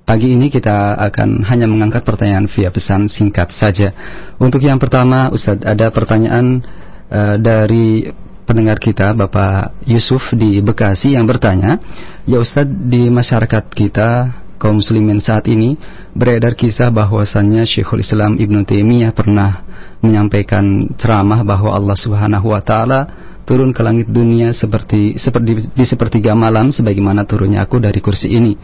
Pagi 0.04 0.34
ini 0.34 0.50
kita 0.50 0.98
akan 0.98 1.46
hanya 1.46 1.70
mengangkat 1.70 2.02
pertanyaan 2.02 2.50
via 2.50 2.74
pesan 2.74 3.06
singkat 3.06 3.54
saja. 3.54 3.94
Untuk 4.42 4.58
yang 4.64 4.82
pertama, 4.82 5.30
Ustadz, 5.30 5.62
ada 5.62 5.92
pertanyaan 5.94 6.64
uh, 7.12 7.38
dari 7.38 8.10
pendengar 8.42 8.82
kita, 8.82 9.14
Bapak 9.14 9.86
Yusuf 9.86 10.34
di 10.34 10.58
Bekasi 10.58 11.14
yang 11.14 11.30
bertanya, 11.30 11.78
Ya 12.26 12.42
Ustadz, 12.42 12.90
di 12.90 13.06
masyarakat 13.06 13.70
kita, 13.70 14.34
kaum 14.58 14.82
muslimin 14.82 15.22
saat 15.22 15.46
ini, 15.46 15.78
beredar 16.10 16.58
kisah 16.58 16.90
bahwasannya 16.90 17.62
Syekhul 17.62 18.02
Islam 18.02 18.34
Ibn 18.34 18.66
Taimiyah 18.66 19.14
pernah 19.14 19.62
menyampaikan 20.02 20.90
ceramah 20.98 21.44
bahwa 21.46 21.76
Allah 21.76 21.96
Subhanahu 21.96 22.50
wa 22.50 22.60
taala 22.64 23.00
turun 23.44 23.70
ke 23.70 23.80
langit 23.84 24.08
dunia 24.08 24.50
seperti 24.50 25.20
seperti 25.20 25.70
di 25.74 25.84
sepertiga 25.84 26.32
malam 26.32 26.72
sebagaimana 26.72 27.28
turunnya 27.28 27.62
aku 27.64 27.82
dari 27.82 28.00
kursi 28.00 28.32
ini 28.32 28.56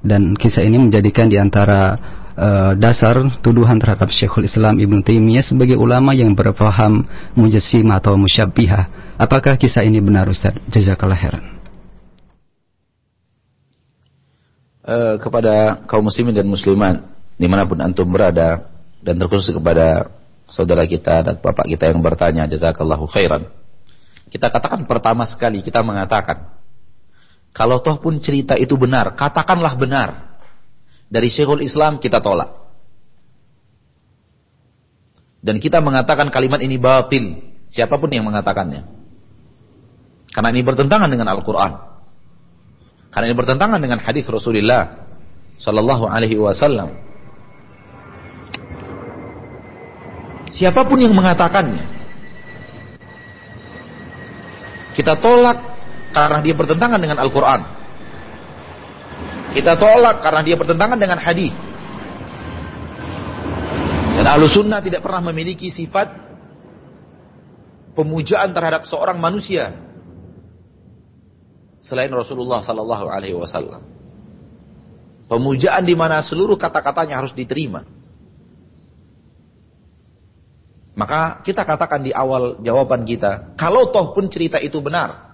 dan 0.00 0.32
kisah 0.36 0.64
ini 0.64 0.80
menjadikan 0.80 1.28
di 1.28 1.36
antara 1.36 1.96
uh, 2.36 2.72
dasar 2.76 3.20
tuduhan 3.44 3.76
terhadap 3.76 4.08
Syekhul 4.08 4.48
Islam 4.48 4.80
Ibn 4.80 5.04
Taimiyah 5.04 5.44
sebagai 5.44 5.76
ulama 5.76 6.16
yang 6.16 6.32
berpaham 6.32 7.04
mujassimah 7.36 8.00
atau 8.00 8.16
musyabbihah. 8.16 9.16
Apakah 9.20 9.60
kisah 9.60 9.84
ini 9.84 10.00
benar 10.00 10.28
Ustaz? 10.32 10.56
Jazakallah 10.72 11.18
khairan. 11.20 11.44
Uh, 14.80 15.20
kepada 15.20 15.84
kaum 15.84 16.08
muslimin 16.08 16.32
dan 16.32 16.48
muslimat 16.48 17.04
di 17.36 17.46
mana 17.46 17.68
pun 17.68 17.78
antum 17.84 18.08
berada 18.08 18.64
dan 19.04 19.20
terkhusus 19.20 19.52
kepada 19.52 20.08
saudara 20.50 20.82
kita 20.84 21.22
dan 21.24 21.34
bapak 21.38 21.68
kita 21.68 21.92
yang 21.92 22.00
bertanya 22.02 22.44
jazakallahu 22.50 23.06
khairan 23.06 23.46
kita 24.28 24.50
katakan 24.50 24.84
pertama 24.84 25.24
sekali 25.24 25.62
kita 25.62 25.80
mengatakan 25.80 26.59
kalau 27.50 27.82
toh 27.82 27.98
pun 27.98 28.22
cerita 28.22 28.54
itu 28.54 28.78
benar, 28.78 29.18
katakanlah 29.18 29.74
benar. 29.74 30.38
Dari 31.10 31.26
Syekhul 31.26 31.66
Islam 31.66 31.98
kita 31.98 32.22
tolak. 32.22 32.54
Dan 35.42 35.58
kita 35.58 35.82
mengatakan 35.82 36.30
kalimat 36.30 36.62
ini 36.62 36.78
batil. 36.78 37.42
Siapa 37.66 37.98
pun 37.98 38.10
yang 38.12 38.28
mengatakannya. 38.28 38.86
Karena 40.30 40.48
ini 40.54 40.62
bertentangan 40.62 41.10
dengan 41.10 41.26
Al-Quran. 41.34 41.72
Karena 43.10 43.26
ini 43.26 43.34
bertentangan 43.34 43.82
dengan 43.82 43.98
hadis 43.98 44.30
Rasulullah 44.30 45.10
Sallallahu 45.58 46.06
Alaihi 46.06 46.38
Wasallam. 46.38 46.94
Siapa 50.50 50.82
pun 50.82 50.98
yang 50.98 51.14
mengatakannya, 51.14 51.86
kita 54.98 55.14
tolak 55.22 55.69
karena 56.10 56.38
dia 56.42 56.54
bertentangan 56.54 57.00
dengan 57.00 57.18
Al-Quran. 57.22 57.60
Kita 59.50 59.74
tolak 59.74 60.22
karena 60.22 60.42
dia 60.46 60.56
bertentangan 60.58 60.98
dengan 60.98 61.18
hadis. 61.18 61.54
Dan 64.14 64.26
ahlu 64.26 64.46
sunnah 64.46 64.84
tidak 64.84 65.00
pernah 65.00 65.32
memiliki 65.32 65.72
sifat 65.72 66.12
pemujaan 67.96 68.52
terhadap 68.52 68.86
seorang 68.86 69.18
manusia 69.18 69.74
selain 71.80 72.12
Rasulullah 72.12 72.60
Sallallahu 72.60 73.06
Alaihi 73.08 73.34
Wasallam. 73.34 73.82
Pemujaan 75.30 75.86
di 75.86 75.94
mana 75.94 76.20
seluruh 76.20 76.58
kata-katanya 76.58 77.22
harus 77.22 77.32
diterima. 77.32 77.86
Maka 80.98 81.40
kita 81.46 81.64
katakan 81.64 82.02
di 82.04 82.12
awal 82.12 82.60
jawaban 82.60 83.06
kita, 83.06 83.54
kalau 83.56 83.88
toh 83.94 84.12
pun 84.12 84.28
cerita 84.28 84.60
itu 84.60 84.82
benar, 84.82 85.29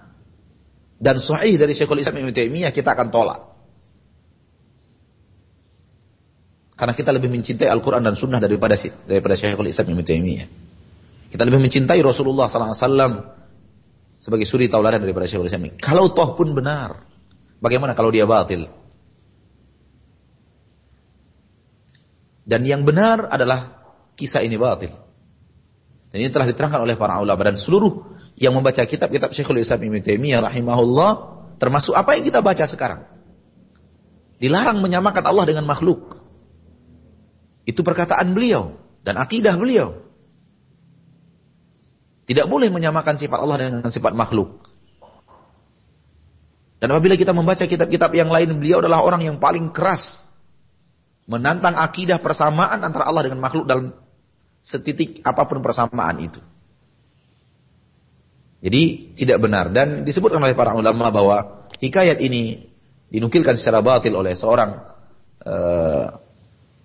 dan 0.97 1.21
sahih 1.21 1.61
dari 1.61 1.77
Syekhul 1.77 2.01
Islam 2.01 2.25
Ibnu 2.25 2.33
Taimiyah 2.33 2.73
kita 2.73 2.97
akan 2.97 3.07
tolak. 3.13 3.41
Karena 6.77 6.93
kita 6.93 7.09
lebih 7.09 7.29
mencintai 7.33 7.69
Al-Quran 7.69 8.05
dan 8.05 8.13
Sunnah 8.13 8.37
daripada 8.37 8.77
daripada 9.05 9.33
Syekhul 9.37 9.69
Islam 9.69 9.93
Ibnu 9.93 10.03
Taimiyah. 10.05 10.47
Kita 11.29 11.41
lebih 11.45 11.61
mencintai 11.61 11.99
Rasulullah 12.01 12.49
SAW 12.49 13.37
sebagai 14.17 14.45
suri 14.49 14.69
tauladan 14.69 15.01
daripada 15.01 15.29
Syekhul 15.29 15.49
Islam. 15.49 15.77
Kalau 15.77 16.13
toh 16.13 16.33
pun 16.33 16.53
benar, 16.53 17.05
bagaimana 17.61 17.93
kalau 17.93 18.09
dia 18.09 18.25
batil? 18.25 18.65
Dan 22.47 22.63
yang 22.63 22.87
benar 22.87 23.27
adalah 23.27 23.85
kisah 24.15 24.41
ini 24.41 24.57
batil. 24.57 24.95
Dan 26.09 26.17
ini 26.23 26.29
telah 26.31 26.47
diterangkan 26.47 26.81
oleh 26.81 26.95
para 26.95 27.19
ulama 27.19 27.43
dan 27.43 27.59
seluruh 27.59 28.16
yang 28.37 28.53
membaca 28.53 28.85
kitab-kitab 28.85 29.33
Syekhul 29.33 29.65
Islam 29.65 29.81
Ibnu 29.81 29.99
Taimiyah 30.05 30.45
rahimahullah 30.45 31.11
termasuk 31.57 31.97
apa 31.97 32.13
yang 32.15 32.29
kita 32.29 32.39
baca 32.45 32.69
sekarang. 32.69 33.01
Dilarang 34.37 34.77
menyamakan 34.77 35.25
Allah 35.25 35.45
dengan 35.49 35.65
makhluk. 35.65 36.21
Itu 37.65 37.81
perkataan 37.81 38.37
beliau 38.37 38.77
dan 39.01 39.17
akidah 39.17 39.57
beliau. 39.57 40.05
Tidak 42.29 42.45
boleh 42.45 42.69
menyamakan 42.69 43.17
sifat 43.17 43.39
Allah 43.41 43.57
dengan 43.57 43.89
sifat 43.89 44.13
makhluk. 44.13 44.69
Dan 46.77 46.93
apabila 46.93 47.17
kita 47.17 47.33
membaca 47.33 47.65
kitab-kitab 47.65 48.13
yang 48.13 48.29
lain, 48.29 48.53
beliau 48.61 48.85
adalah 48.85 49.01
orang 49.01 49.25
yang 49.25 49.41
paling 49.41 49.73
keras 49.73 50.21
menantang 51.25 51.73
akidah 51.73 52.21
persamaan 52.21 52.85
antara 52.85 53.09
Allah 53.09 53.25
dengan 53.25 53.41
makhluk 53.41 53.65
dalam 53.65 53.97
setitik 54.61 55.25
apa 55.25 55.49
pun 55.49 55.65
persamaan 55.65 56.21
itu. 56.21 56.39
Jadi 58.57 59.13
tidak 59.13 59.37
benar. 59.41 59.69
Dan 59.69 60.01
disebutkan 60.01 60.41
oleh 60.41 60.57
para 60.57 60.73
ulama 60.73 61.13
bahwa 61.13 61.67
hikayat 61.77 62.17
ini 62.21 62.67
dinukilkan 63.13 63.55
secara 63.55 63.85
batil 63.85 64.17
oleh 64.17 64.33
seorang 64.33 64.81
uh, 65.45 66.05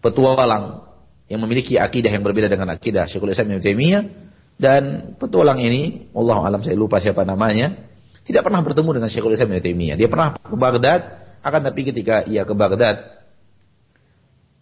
petualang 0.04 0.84
yang 1.32 1.40
memiliki 1.40 1.80
akidah 1.80 2.12
yang 2.12 2.20
berbeda 2.20 2.52
dengan 2.52 2.68
akidah 2.76 3.08
Syekhul 3.08 3.32
Islam 3.32 3.56
Ibnu 3.56 3.64
Taimiyah. 3.64 4.02
Dan 4.60 5.16
petualang 5.16 5.58
ini, 5.58 6.12
Allah 6.12 6.38
alam 6.44 6.60
saya 6.60 6.76
lupa 6.76 7.00
siapa 7.00 7.24
namanya, 7.24 7.88
tidak 8.22 8.46
pernah 8.46 8.62
bertemu 8.62 9.00
dengan 9.00 9.08
Syekhul 9.10 9.34
Islam 9.34 9.50
Ibn 9.50 9.64
Taimiyah. 9.64 9.96
Dia 9.98 10.06
pernah 10.06 10.38
ke 10.38 10.54
Baghdad, 10.54 11.00
akan 11.42 11.60
tapi 11.66 11.80
ketika 11.88 12.22
ia 12.28 12.46
ke 12.46 12.54
Baghdad, 12.54 13.26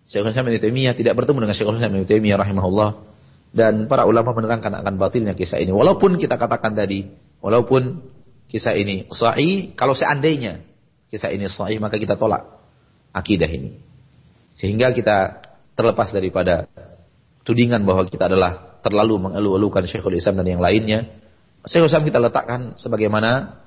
Syekhul 0.08 0.32
Islam 0.32 0.48
Ibn 0.48 0.62
Taimiyah 0.62 0.94
tidak 0.96 1.18
bertemu 1.18 1.44
dengan 1.44 1.56
Syekhul 1.58 1.76
Islam 1.76 1.92
Ibn 2.00 2.06
Taimiyah 2.08 2.38
rahimahullah 2.40 3.09
dan 3.50 3.90
para 3.90 4.06
ulama 4.06 4.30
menerangkan 4.30 4.70
akan 4.82 4.94
batilnya 4.94 5.34
kisah 5.34 5.58
ini. 5.58 5.74
Walaupun 5.74 6.16
kita 6.18 6.38
katakan 6.38 6.74
tadi, 6.74 7.10
walaupun 7.42 7.98
kisah 8.46 8.78
ini 8.78 9.10
sahih, 9.10 9.74
kalau 9.74 9.98
seandainya 9.98 10.62
kisah 11.10 11.34
ini 11.34 11.50
sahih 11.50 11.82
maka 11.82 11.98
kita 11.98 12.14
tolak 12.14 12.46
akidah 13.10 13.50
ini. 13.50 13.74
Sehingga 14.54 14.94
kita 14.94 15.42
terlepas 15.74 16.14
daripada 16.14 16.70
tudingan 17.42 17.82
bahwa 17.82 18.06
kita 18.06 18.30
adalah 18.30 18.78
terlalu 18.86 19.30
mengeluh-elukan 19.30 19.86
Syekhul 19.90 20.14
Islam 20.14 20.42
dan 20.42 20.58
yang 20.58 20.62
lainnya. 20.62 21.10
Syekhul 21.66 21.90
Islam 21.90 22.06
kita 22.06 22.18
letakkan 22.22 22.78
sebagaimana 22.78 23.60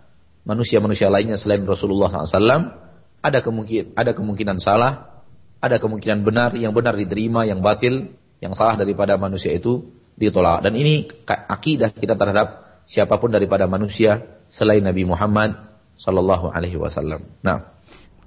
manusia-manusia 0.47 1.11
lainnya 1.11 1.35
selain 1.35 1.63
Rasulullah 1.67 2.11
SAW. 2.23 2.81
Ada 3.23 3.39
kemungkinan, 3.39 3.95
ada 3.95 4.11
kemungkinan 4.11 4.57
salah, 4.59 5.23
ada 5.63 5.79
kemungkinan 5.79 6.27
benar, 6.27 6.51
yang 6.59 6.75
benar 6.75 6.99
diterima, 6.99 7.47
yang 7.47 7.63
batil, 7.63 8.11
yang 8.43 8.53
salah 8.59 8.75
daripada 8.75 9.15
manusia 9.15 9.55
itu 9.55 9.87
ditolak. 10.19 10.67
Dan 10.67 10.75
ini 10.75 11.07
akidah 11.25 11.95
kita 11.95 12.19
terhadap 12.19 12.83
siapa 12.83 13.15
pun 13.15 13.31
daripada 13.31 13.63
manusia 13.71 14.43
selain 14.51 14.83
Nabi 14.83 15.07
Muhammad 15.07 15.55
sallallahu 15.95 16.51
alaihi 16.51 16.75
wasallam. 16.75 17.23
Nah, 17.39 17.71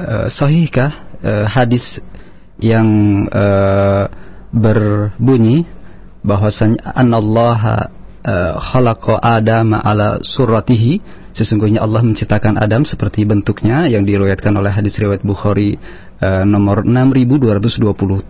uh, 0.00 0.26
sahihkah 0.32 0.90
uh, 1.20 1.46
hadis 1.46 2.00
yang 2.60 2.88
uh, 3.28 4.08
berbunyi 4.52 5.64
bahwasanya 6.20 6.92
anallaha 6.96 7.88
uh, 8.24 8.54
khalaqa 8.60 9.20
Adam 9.20 9.76
ala 9.76 10.20
suratihi? 10.20 11.20
Sesungguhnya 11.30 11.80
Allah 11.80 12.02
menciptakan 12.02 12.58
Adam 12.58 12.82
seperti 12.82 13.22
bentuknya 13.22 13.86
yang 13.86 14.02
diriwayatkan 14.02 14.50
oleh 14.50 14.74
hadis 14.74 14.98
riwayat 14.98 15.22
Bukhari 15.22 15.78
uh, 16.18 16.42
nomor 16.42 16.82
6227 16.82 18.26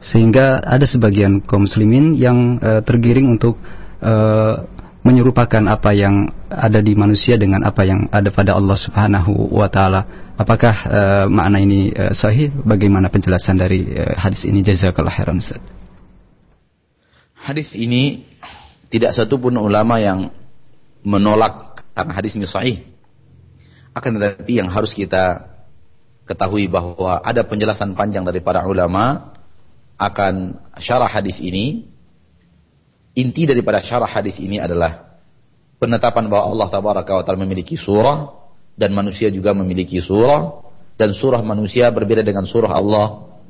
sehingga 0.00 0.64
ada 0.64 0.88
sebagian 0.88 1.44
kaum 1.44 1.68
muslimin 1.68 2.16
yang 2.16 2.56
uh, 2.58 2.80
tergiring 2.80 3.36
untuk 3.36 3.60
uh, 4.00 4.64
menyerupakan 5.00 5.64
apa 5.64 5.96
yang 5.96 6.28
ada 6.52 6.84
di 6.84 6.92
manusia 6.92 7.40
dengan 7.40 7.64
apa 7.64 7.88
yang 7.88 8.08
ada 8.12 8.28
pada 8.28 8.52
Allah 8.52 8.76
Subhanahu 8.76 9.48
wa 9.48 9.68
taala. 9.72 10.32
Apakah 10.36 10.74
uh, 10.88 11.26
makna 11.28 11.60
ini 11.60 11.92
uh, 11.92 12.12
sahih? 12.12 12.52
Bagaimana 12.52 13.08
penjelasan 13.08 13.56
dari 13.56 13.88
uh, 13.96 14.16
hadis 14.16 14.44
ini? 14.44 14.60
Jazakallahu 14.60 15.12
khairan 15.12 15.40
Ustaz. 15.40 15.60
Hadis 17.40 17.72
ini 17.72 18.28
tidak 18.92 19.16
satu 19.16 19.40
pun 19.40 19.56
ulama 19.56 19.96
yang 19.96 20.28
menolak 21.00 21.84
karena 21.96 22.12
hadis 22.12 22.36
ini 22.36 22.44
sahih. 22.44 22.84
Akan 23.96 24.20
tetapi 24.20 24.60
yang 24.60 24.68
harus 24.68 24.92
kita 24.92 25.48
ketahui 26.28 26.70
bahwa 26.70 27.18
ada 27.24 27.42
penjelasan 27.42 27.98
panjang 27.98 28.22
dari 28.22 28.38
para 28.38 28.62
ulama 28.62 29.34
akan 29.98 30.60
syarah 30.78 31.10
hadis 31.10 31.42
ini 31.42 31.89
Inti 33.18 33.42
daripada 33.42 33.82
syarah 33.82 34.06
hadis 34.06 34.38
ini 34.38 34.62
adalah 34.62 35.18
penetapan 35.82 36.30
bahwa 36.30 36.54
Allah 36.54 36.68
tabaraka 36.70 37.10
wa 37.16 37.22
taala 37.26 37.42
memiliki 37.42 37.74
surah 37.74 38.30
dan 38.78 38.94
manusia 38.94 39.32
juga 39.32 39.50
memiliki 39.56 39.98
surah 39.98 40.62
dan 40.94 41.16
surah 41.16 41.40
manusia 41.42 41.88
berbeda 41.90 42.20
dengan 42.20 42.44
surah 42.44 42.70
Allah 42.70 43.06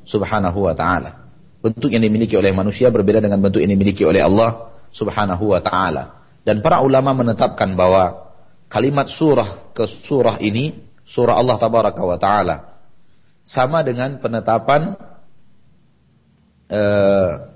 Subhanahu 0.06 0.64
wa 0.64 0.72
taala. 0.72 1.28
Bentuk 1.60 1.92
yang 1.92 2.00
dimiliki 2.00 2.38
oleh 2.40 2.54
manusia 2.56 2.88
berbeda 2.88 3.20
dengan 3.20 3.36
bentuk 3.42 3.60
yang 3.60 3.74
dimiliki 3.74 4.06
oleh 4.06 4.24
Allah 4.24 4.72
Subhanahu 4.94 5.52
wa 5.52 5.60
taala. 5.60 6.24
Dan 6.40 6.64
para 6.64 6.80
ulama 6.80 7.12
menetapkan 7.12 7.76
bahwa 7.76 8.32
kalimat 8.72 9.12
surah 9.12 9.74
ke 9.76 9.84
surah 10.08 10.40
ini 10.40 10.78
surah 11.04 11.36
Allah 11.36 11.60
tabaraka 11.60 12.00
wa 12.00 12.16
taala 12.16 12.56
sama 13.44 13.82
dengan 13.82 14.16
penetapan 14.22 14.94
uh, 16.70 17.49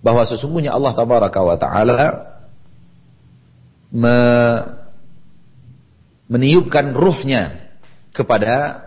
bahwa 0.00 0.24
sesungguhnya 0.24 0.72
Allah 0.72 0.92
tabaraka 0.96 1.40
wa 1.44 1.56
taala 1.60 1.96
me, 3.92 4.16
meniupkan 6.30 6.96
ruhnya 6.96 7.74
kepada 8.16 8.86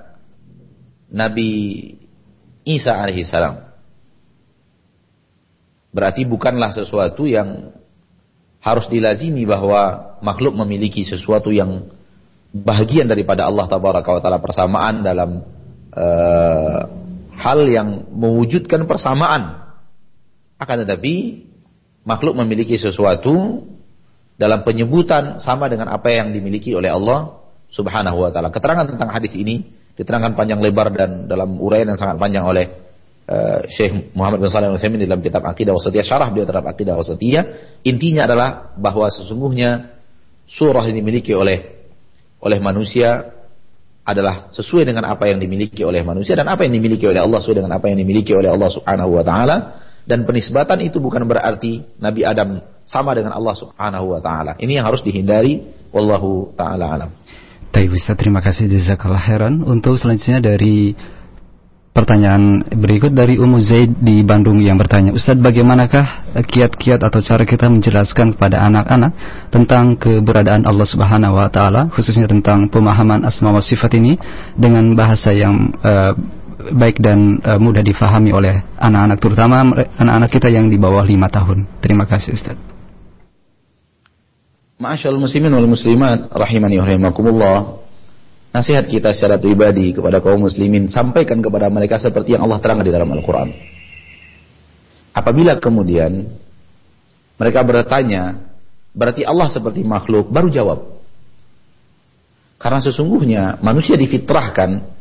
Nabi 1.13 1.51
Isa 2.65 2.97
alaihi 2.97 3.27
salam. 3.27 3.61
Berarti 5.93 6.25
bukanlah 6.25 6.73
sesuatu 6.73 7.29
yang 7.29 7.69
harus 8.63 8.89
dilazimi 8.89 9.45
bahwa 9.45 10.15
makhluk 10.25 10.57
memiliki 10.57 11.05
sesuatu 11.05 11.53
yang 11.53 11.93
bahagian 12.49 13.05
daripada 13.05 13.45
Allah 13.45 13.69
tabaraka 13.69 14.09
wa 14.09 14.21
taala 14.23 14.39
persamaan 14.41 15.05
dalam 15.05 15.45
uh, 15.93 16.81
hal 17.37 17.59
yang 17.69 18.09
mewujudkan 18.09 18.89
persamaan 18.89 19.62
akan 20.59 20.75
tetapi 20.85 21.13
makhluk 22.03 22.35
memiliki 22.39 22.75
sesuatu 22.75 23.65
dalam 24.35 24.65
penyebutan 24.65 25.39
sama 25.39 25.69
dengan 25.69 25.93
apa 25.93 26.09
yang 26.11 26.33
dimiliki 26.33 26.73
oleh 26.73 26.89
Allah 26.91 27.39
Subhanahu 27.73 28.21
wa 28.21 28.29
taala. 28.29 28.53
Keterangan 28.53 28.85
tentang 28.85 29.09
hadis 29.09 29.33
ini 29.33 29.65
diterangkan 29.97 30.33
panjang 30.33 30.61
lebar 30.61 30.93
dan 30.93 31.29
dalam 31.29 31.57
uraian 31.61 31.89
yang 31.89 31.99
sangat 31.99 32.17
panjang 32.17 32.45
oleh 32.45 32.65
uh, 33.29 33.65
Syekh 33.69 34.13
Muhammad 34.17 34.41
bin 34.41 34.49
Shalih 34.49 34.73
Al-Utsaimin 34.73 35.05
dalam 35.05 35.21
kitab 35.21 35.45
Aqidah 35.45 35.73
Wasatiyah 35.73 36.05
syarah 36.05 36.27
beliau 36.33 36.45
terhadap 36.49 36.73
Aqidah 36.73 36.97
Wasatiyah. 36.97 37.43
Intinya 37.85 38.25
adalah 38.25 38.73
bahwa 38.77 39.09
sesungguhnya 39.09 39.93
surah 40.49 40.85
yang 40.89 40.97
dimiliki 40.97 41.33
oleh 41.33 41.85
oleh 42.43 42.59
manusia 42.59 43.31
adalah 44.03 44.51
sesuai 44.51 44.83
dengan 44.83 45.07
apa 45.07 45.31
yang 45.31 45.39
dimiliki 45.39 45.79
oleh 45.87 46.03
manusia 46.03 46.35
dan 46.35 46.43
apa 46.51 46.67
yang 46.67 46.75
dimiliki 46.75 47.07
oleh 47.07 47.23
Allah 47.23 47.39
sesuai 47.39 47.63
dengan 47.63 47.79
apa 47.79 47.87
yang 47.87 48.03
dimiliki 48.03 48.35
oleh 48.35 48.51
Allah 48.51 48.67
Subhanahu 48.67 49.15
wa 49.15 49.23
taala 49.23 49.57
dan 50.03 50.27
penisbatan 50.27 50.83
itu 50.83 50.99
bukan 50.99 51.23
berarti 51.23 51.83
Nabi 51.99 52.27
Adam 52.27 52.59
sama 52.83 53.15
dengan 53.15 53.31
Allah 53.35 53.55
Subhanahu 53.55 54.05
wa 54.15 54.19
taala. 54.19 54.59
Ini 54.59 54.83
yang 54.83 54.85
harus 54.87 54.99
dihindari 54.99 55.63
wallahu 55.95 56.51
taala 56.59 56.91
alam. 56.91 57.09
Baik 57.73 57.97
Ustaz, 57.97 58.19
terima 58.19 58.43
kasih 58.43 58.69
jazakallah 58.69 59.17
khairan. 59.17 59.65
Untuk 59.65 59.97
selanjutnya 59.97 60.43
dari 60.43 60.93
pertanyaan 61.93 62.65
berikut 62.69 63.13
dari 63.13 63.37
Umu 63.41 63.57
Zaid 63.57 63.97
di 63.97 64.21
Bandung 64.21 64.61
yang 64.61 64.77
bertanya, 64.77 65.09
Ustaz 65.15 65.39
bagaimanakah 65.41 66.35
kiat-kiat 66.37 67.01
atau 67.01 67.21
cara 67.25 67.45
kita 67.47 67.69
menjelaskan 67.73 68.37
kepada 68.37 68.61
anak-anak 68.65 69.11
tentang 69.49 69.97
keberadaan 69.97 70.69
Allah 70.69 70.85
Subhanahu 70.85 71.33
wa 71.33 71.49
taala, 71.49 71.89
khususnya 71.89 72.29
tentang 72.29 72.69
pemahaman 72.69 73.25
asma 73.25 73.49
wa 73.49 73.63
sifat 73.63 73.97
ini 73.97 74.21
dengan 74.53 74.93
bahasa 74.93 75.33
yang 75.33 75.73
uh, 75.81 76.13
baik 76.71 77.03
dan 77.03 77.43
uh, 77.43 77.59
mudah 77.59 77.83
difahami 77.83 78.31
oleh 78.31 78.63
anak-anak 78.79 79.17
terutama 79.19 79.67
anak-anak 79.99 80.29
kita 80.31 80.47
yang 80.47 80.71
di 80.71 80.79
bawah 80.79 81.03
lima 81.03 81.27
tahun. 81.27 81.67
Terima 81.83 82.07
kasih 82.07 82.31
Ustaz. 82.31 82.55
Ma'asyal 84.79 85.19
muslimin 85.19 85.51
wal 85.51 85.67
muslimat 85.67 86.31
rahimani 86.31 86.79
rahimakumullah. 86.79 87.83
Nasihat 88.53 88.85
kita 88.85 89.09
secara 89.17 89.41
pribadi 89.41 89.97
kepada 89.97 90.21
kaum 90.21 90.45
muslimin 90.45 90.85
sampaikan 90.85 91.41
kepada 91.41 91.73
mereka 91.73 91.97
seperti 91.97 92.37
yang 92.37 92.45
Allah 92.45 92.61
terangkan 92.61 92.85
di 92.85 92.93
dalam 92.93 93.09
Al-Qur'an. 93.09 93.49
Apabila 95.09 95.57
kemudian 95.57 96.29
mereka 97.41 97.65
bertanya, 97.65 98.45
berarti 98.93 99.25
Allah 99.25 99.49
seperti 99.49 99.81
makhluk, 99.81 100.29
baru 100.29 100.53
jawab. 100.53 100.79
Karena 102.61 102.77
sesungguhnya 102.77 103.57
manusia 103.65 103.97
difitrahkan 103.97 104.92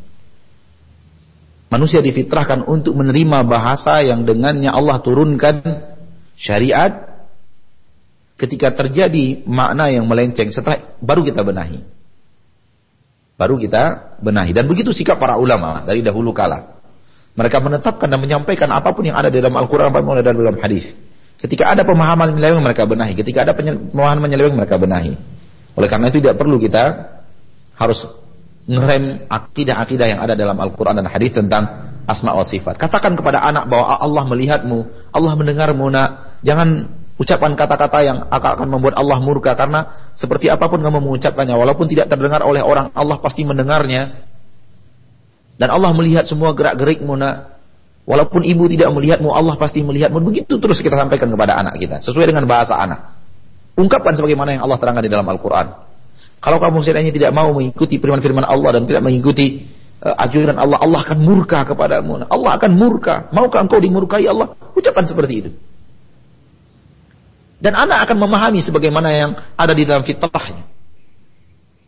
Manusia 1.73 2.05
difitrahkan 2.05 2.68
untuk 2.68 3.01
menerima 3.01 3.49
bahasa 3.49 4.05
yang 4.05 4.29
dengannya 4.29 4.68
Allah 4.68 5.01
turunkan 5.01 5.64
syariat 6.37 7.25
ketika 8.37 8.77
terjadi 8.77 9.41
makna 9.49 9.89
yang 9.89 10.05
melenceng 10.05 10.53
setelah 10.53 11.01
baru 11.01 11.25
kita 11.25 11.41
benahi. 11.41 11.81
Baru 13.41 13.57
kita 13.57 14.14
benahi 14.20 14.53
dan 14.53 14.68
begitu 14.68 14.93
sikap 14.93 15.16
para 15.16 15.41
ulama 15.41 15.81
dari 15.89 16.05
dahulu 16.05 16.37
kala. 16.37 16.77
Mereka 17.41 17.64
menetapkan 17.64 18.05
dan 18.12 18.20
menyampaikan 18.20 18.68
apa 18.68 18.93
pun 18.93 19.09
yang 19.09 19.16
ada 19.16 19.33
di 19.33 19.41
dalam 19.41 19.57
Al-Qur'an 19.57 19.89
apa 19.89 20.05
pun 20.05 20.20
yang 20.20 20.29
dalam 20.29 20.61
hadis. 20.61 20.93
Ketika 21.41 21.73
ada 21.73 21.89
pemahaman 21.89 22.37
menyeleweng 22.37 22.61
mereka 22.61 22.85
benahi, 22.85 23.16
ketika 23.16 23.49
ada 23.49 23.57
pemahaman 23.57 24.20
menyeleweng 24.20 24.61
mereka 24.61 24.77
benahi. 24.77 25.16
Oleh 25.73 25.89
karena 25.89 26.12
itu 26.12 26.20
tidak 26.20 26.37
perlu 26.37 26.61
kita 26.61 27.16
harus 27.81 28.05
ngerem 28.66 29.26
akidah-akidah 29.26 30.06
yang 30.06 30.20
ada 30.22 30.38
dalam 30.38 30.54
Al-Quran 30.54 31.02
dan 31.02 31.06
hadis 31.10 31.34
tentang 31.34 31.94
asma 32.06 32.34
wa 32.34 32.46
sifat. 32.46 32.78
Katakan 32.78 33.18
kepada 33.18 33.42
anak 33.42 33.66
bahwa 33.66 33.98
Allah 33.98 34.24
melihatmu, 34.26 34.78
Allah 35.10 35.32
mendengarmu 35.34 35.86
nak. 35.90 36.38
Jangan 36.46 36.90
ucapan 37.18 37.54
kata-kata 37.58 37.98
yang 38.02 38.18
akan 38.30 38.68
membuat 38.70 38.98
Allah 38.98 39.18
murka 39.22 39.54
karena 39.54 40.10
seperti 40.14 40.50
apa 40.50 40.66
pun 40.66 40.82
kamu 40.82 40.98
mengucapkannya 41.02 41.54
walaupun 41.54 41.86
tidak 41.90 42.10
terdengar 42.10 42.42
oleh 42.42 42.62
orang 42.62 42.94
Allah 42.94 43.18
pasti 43.18 43.42
mendengarnya. 43.42 44.30
Dan 45.58 45.68
Allah 45.70 45.94
melihat 45.94 46.26
semua 46.26 46.54
gerak-gerikmu 46.54 47.14
nak. 47.18 47.54
Walaupun 48.02 48.42
ibu 48.42 48.66
tidak 48.66 48.90
melihatmu 48.90 49.30
Allah 49.30 49.54
pasti 49.54 49.78
melihatmu. 49.78 50.18
Begitu 50.26 50.58
terus 50.58 50.82
kita 50.82 50.98
sampaikan 50.98 51.30
kepada 51.30 51.54
anak 51.54 51.78
kita 51.78 52.02
sesuai 52.02 52.34
dengan 52.34 52.50
bahasa 52.50 52.74
anak. 52.78 53.14
Ungkapkan 53.78 54.18
sebagaimana 54.18 54.58
yang 54.58 54.62
Allah 54.66 54.78
terangkan 54.82 55.06
di 55.06 55.10
dalam 55.12 55.26
Al-Quran 55.30 55.91
kalau 56.43 56.59
kamu 56.59 56.82
seandainya 56.82 57.14
tidak 57.14 57.30
mau 57.30 57.55
mengikuti 57.55 58.03
firman-firman 58.03 58.43
Allah 58.43 58.76
dan 58.76 58.82
tidak 58.90 59.07
mengikuti 59.07 59.70
uh, 60.03 60.18
ajuran 60.26 60.59
Allah 60.59 60.82
Allah 60.82 61.01
akan 61.07 61.18
murka 61.22 61.62
kepadamu 61.62 62.26
Allah 62.26 62.51
akan 62.59 62.70
murka 62.74 63.30
maukah 63.30 63.62
engkau 63.62 63.78
dimurkai 63.78 64.26
Allah 64.26 64.59
ucapkan 64.74 65.07
seperti 65.07 65.34
itu 65.38 65.51
dan 67.62 67.78
anak 67.78 68.11
akan 68.11 68.26
memahami 68.26 68.59
sebagaimana 68.59 69.09
yang 69.14 69.30
ada 69.55 69.70
di 69.70 69.86
dalam 69.86 70.03
fitrahnya. 70.03 70.66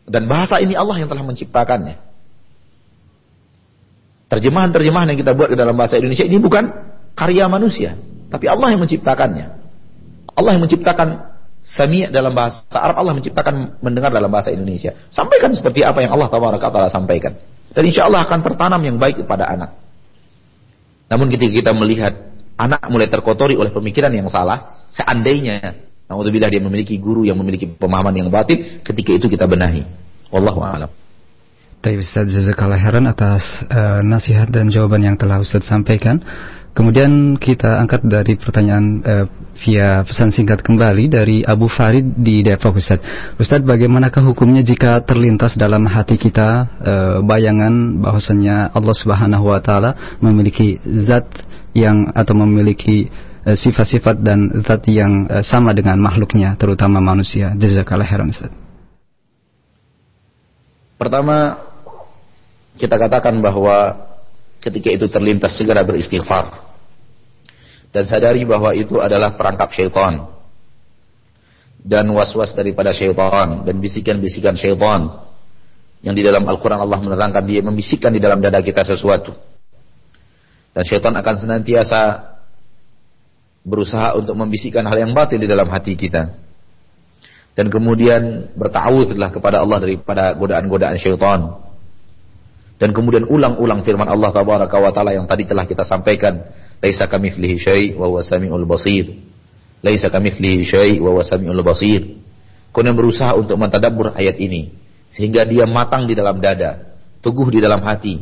Dan 0.07 0.23
bahasa 0.31 0.63
ini 0.63 0.71
Allah 0.71 1.03
yang 1.03 1.11
telah 1.11 1.19
menciptakannya. 1.27 1.99
Terjemahan-terjemahan 4.31 5.11
yang 5.11 5.19
kita 5.19 5.35
buat 5.35 5.51
ke 5.51 5.57
dalam 5.59 5.75
bahasa 5.75 5.99
Indonesia 5.99 6.23
ini 6.23 6.39
bukan 6.39 6.71
karya 7.11 7.51
manusia. 7.51 7.99
Tapi 8.31 8.47
Allah 8.47 8.71
yang 8.71 8.87
menciptakannya. 8.87 9.45
Allah 10.31 10.51
yang 10.55 10.63
menciptakan 10.63 11.34
sami' 11.65 12.13
dalam 12.13 12.37
bahasa 12.37 12.61
Arab. 12.77 13.01
Allah 13.01 13.17
menciptakan 13.17 13.81
mendengar 13.81 14.13
dalam 14.13 14.29
bahasa 14.29 14.53
Indonesia. 14.53 14.93
Sampaikan 15.09 15.49
seperti 15.57 15.81
apa 15.81 16.05
yang 16.05 16.13
Allah 16.13 16.29
Taala 16.29 16.87
sampaikan. 16.93 17.33
Dan 17.73 17.83
insya 17.89 18.05
Allah 18.05 18.21
akan 18.23 18.39
tertanam 18.45 18.79
yang 18.85 19.01
baik 19.01 19.25
kepada 19.25 19.49
anak. 19.49 19.73
Namun 21.09 21.27
ketika 21.33 21.51
kita 21.51 21.71
melihat 21.73 22.13
anak 22.55 22.85
mulai 22.87 23.09
terkotori 23.09 23.57
oleh 23.57 23.73
pemikiran 23.73 24.13
yang 24.13 24.29
salah, 24.29 24.87
seandainya 24.93 25.75
naudzubillah 26.05 26.47
dia 26.53 26.61
memiliki 26.61 27.01
guru 27.01 27.25
yang 27.25 27.35
memiliki 27.41 27.65
pemahaman 27.65 28.13
yang 28.13 28.29
batin, 28.29 28.79
ketika 28.85 29.11
itu 29.17 29.27
kita 29.27 29.49
benahi. 29.49 29.83
Wallahu 30.29 30.61
a'lam. 30.61 30.89
Baik 31.81 32.01
Ustaz 32.01 32.25
Jazakallah 32.33 32.81
heran 32.81 33.05
atas 33.05 33.61
uh, 33.69 34.01
nasihat 34.01 34.49
dan 34.49 34.73
jawaban 34.73 35.05
yang 35.05 35.17
telah 35.17 35.37
Ustaz 35.37 35.69
sampaikan. 35.69 36.17
Kemudian 36.75 37.39
kita 37.39 37.79
angkat 37.79 38.03
dari 38.03 38.35
pertanyaan 38.35 38.99
uh, 38.99 39.25
via 39.63 40.03
pesan 40.03 40.35
singkat 40.35 40.59
kembali 40.59 41.07
dari 41.07 41.39
Abu 41.39 41.71
Farid 41.71 42.19
di 42.19 42.43
Depok 42.43 42.75
Ustaz. 42.75 42.99
Ustaz 43.39 43.63
bagaimanakah 43.63 44.19
hukumnya 44.27 44.59
jika 44.59 44.99
terlintas 45.07 45.55
dalam 45.55 45.87
hati 45.87 46.19
kita 46.19 46.67
uh, 46.67 47.17
bayangan 47.23 48.03
bahwasanya 48.03 48.75
Allah 48.75 48.91
Subhanahu 48.91 49.55
wa 49.55 49.63
taala 49.63 50.19
memiliki 50.19 50.75
zat 50.83 51.31
yang 51.71 52.11
atau 52.11 52.35
memiliki 52.39 53.07
eh, 53.43 53.55
sifat-sifat 53.55 54.19
dan 54.23 54.63
zat 54.63 54.83
yang 54.91 55.31
uh, 55.31 55.43
sama 55.43 55.71
dengan 55.71 55.95
makhluknya 55.95 56.59
terutama 56.59 56.99
manusia. 56.99 57.55
Jazakallah 57.55 58.03
khairan 58.03 58.35
Ustaz. 58.35 58.51
Pertama 60.99 61.55
kita 62.75 62.99
katakan 62.99 63.39
bahwa 63.39 63.95
ketika 64.61 64.89
itu 64.91 65.05
terlintas 65.07 65.55
segera 65.55 65.81
beristighfar 65.81 66.51
dan 67.95 68.03
sadari 68.03 68.43
bahwa 68.43 68.75
itu 68.75 68.99
adalah 68.99 69.33
perangkap 69.39 69.71
syaitan 69.71 70.29
dan 71.85 72.05
was-was 72.11 72.51
daripada 72.57 72.91
syaitan 72.91 73.63
dan 73.63 73.75
bisikan-bisikan 73.77 74.57
syaitan 74.57 75.25
yang 76.05 76.13
di 76.13 76.21
dalam 76.21 76.45
Al-Quran 76.45 76.81
Allah 76.81 76.99
menerangkan 77.01 77.43
dia 77.45 77.61
membisikkan 77.65 78.13
di 78.13 78.21
dalam 78.21 78.41
dada 78.41 78.61
kita 78.61 78.85
sesuatu 78.85 79.33
dan 80.75 80.83
syaitan 80.83 81.15
akan 81.15 81.35
senantiasa 81.39 82.01
berusaha 83.65 84.13
untuk 84.13 84.37
membisikkan 84.37 84.85
hal 84.85 85.01
yang 85.01 85.11
batil 85.17 85.41
di 85.41 85.49
dalam 85.49 85.65
hati 85.73 85.97
kita. 85.97 86.37
Dan 87.57 87.73
kemudian 87.73 88.53
bertawudlah 88.53 89.33
kepada 89.33 89.65
Allah 89.65 89.81
daripada 89.81 90.37
godaan-godaan 90.37 91.01
syaitan. 91.01 91.64
Dan 92.75 92.91
kemudian 92.91 93.23
ulang-ulang 93.23 93.87
firman 93.87 94.07
Allah 94.07 94.35
tabaraka 94.35 94.75
wa 94.75 94.91
taala 94.91 95.15
yang 95.15 95.23
tadi 95.25 95.47
telah 95.47 95.63
kita 95.63 95.87
sampaikan, 95.87 96.43
laisa 96.83 97.07
kamitslihi 97.07 97.55
syai' 97.55 97.87
wa 97.95 98.11
huwa 98.11 98.19
samiul 98.19 98.67
basir. 98.67 99.15
Laisa 99.79 100.11
kamitslihi 100.11 100.63
syai' 100.67 100.99
wa 100.99 101.15
huwa 101.15 101.23
samiul 101.23 101.63
basir. 101.63 102.19
Kemudian 102.75 102.95
berusaha 102.99 103.31
untuk 103.39 103.55
mentadabbur 103.55 104.11
ayat 104.19 104.35
ini 104.35 104.75
sehingga 105.07 105.47
dia 105.47 105.63
matang 105.63 106.11
di 106.11 106.13
dalam 106.17 106.43
dada, 106.43 106.99
teguh 107.23 107.47
di 107.47 107.63
dalam 107.63 107.79
hati, 107.87 108.19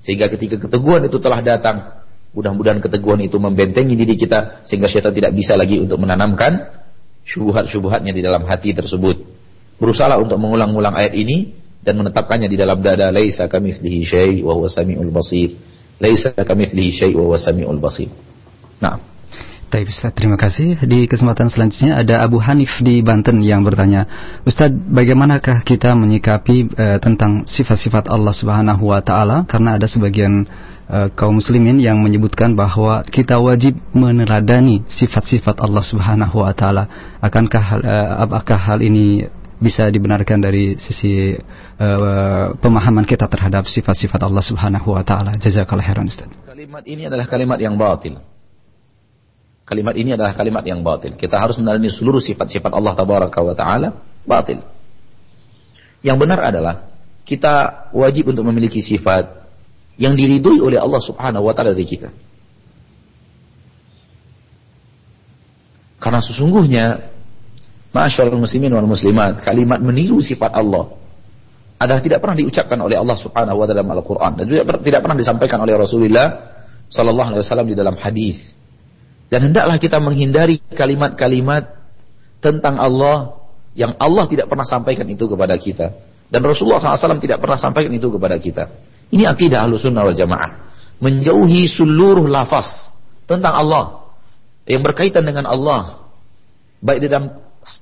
sehingga 0.00 0.32
ketika 0.32 0.56
keteguhan 0.56 1.04
itu 1.04 1.20
telah 1.20 1.44
datang, 1.44 2.00
mudah-mudahan 2.32 2.80
keteguhan 2.80 3.20
itu 3.20 3.36
membentengi 3.36 3.92
diri 3.92 4.16
kita 4.16 4.64
sehingga 4.64 4.88
syaitan 4.88 5.12
tidak 5.12 5.36
bisa 5.36 5.52
lagi 5.52 5.76
untuk 5.76 6.00
menanamkan 6.00 6.72
syubhat-syubhatnya 7.28 8.16
di 8.16 8.24
dalam 8.24 8.48
hati 8.48 8.72
tersebut. 8.72 9.20
Berusaha 9.76 10.16
untuk 10.16 10.40
mengulang-ulang 10.40 10.96
ayat 10.96 11.12
ini 11.12 11.59
dan 11.80 11.96
menetapkannya 11.96 12.48
di 12.48 12.56
dalam 12.60 12.84
dada 12.84 13.08
laisa 13.08 13.48
kamitslihi 13.48 14.00
syai' 14.04 14.38
wa 14.44 14.52
huwa 14.52 14.68
samiul 14.68 15.08
basir. 15.08 15.56
Laisa 16.00 16.32
kamitslihi 16.36 16.90
syai' 16.92 17.14
wa 17.16 17.24
huwa 17.24 17.38
samiul 17.40 17.80
basir. 17.80 18.12
Nah, 18.80 19.10
Baik 19.70 19.94
Ustaz, 19.94 20.10
terima 20.18 20.34
kasih. 20.34 20.82
Di 20.82 21.06
kesempatan 21.06 21.46
selanjutnya 21.46 22.02
ada 22.02 22.26
Abu 22.26 22.42
Hanif 22.42 22.82
di 22.82 23.06
Banten 23.06 23.38
yang 23.38 23.62
bertanya, 23.62 24.02
Ustaz, 24.42 24.74
bagaimanakah 24.74 25.62
kita 25.62 25.94
menyikapi 25.94 26.74
uh, 26.74 26.98
tentang 26.98 27.46
sifat-sifat 27.46 28.10
Allah 28.10 28.34
Subhanahu 28.34 28.90
wa 28.90 28.98
taala 28.98 29.46
karena 29.46 29.78
ada 29.78 29.86
sebagian 29.86 30.42
uh, 30.90 31.14
kaum 31.14 31.38
muslimin 31.38 31.78
yang 31.78 32.02
menyebutkan 32.02 32.58
bahwa 32.58 33.06
kita 33.06 33.38
wajib 33.38 33.78
meneladani 33.94 34.82
sifat-sifat 34.90 35.62
Allah 35.62 35.86
Subhanahu 35.86 36.42
wa 36.42 36.50
taala. 36.50 37.14
Akankah 37.22 37.64
uh, 37.78 38.26
apakah 38.26 38.58
hal 38.58 38.82
ini 38.82 39.30
bisa 39.60 39.86
dibenarkan 39.92 40.40
dari 40.40 40.80
sisi 40.80 41.36
uh, 41.36 42.56
pemahaman 42.56 43.04
kita 43.04 43.28
terhadap 43.28 43.68
sifat-sifat 43.68 44.24
Allah 44.24 44.40
Subhanahu 44.40 44.96
wa 44.96 45.04
taala? 45.04 45.36
Jazakallahu 45.36 45.84
khairan 45.84 46.08
Ustaz. 46.08 46.32
Kalimat 46.48 46.84
ini 46.88 47.06
adalah 47.06 47.28
kalimat 47.28 47.60
yang 47.60 47.76
batil 47.76 48.16
Kalimat 49.70 49.94
ini 49.94 50.18
adalah 50.18 50.34
kalimat 50.34 50.66
yang 50.66 50.82
batil. 50.82 51.14
Kita 51.14 51.38
harus 51.38 51.54
meneladani 51.54 51.94
seluruh 51.94 52.18
sifat-sifat 52.18 52.74
Allah 52.74 52.90
tabaraka 52.98 53.38
wa 53.38 53.54
taala 53.54 54.02
batil. 54.26 54.66
Yang 56.02 56.16
benar 56.18 56.42
adalah 56.42 56.90
kita 57.22 57.86
wajib 57.94 58.34
untuk 58.34 58.42
memiliki 58.50 58.82
sifat 58.82 59.30
yang 59.94 60.18
diridhoi 60.18 60.58
oleh 60.58 60.74
Allah 60.74 60.98
Subhanahu 60.98 61.46
wa 61.46 61.54
taala 61.54 61.70
dari 61.70 61.86
kita. 61.86 62.10
Karena 66.02 66.18
sesungguhnya 66.18 67.09
Masyaallah 67.90 68.38
muslimin 68.38 68.70
wal 68.70 68.86
muslimat, 68.86 69.42
kalimat 69.42 69.82
meniru 69.82 70.22
sifat 70.22 70.54
Allah 70.54 70.94
adalah 71.80 71.98
tidak 72.04 72.22
pernah 72.22 72.36
diucapkan 72.38 72.78
oleh 72.78 72.94
Allah 72.94 73.16
Subhanahu 73.18 73.56
wa 73.56 73.64
taala 73.66 73.82
dalam 73.82 73.90
Al-Qur'an 73.96 74.32
dan 74.36 74.44
juga 74.46 74.62
tidak 74.78 75.00
pernah 75.00 75.16
disampaikan 75.18 75.58
oleh 75.64 75.74
Rasulullah 75.74 76.26
sallallahu 76.92 77.28
alaihi 77.34 77.42
wasallam 77.42 77.66
di 77.66 77.74
dalam 77.74 77.96
hadis. 77.98 78.52
Dan 79.32 79.50
hendaklah 79.50 79.78
kita 79.80 79.96
menghindari 79.98 80.60
kalimat-kalimat 80.74 81.66
tentang 82.42 82.76
Allah 82.76 83.40
yang 83.78 83.94
Allah 83.96 84.26
tidak 84.26 84.50
pernah 84.50 84.66
sampaikan 84.66 85.06
itu 85.06 85.24
kepada 85.30 85.54
kita. 85.56 85.94
Dan 86.30 86.46
Rasulullah 86.46 86.78
SAW 86.78 87.18
tidak 87.18 87.42
pernah 87.42 87.58
sampaikan 87.58 87.90
itu 87.90 88.06
kepada 88.10 88.38
kita. 88.38 88.70
Ini 89.10 89.26
akidah 89.26 89.66
ahlu 89.66 89.78
sunnah 89.78 90.06
wal 90.06 90.14
jamaah. 90.14 90.70
Menjauhi 91.02 91.66
seluruh 91.66 92.26
lafaz 92.30 92.94
tentang 93.26 93.54
Allah. 93.54 94.14
Yang 94.66 94.82
berkaitan 94.86 95.26
dengan 95.26 95.50
Allah. 95.50 96.06
Baik 96.78 97.02
di 97.02 97.06
dalam 97.10 97.34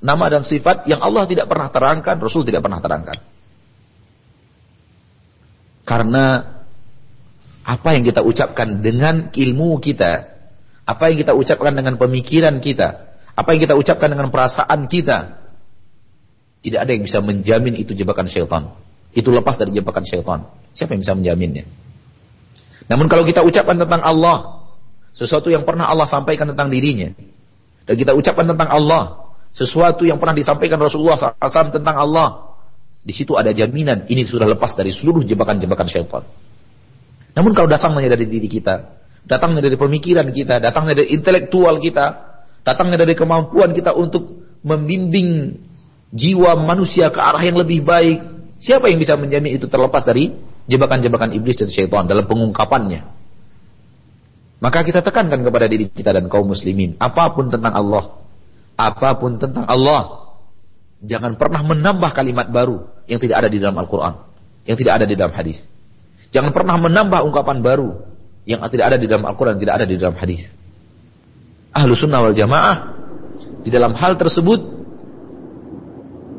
nama 0.03 0.25
dan 0.27 0.43
sifat 0.43 0.87
yang 0.91 0.99
Allah 0.99 1.25
tidak 1.31 1.47
pernah 1.47 1.71
terangkan, 1.71 2.17
Rasul 2.19 2.43
tidak 2.43 2.67
pernah 2.67 2.83
terangkan. 2.83 3.19
Karena 5.87 6.25
apa 7.69 7.89
yang 7.97 8.05
kita 8.05 8.21
ucapkan 8.25 8.81
dengan 8.81 9.33
ilmu 9.33 9.79
kita, 9.81 10.13
apa 10.89 11.03
yang 11.13 11.17
kita 11.21 11.33
ucapkan 11.37 11.73
dengan 11.73 12.01
pemikiran 12.01 12.59
kita, 12.65 12.89
apa 13.37 13.49
yang 13.55 13.61
kita 13.61 13.75
ucapkan 13.77 14.09
dengan 14.09 14.29
perasaan 14.33 14.89
kita, 14.89 15.37
tidak 16.65 16.81
ada 16.83 16.91
yang 16.91 17.05
bisa 17.07 17.23
menjamin 17.23 17.79
itu 17.79 17.95
jebakan 17.95 18.27
syaitan. 18.27 18.75
Itu 19.15 19.31
lepas 19.31 19.57
dari 19.57 19.73
jebakan 19.73 20.05
syaitan. 20.05 20.49
Siapa 20.75 20.97
yang 20.97 21.03
bisa 21.07 21.15
menjaminnya? 21.15 21.65
Namun 22.89 23.07
kalau 23.07 23.23
kita 23.29 23.45
ucapkan 23.45 23.77
tentang 23.79 24.01
Allah, 24.01 24.65
sesuatu 25.13 25.53
yang 25.53 25.69
pernah 25.69 25.87
Allah 25.87 26.09
sampaikan 26.09 26.49
tentang 26.49 26.73
dirinya, 26.73 27.13
dan 27.85 27.95
kita 27.95 28.17
ucapkan 28.17 28.49
tentang 28.49 28.69
Allah, 28.69 29.28
sesuatu 29.59 30.07
yang 30.07 30.23
pernah 30.23 30.39
disampaikan 30.39 30.79
Rasulullah 30.79 31.19
SAW 31.19 31.75
tentang 31.75 31.99
Allah, 31.99 32.55
di 33.03 33.11
situ 33.11 33.35
ada 33.35 33.51
jaminan 33.51 34.07
ini 34.07 34.23
sudah 34.23 34.47
lepas 34.47 34.79
dari 34.79 34.95
seluruh 34.95 35.27
jebakan-jebakan 35.27 35.87
syaitan. 35.91 36.23
Namun 37.35 37.51
kalau 37.59 37.67
dasarnya 37.67 38.07
dari 38.07 38.31
diri 38.31 38.47
kita, 38.47 38.95
datangnya 39.27 39.59
dari 39.59 39.75
pemikiran 39.75 40.31
kita, 40.31 40.63
datangnya 40.63 41.03
dari 41.03 41.11
intelektual 41.11 41.83
kita, 41.83 42.07
datangnya 42.63 43.03
dari 43.03 43.19
kemampuan 43.19 43.75
kita 43.75 43.99
untuk 43.99 44.47
membimbing 44.63 45.59
jiwa 46.15 46.55
manusia 46.55 47.11
ke 47.11 47.19
arah 47.19 47.43
yang 47.43 47.59
lebih 47.59 47.83
baik. 47.83 48.19
Siapa 48.63 48.91
yang 48.91 48.99
bisa 49.03 49.19
menjamin 49.19 49.59
itu 49.59 49.67
terlepas 49.67 50.07
dari 50.07 50.35
jebakan-jebakan 50.71 51.35
iblis 51.35 51.59
dan 51.59 51.71
syaitan 51.71 52.07
dalam 52.07 52.27
pengungkapannya? 52.31 53.19
Maka 54.59 54.83
kita 54.83 55.03
tekankan 55.03 55.47
kepada 55.47 55.71
diri 55.71 55.87
kita 55.87 56.11
dan 56.11 56.27
kaum 56.27 56.51
muslimin, 56.51 56.99
apa 56.99 57.31
pun 57.31 57.47
tentang 57.47 57.71
Allah, 57.71 58.19
apa 58.79 59.19
pun 59.19 59.43
tentang 59.43 59.67
Allah, 59.67 60.31
jangan 61.03 61.35
pernah 61.35 61.67
menambah 61.67 62.15
kalimat 62.15 62.47
baru 62.47 62.87
yang 63.11 63.19
tidak 63.19 63.43
ada 63.43 63.49
di 63.51 63.59
dalam 63.59 63.75
Al-Quran, 63.75 64.15
yang 64.71 64.79
tidak 64.79 65.03
ada 65.03 65.07
di 65.11 65.15
dalam 65.19 65.35
hadis. 65.35 65.59
Jangan 66.31 66.55
pernah 66.55 66.79
menambah 66.79 67.27
ungkapan 67.27 67.59
baru 67.59 68.07
yang 68.47 68.63
tidak 68.71 68.95
ada 68.95 68.99
di 69.03 69.11
dalam 69.11 69.27
Al-Quran, 69.27 69.59
tidak 69.59 69.83
ada 69.83 69.87
di 69.91 69.99
dalam 69.99 70.15
hadis. 70.15 70.47
Ahlu 71.75 71.93
sunnah 71.99 72.23
wal 72.23 72.39
jamaah 72.39 72.77
di 73.67 73.71
dalam 73.75 73.93
hal 73.99 74.15
tersebut 74.15 74.79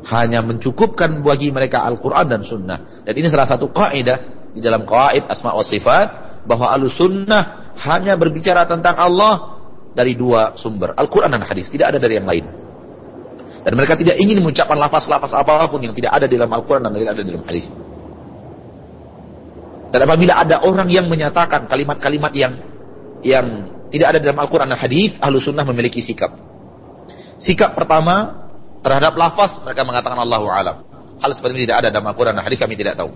hanya 0.08 0.40
mencukupkan 0.40 1.20
bagi 1.20 1.52
mereka 1.52 1.84
Al-Quran 1.84 2.26
dan 2.26 2.40
Sunnah. 2.42 3.04
Dan 3.04 3.14
ini 3.14 3.28
salah 3.28 3.46
satu 3.46 3.68
kaidah 3.70 4.50
di 4.56 4.64
dalam 4.64 4.88
kaid 4.88 5.28
asma 5.28 5.54
wa 5.54 5.62
sifat 5.62 6.08
bahwa 6.48 6.72
ahlu 6.72 6.88
sunnah 6.88 7.74
hanya 7.78 8.16
berbicara 8.16 8.64
tentang 8.66 8.96
Allah 8.96 9.59
dari 9.94 10.14
dua 10.14 10.54
sumber, 10.54 10.94
Al-Quran 10.94 11.30
dan 11.34 11.42
hadis, 11.42 11.66
tidak 11.68 11.94
ada 11.94 11.98
dari 11.98 12.18
yang 12.18 12.28
lain. 12.28 12.46
Dan 13.60 13.76
mereka 13.76 13.98
tidak 13.98 14.16
ingin 14.16 14.40
mengucapkan 14.40 14.78
lafaz-lafaz 14.78 15.36
apa 15.36 15.68
pun 15.68 15.84
yang 15.84 15.92
tidak 15.92 16.16
ada 16.16 16.24
dalam 16.24 16.48
Al-Quran 16.48 16.80
dan 16.88 16.96
tidak 16.96 17.12
ada 17.18 17.22
dalam 17.26 17.44
hadis. 17.44 17.66
Dan 19.90 20.00
apabila 20.06 20.32
ada 20.38 20.62
orang 20.62 20.88
yang 20.88 21.10
menyatakan 21.10 21.66
kalimat-kalimat 21.66 22.32
yang 22.32 22.52
yang 23.20 23.46
tidak 23.90 24.16
ada 24.16 24.18
dalam 24.22 24.38
Al-Quran 24.38 24.70
dan 24.70 24.78
hadis, 24.78 25.18
ahlu 25.18 25.42
sunnah 25.42 25.66
memiliki 25.66 26.00
sikap. 26.00 26.30
Sikap 27.42 27.74
pertama 27.74 28.48
terhadap 28.80 29.12
lafaz 29.18 29.60
mereka 29.60 29.82
mengatakan 29.82 30.16
Allahu 30.22 30.46
alam. 30.46 30.86
Hal 31.20 31.36
seperti 31.36 31.60
ini 31.60 31.68
tidak 31.68 31.84
ada 31.84 31.88
dalam 31.92 32.06
Al-Quran 32.08 32.32
dan 32.32 32.44
hadis 32.46 32.56
kami 32.56 32.78
tidak 32.78 32.96
tahu. 32.96 33.12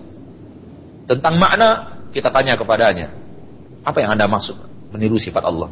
Tentang 1.09 1.41
makna 1.41 1.69
kita 2.13 2.29
tanya 2.29 2.53
kepadanya. 2.59 3.09
Apa 3.81 4.03
yang 4.03 4.13
Anda 4.13 4.29
maksud? 4.29 4.57
Meniru 4.93 5.17
sifat 5.17 5.41
Allah. 5.41 5.71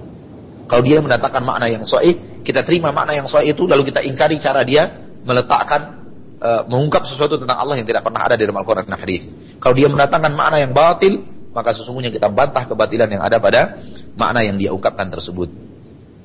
Kalau 0.68 0.84
dia 0.84 1.04
mendatangkan 1.04 1.44
makna 1.44 1.68
yang 1.68 1.84
sahih, 1.84 2.44
kita 2.44 2.64
terima 2.64 2.96
makna 2.96 3.16
yang 3.16 3.28
sahih 3.28 3.52
itu 3.52 3.68
lalu 3.68 3.88
kita 3.88 4.04
ingkari 4.04 4.40
cara 4.40 4.64
dia 4.64 4.90
meletakkan 5.24 6.04
uh, 6.40 6.62
mengungkap 6.68 7.08
sesuatu 7.08 7.40
tentang 7.40 7.56
Allah 7.60 7.80
yang 7.80 7.88
tidak 7.88 8.04
pernah 8.04 8.24
ada 8.24 8.36
di 8.36 8.44
dalam 8.44 8.60
Al-Qur'an 8.60 8.88
dan 8.88 9.00
hadis. 9.00 9.28
Kalau 9.60 9.76
dia 9.76 9.88
mendatangkan 9.88 10.32
makna 10.36 10.58
yang 10.60 10.76
batil, 10.76 11.24
maka 11.56 11.72
sesungguhnya 11.72 12.12
kita 12.12 12.28
bantah 12.28 12.68
kebatilan 12.68 13.08
yang 13.08 13.24
ada 13.24 13.38
pada 13.40 13.80
makna 14.20 14.44
yang 14.44 14.60
dia 14.60 14.76
ungkapkan 14.76 15.08
tersebut. 15.08 15.48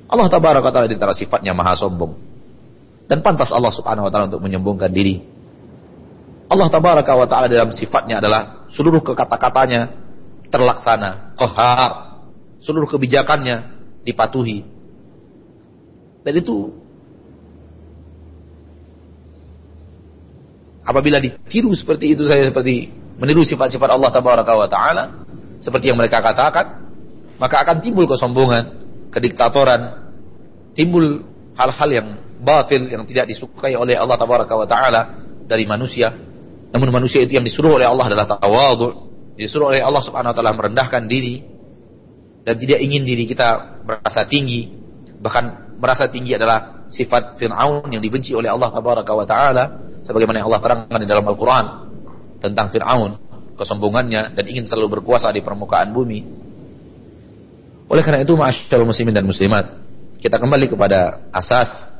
Allah 0.09 0.27
tabaraka 0.33 0.73
taala 0.73 0.89
di 0.89 0.97
antara 0.97 1.13
sifatnya 1.13 1.53
maha 1.53 1.77
sombong. 1.77 2.17
Dan 3.09 3.21
pantas 3.21 3.53
Allah 3.53 3.73
Subhanahu 3.73 4.09
wa 4.09 4.11
taala 4.13 4.33
untuk 4.33 4.43
menyombongkan 4.43 4.91
diri. 4.91 5.21
Allah 6.49 6.69
tabaraka 6.73 7.13
wa 7.13 7.29
taala 7.29 7.47
dalam 7.47 7.71
sifatnya 7.71 8.25
adalah 8.25 8.69
seluruh 8.73 9.05
kekata-katanya 9.05 9.93
terlaksana, 10.49 11.37
kohar, 11.37 12.25
seluruh 12.65 12.89
kebijakannya 12.89 13.78
dipatuhi. 14.09 14.65
Dan 16.25 16.33
itu 16.35 16.73
apabila 20.83 21.21
ditiru 21.21 21.77
seperti 21.77 22.17
itu 22.17 22.25
saya 22.25 22.49
seperti 22.49 22.89
meniru 23.21 23.45
sifat-sifat 23.45 23.89
Allah 23.93 24.09
tabaraka 24.09 24.53
wa 24.57 24.69
taala 24.69 25.05
seperti 25.61 25.93
yang 25.93 25.99
mereka 26.01 26.25
katakan, 26.25 26.89
maka 27.37 27.67
akan 27.67 27.85
timbul 27.85 28.09
kesombongan, 28.09 28.65
kediktatoran, 29.13 30.11
timbul 30.73 31.29
hal-hal 31.59 31.91
yang 31.91 32.09
batil 32.39 32.87
yang 32.87 33.03
tidak 33.05 33.29
disukai 33.29 33.75
oleh 33.75 33.99
Allah 33.99 34.17
tabaraka 34.17 34.55
wa 34.57 34.67
taala 34.67 35.01
dari 35.45 35.69
manusia. 35.69 36.15
Namun 36.69 36.93
manusia 36.93 37.25
itu 37.25 37.37
yang 37.37 37.45
disuruh 37.45 37.81
oleh 37.81 37.89
Allah 37.89 38.07
adalah 38.13 38.27
tawadhu, 38.29 39.09
Disuruh 39.39 39.71
oleh 39.71 39.79
Allah 39.79 40.03
Subhanahu 40.03 40.35
wa 40.35 40.37
taala 40.37 40.51
merendahkan 40.51 41.07
diri 41.07 41.47
dan 42.43 42.55
tidak 42.59 42.79
ingin 42.83 43.03
diri 43.07 43.25
kita 43.27 43.81
merasa 43.87 44.27
tinggi. 44.29 44.71
Bahkan 45.19 45.79
merasa 45.83 46.07
tinggi 46.11 46.35
adalah 46.35 46.87
sifat 46.89 47.37
Fir'aun 47.37 47.89
yang 47.93 48.03
dibenci 48.03 48.33
oleh 48.33 48.49
Allah 48.49 48.73
Tabaraka 48.73 49.13
wa 49.13 49.27
taala 49.29 49.65
sebagaimana 50.03 50.41
yang 50.41 50.49
Allah 50.49 50.63
terangkan 50.63 50.99
di 51.03 51.09
dalam 51.09 51.25
Al-Qur'an 51.29 51.67
tentang 52.39 52.71
Fir'aun, 52.71 53.19
kesombongannya 53.59 54.35
dan 54.39 54.45
ingin 54.47 54.65
selalu 54.65 55.01
berkuasa 55.01 55.35
di 55.35 55.43
permukaan 55.43 55.91
bumi. 55.91 56.21
Oleh 57.89 58.03
karena 58.05 58.23
itu, 58.23 58.37
masyaallah 58.37 58.89
muslimin 58.89 59.17
dan 59.17 59.25
muslimat, 59.25 59.65
kita 60.21 60.37
kembali 60.37 60.69
kepada 60.69 61.31
asas 61.33 61.95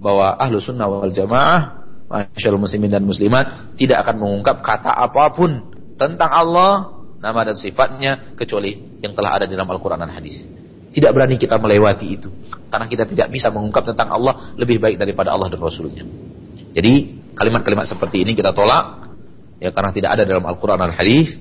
bahwa 0.00 0.34
ahlu 0.40 0.58
sunnah 0.58 0.88
wal 0.88 1.12
jamaah, 1.12 1.84
masyaallah 2.08 2.62
muslimin 2.62 2.90
dan 2.90 3.04
muslimat, 3.04 3.76
tidak 3.76 4.02
akan 4.08 4.24
mengungkap 4.24 4.64
kata 4.64 4.90
apa 4.90 5.24
pun 5.36 5.74
tentang 6.00 6.30
Allah, 6.32 6.93
nama 7.24 7.40
dan 7.48 7.56
sifatnya 7.56 8.36
kecuali 8.36 9.00
yang 9.00 9.16
telah 9.16 9.40
ada 9.40 9.44
di 9.48 9.56
dalam 9.56 9.72
Al-Quran 9.72 9.96
dan 9.96 10.12
hadis. 10.12 10.44
Tidak 10.92 11.08
berani 11.10 11.40
kita 11.40 11.56
melewati 11.56 12.06
itu. 12.06 12.28
Karena 12.68 12.84
kita 12.84 13.08
tidak 13.08 13.32
bisa 13.32 13.48
mengungkap 13.48 13.88
tentang 13.88 14.12
Allah 14.12 14.52
lebih 14.60 14.76
baik 14.76 15.00
daripada 15.00 15.32
Allah 15.32 15.48
dan 15.48 15.58
Rasulnya. 15.64 16.04
Jadi 16.76 16.92
kalimat-kalimat 17.32 17.88
seperti 17.88 18.22
ini 18.28 18.36
kita 18.36 18.52
tolak. 18.52 19.08
Ya 19.58 19.72
karena 19.72 19.90
tidak 19.96 20.20
ada 20.20 20.22
dalam 20.28 20.44
Al-Quran 20.44 20.76
dan 20.76 20.92
hadis. 20.92 21.40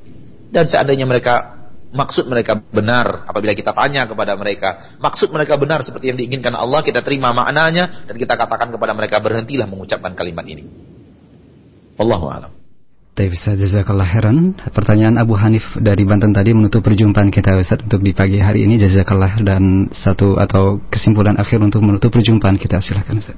Dan 0.49 0.65
seandainya 0.71 1.03
mereka 1.03 1.59
maksud 1.93 2.25
mereka 2.25 2.57
benar 2.57 3.29
apabila 3.29 3.53
kita 3.53 3.69
tanya 3.69 4.09
kepada 4.09 4.34
mereka 4.34 4.97
maksud 4.97 5.29
mereka 5.29 5.61
benar 5.61 5.86
seperti 5.86 6.09
yang 6.09 6.17
diinginkan 6.17 6.57
Allah 6.57 6.81
kita 6.81 7.05
terima 7.05 7.29
maknanya 7.38 8.09
dan 8.09 8.17
kita 8.17 8.34
katakan 8.34 8.73
kepada 8.73 8.97
mereka 8.97 9.21
berhentilah 9.21 9.69
mengucapkan 9.69 10.17
kalimat 10.17 10.41
ini 10.49 10.65
Allahu 12.01 12.25
a'lam 12.34 12.62
bisa 13.14 13.53
jazakallah 13.53 14.09
heran. 14.09 14.57
Pertanyaan 14.74 15.22
Abu 15.22 15.38
Hanif 15.38 15.78
dari 15.78 16.01
Banten 16.01 16.34
tadi 16.34 16.49
menutup 16.57 16.82
perjumpaan 16.82 17.30
kita 17.30 17.53
Ustaz 17.61 17.86
untuk 17.86 18.01
di 18.01 18.09
pagi 18.09 18.41
hari 18.41 18.66
ini 18.66 18.82
jazakallah 18.82 19.38
dan 19.45 19.93
satu 19.93 20.41
atau 20.41 20.82
kesimpulan 20.89 21.38
akhir 21.38 21.61
untuk 21.61 21.86
menutup 21.86 22.09
perjumpaan 22.09 22.57
kita 22.57 22.82
silahkan 22.82 23.14
Ustaz. 23.22 23.38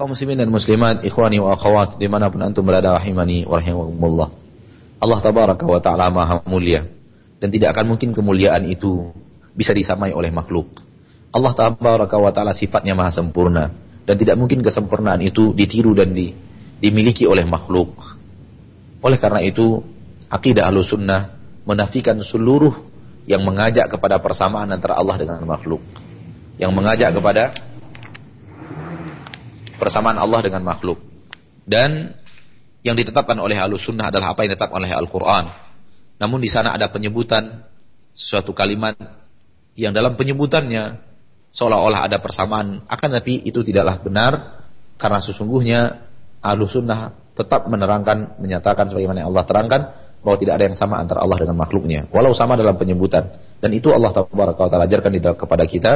Kaum 0.00 0.14
muslimin 0.14 0.38
dan 0.40 0.48
muslimat, 0.48 1.04
ikhwani 1.04 1.42
wa 1.44 1.52
akhwat 1.52 2.00
di 2.00 2.08
mana 2.08 2.32
pun 2.32 2.40
antum 2.40 2.64
berada 2.64 2.96
rahimani 2.96 3.44
wa. 3.44 3.60
Allah 4.98 5.18
tabaraka 5.20 5.62
wa 5.66 5.78
ta'ala 5.82 6.08
maha 6.08 6.40
mulia 6.48 6.88
dan 7.38 7.52
tidak 7.52 7.76
akan 7.76 7.94
mungkin 7.94 8.16
kemuliaan 8.16 8.64
itu 8.66 9.12
bisa 9.52 9.76
disamai 9.76 10.16
oleh 10.16 10.32
makhluk. 10.32 10.72
Allah 11.34 11.52
tabaraka 11.52 12.16
wa 12.16 12.32
ta'ala 12.32 12.56
sifatnya 12.56 12.96
maha 12.96 13.12
sempurna 13.12 13.74
dan 14.08 14.16
tidak 14.16 14.40
mungkin 14.40 14.64
kesempurnaan 14.64 15.20
itu 15.20 15.52
ditiru 15.52 15.92
dan 15.92 16.16
di 16.16 16.32
dimiliki 16.78 17.26
oleh 17.26 17.44
makhluk. 17.46 17.94
Oleh 19.02 19.18
karena 19.18 19.42
itu, 19.42 19.82
akidah 20.30 20.70
sunnah 20.82 21.38
menafikan 21.62 22.18
seluruh 22.22 22.74
yang 23.28 23.44
mengajak 23.44 23.92
kepada 23.92 24.18
persamaan 24.18 24.72
antara 24.72 24.96
Allah 24.96 25.20
dengan 25.20 25.44
makhluk. 25.44 25.84
Yang 26.58 26.72
mengajak 26.74 27.10
kepada 27.14 27.54
persamaan 29.78 30.18
Allah 30.18 30.40
dengan 30.42 30.64
makhluk. 30.66 30.98
Dan 31.68 32.16
yang 32.82 32.96
ditetapkan 32.96 33.36
oleh 33.38 33.58
sunnah 33.78 34.08
adalah 34.10 34.32
apa 34.32 34.46
yang 34.46 34.56
ditetapkan 34.56 34.80
oleh 34.80 34.94
Al-Quran. 34.96 35.44
Namun 36.18 36.38
di 36.42 36.50
sana 36.50 36.74
ada 36.74 36.90
penyebutan 36.90 37.62
suatu 38.16 38.50
kalimat 38.50 38.98
yang 39.78 39.94
dalam 39.94 40.18
penyebutannya 40.18 40.98
seolah-olah 41.54 42.10
ada 42.10 42.18
persamaan. 42.18 42.82
Akan 42.90 43.14
tapi 43.14 43.38
itu 43.46 43.62
tidaklah 43.62 44.02
benar 44.02 44.32
karena 44.98 45.22
sesungguhnya 45.22 46.07
ahlu 46.42 46.64
sunnah 46.70 47.14
tetap 47.38 47.70
menerangkan, 47.70 48.38
menyatakan 48.42 48.90
sebagaimana 48.90 49.22
Allah 49.22 49.44
terangkan 49.46 49.80
bahwa 50.22 50.36
tidak 50.38 50.54
ada 50.58 50.64
yang 50.70 50.76
sama 50.78 50.98
antara 50.98 51.22
Allah 51.22 51.38
dengan 51.38 51.54
makhluknya. 51.54 52.10
Walau 52.10 52.34
sama 52.34 52.58
dalam 52.58 52.74
penyebutan. 52.74 53.38
Dan 53.62 53.70
itu 53.74 53.94
Allah 53.94 54.10
Taala 54.10 54.86
ajarkan 54.86 55.10
di 55.14 55.20
kepada 55.22 55.64
kita 55.66 55.92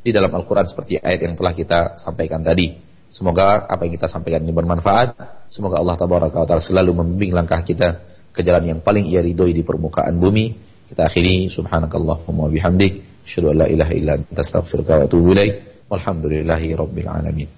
di 0.00 0.10
dalam 0.12 0.32
Al-Quran 0.32 0.64
seperti 0.64 0.96
ayat 1.00 1.20
yang 1.20 1.34
telah 1.36 1.52
kita 1.52 1.78
sampaikan 2.00 2.40
tadi. 2.40 2.76
Semoga 3.12 3.64
apa 3.68 3.84
yang 3.88 3.96
kita 3.96 4.08
sampaikan 4.08 4.44
ini 4.44 4.52
bermanfaat. 4.52 5.16
Semoga 5.52 5.80
Allah 5.80 5.96
Taala 5.96 6.60
selalu 6.60 7.04
membimbing 7.04 7.36
langkah 7.36 7.60
kita 7.60 8.00
ke 8.32 8.40
jalan 8.44 8.76
yang 8.76 8.80
paling 8.80 9.08
ia 9.08 9.20
ridhoi 9.20 9.52
di 9.52 9.60
permukaan 9.64 10.16
bumi. 10.16 10.56
Kita 10.88 11.08
akhiri 11.08 11.52
subhanakallahumma 11.52 12.48
bihamdik. 12.52 13.24
Asyhadu 13.26 13.52
an 13.52 13.56
la 13.64 13.66
ilaha 13.68 13.92
illa 13.92 14.12
anta 14.16 14.44
wa 14.44 15.04
atubu. 15.04 15.32
Walhamdulillahi 15.86 16.68
rabbil 16.74 17.08
alamin. 17.08 17.48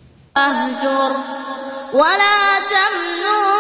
ولا 1.93 2.59
تمنون 2.71 3.58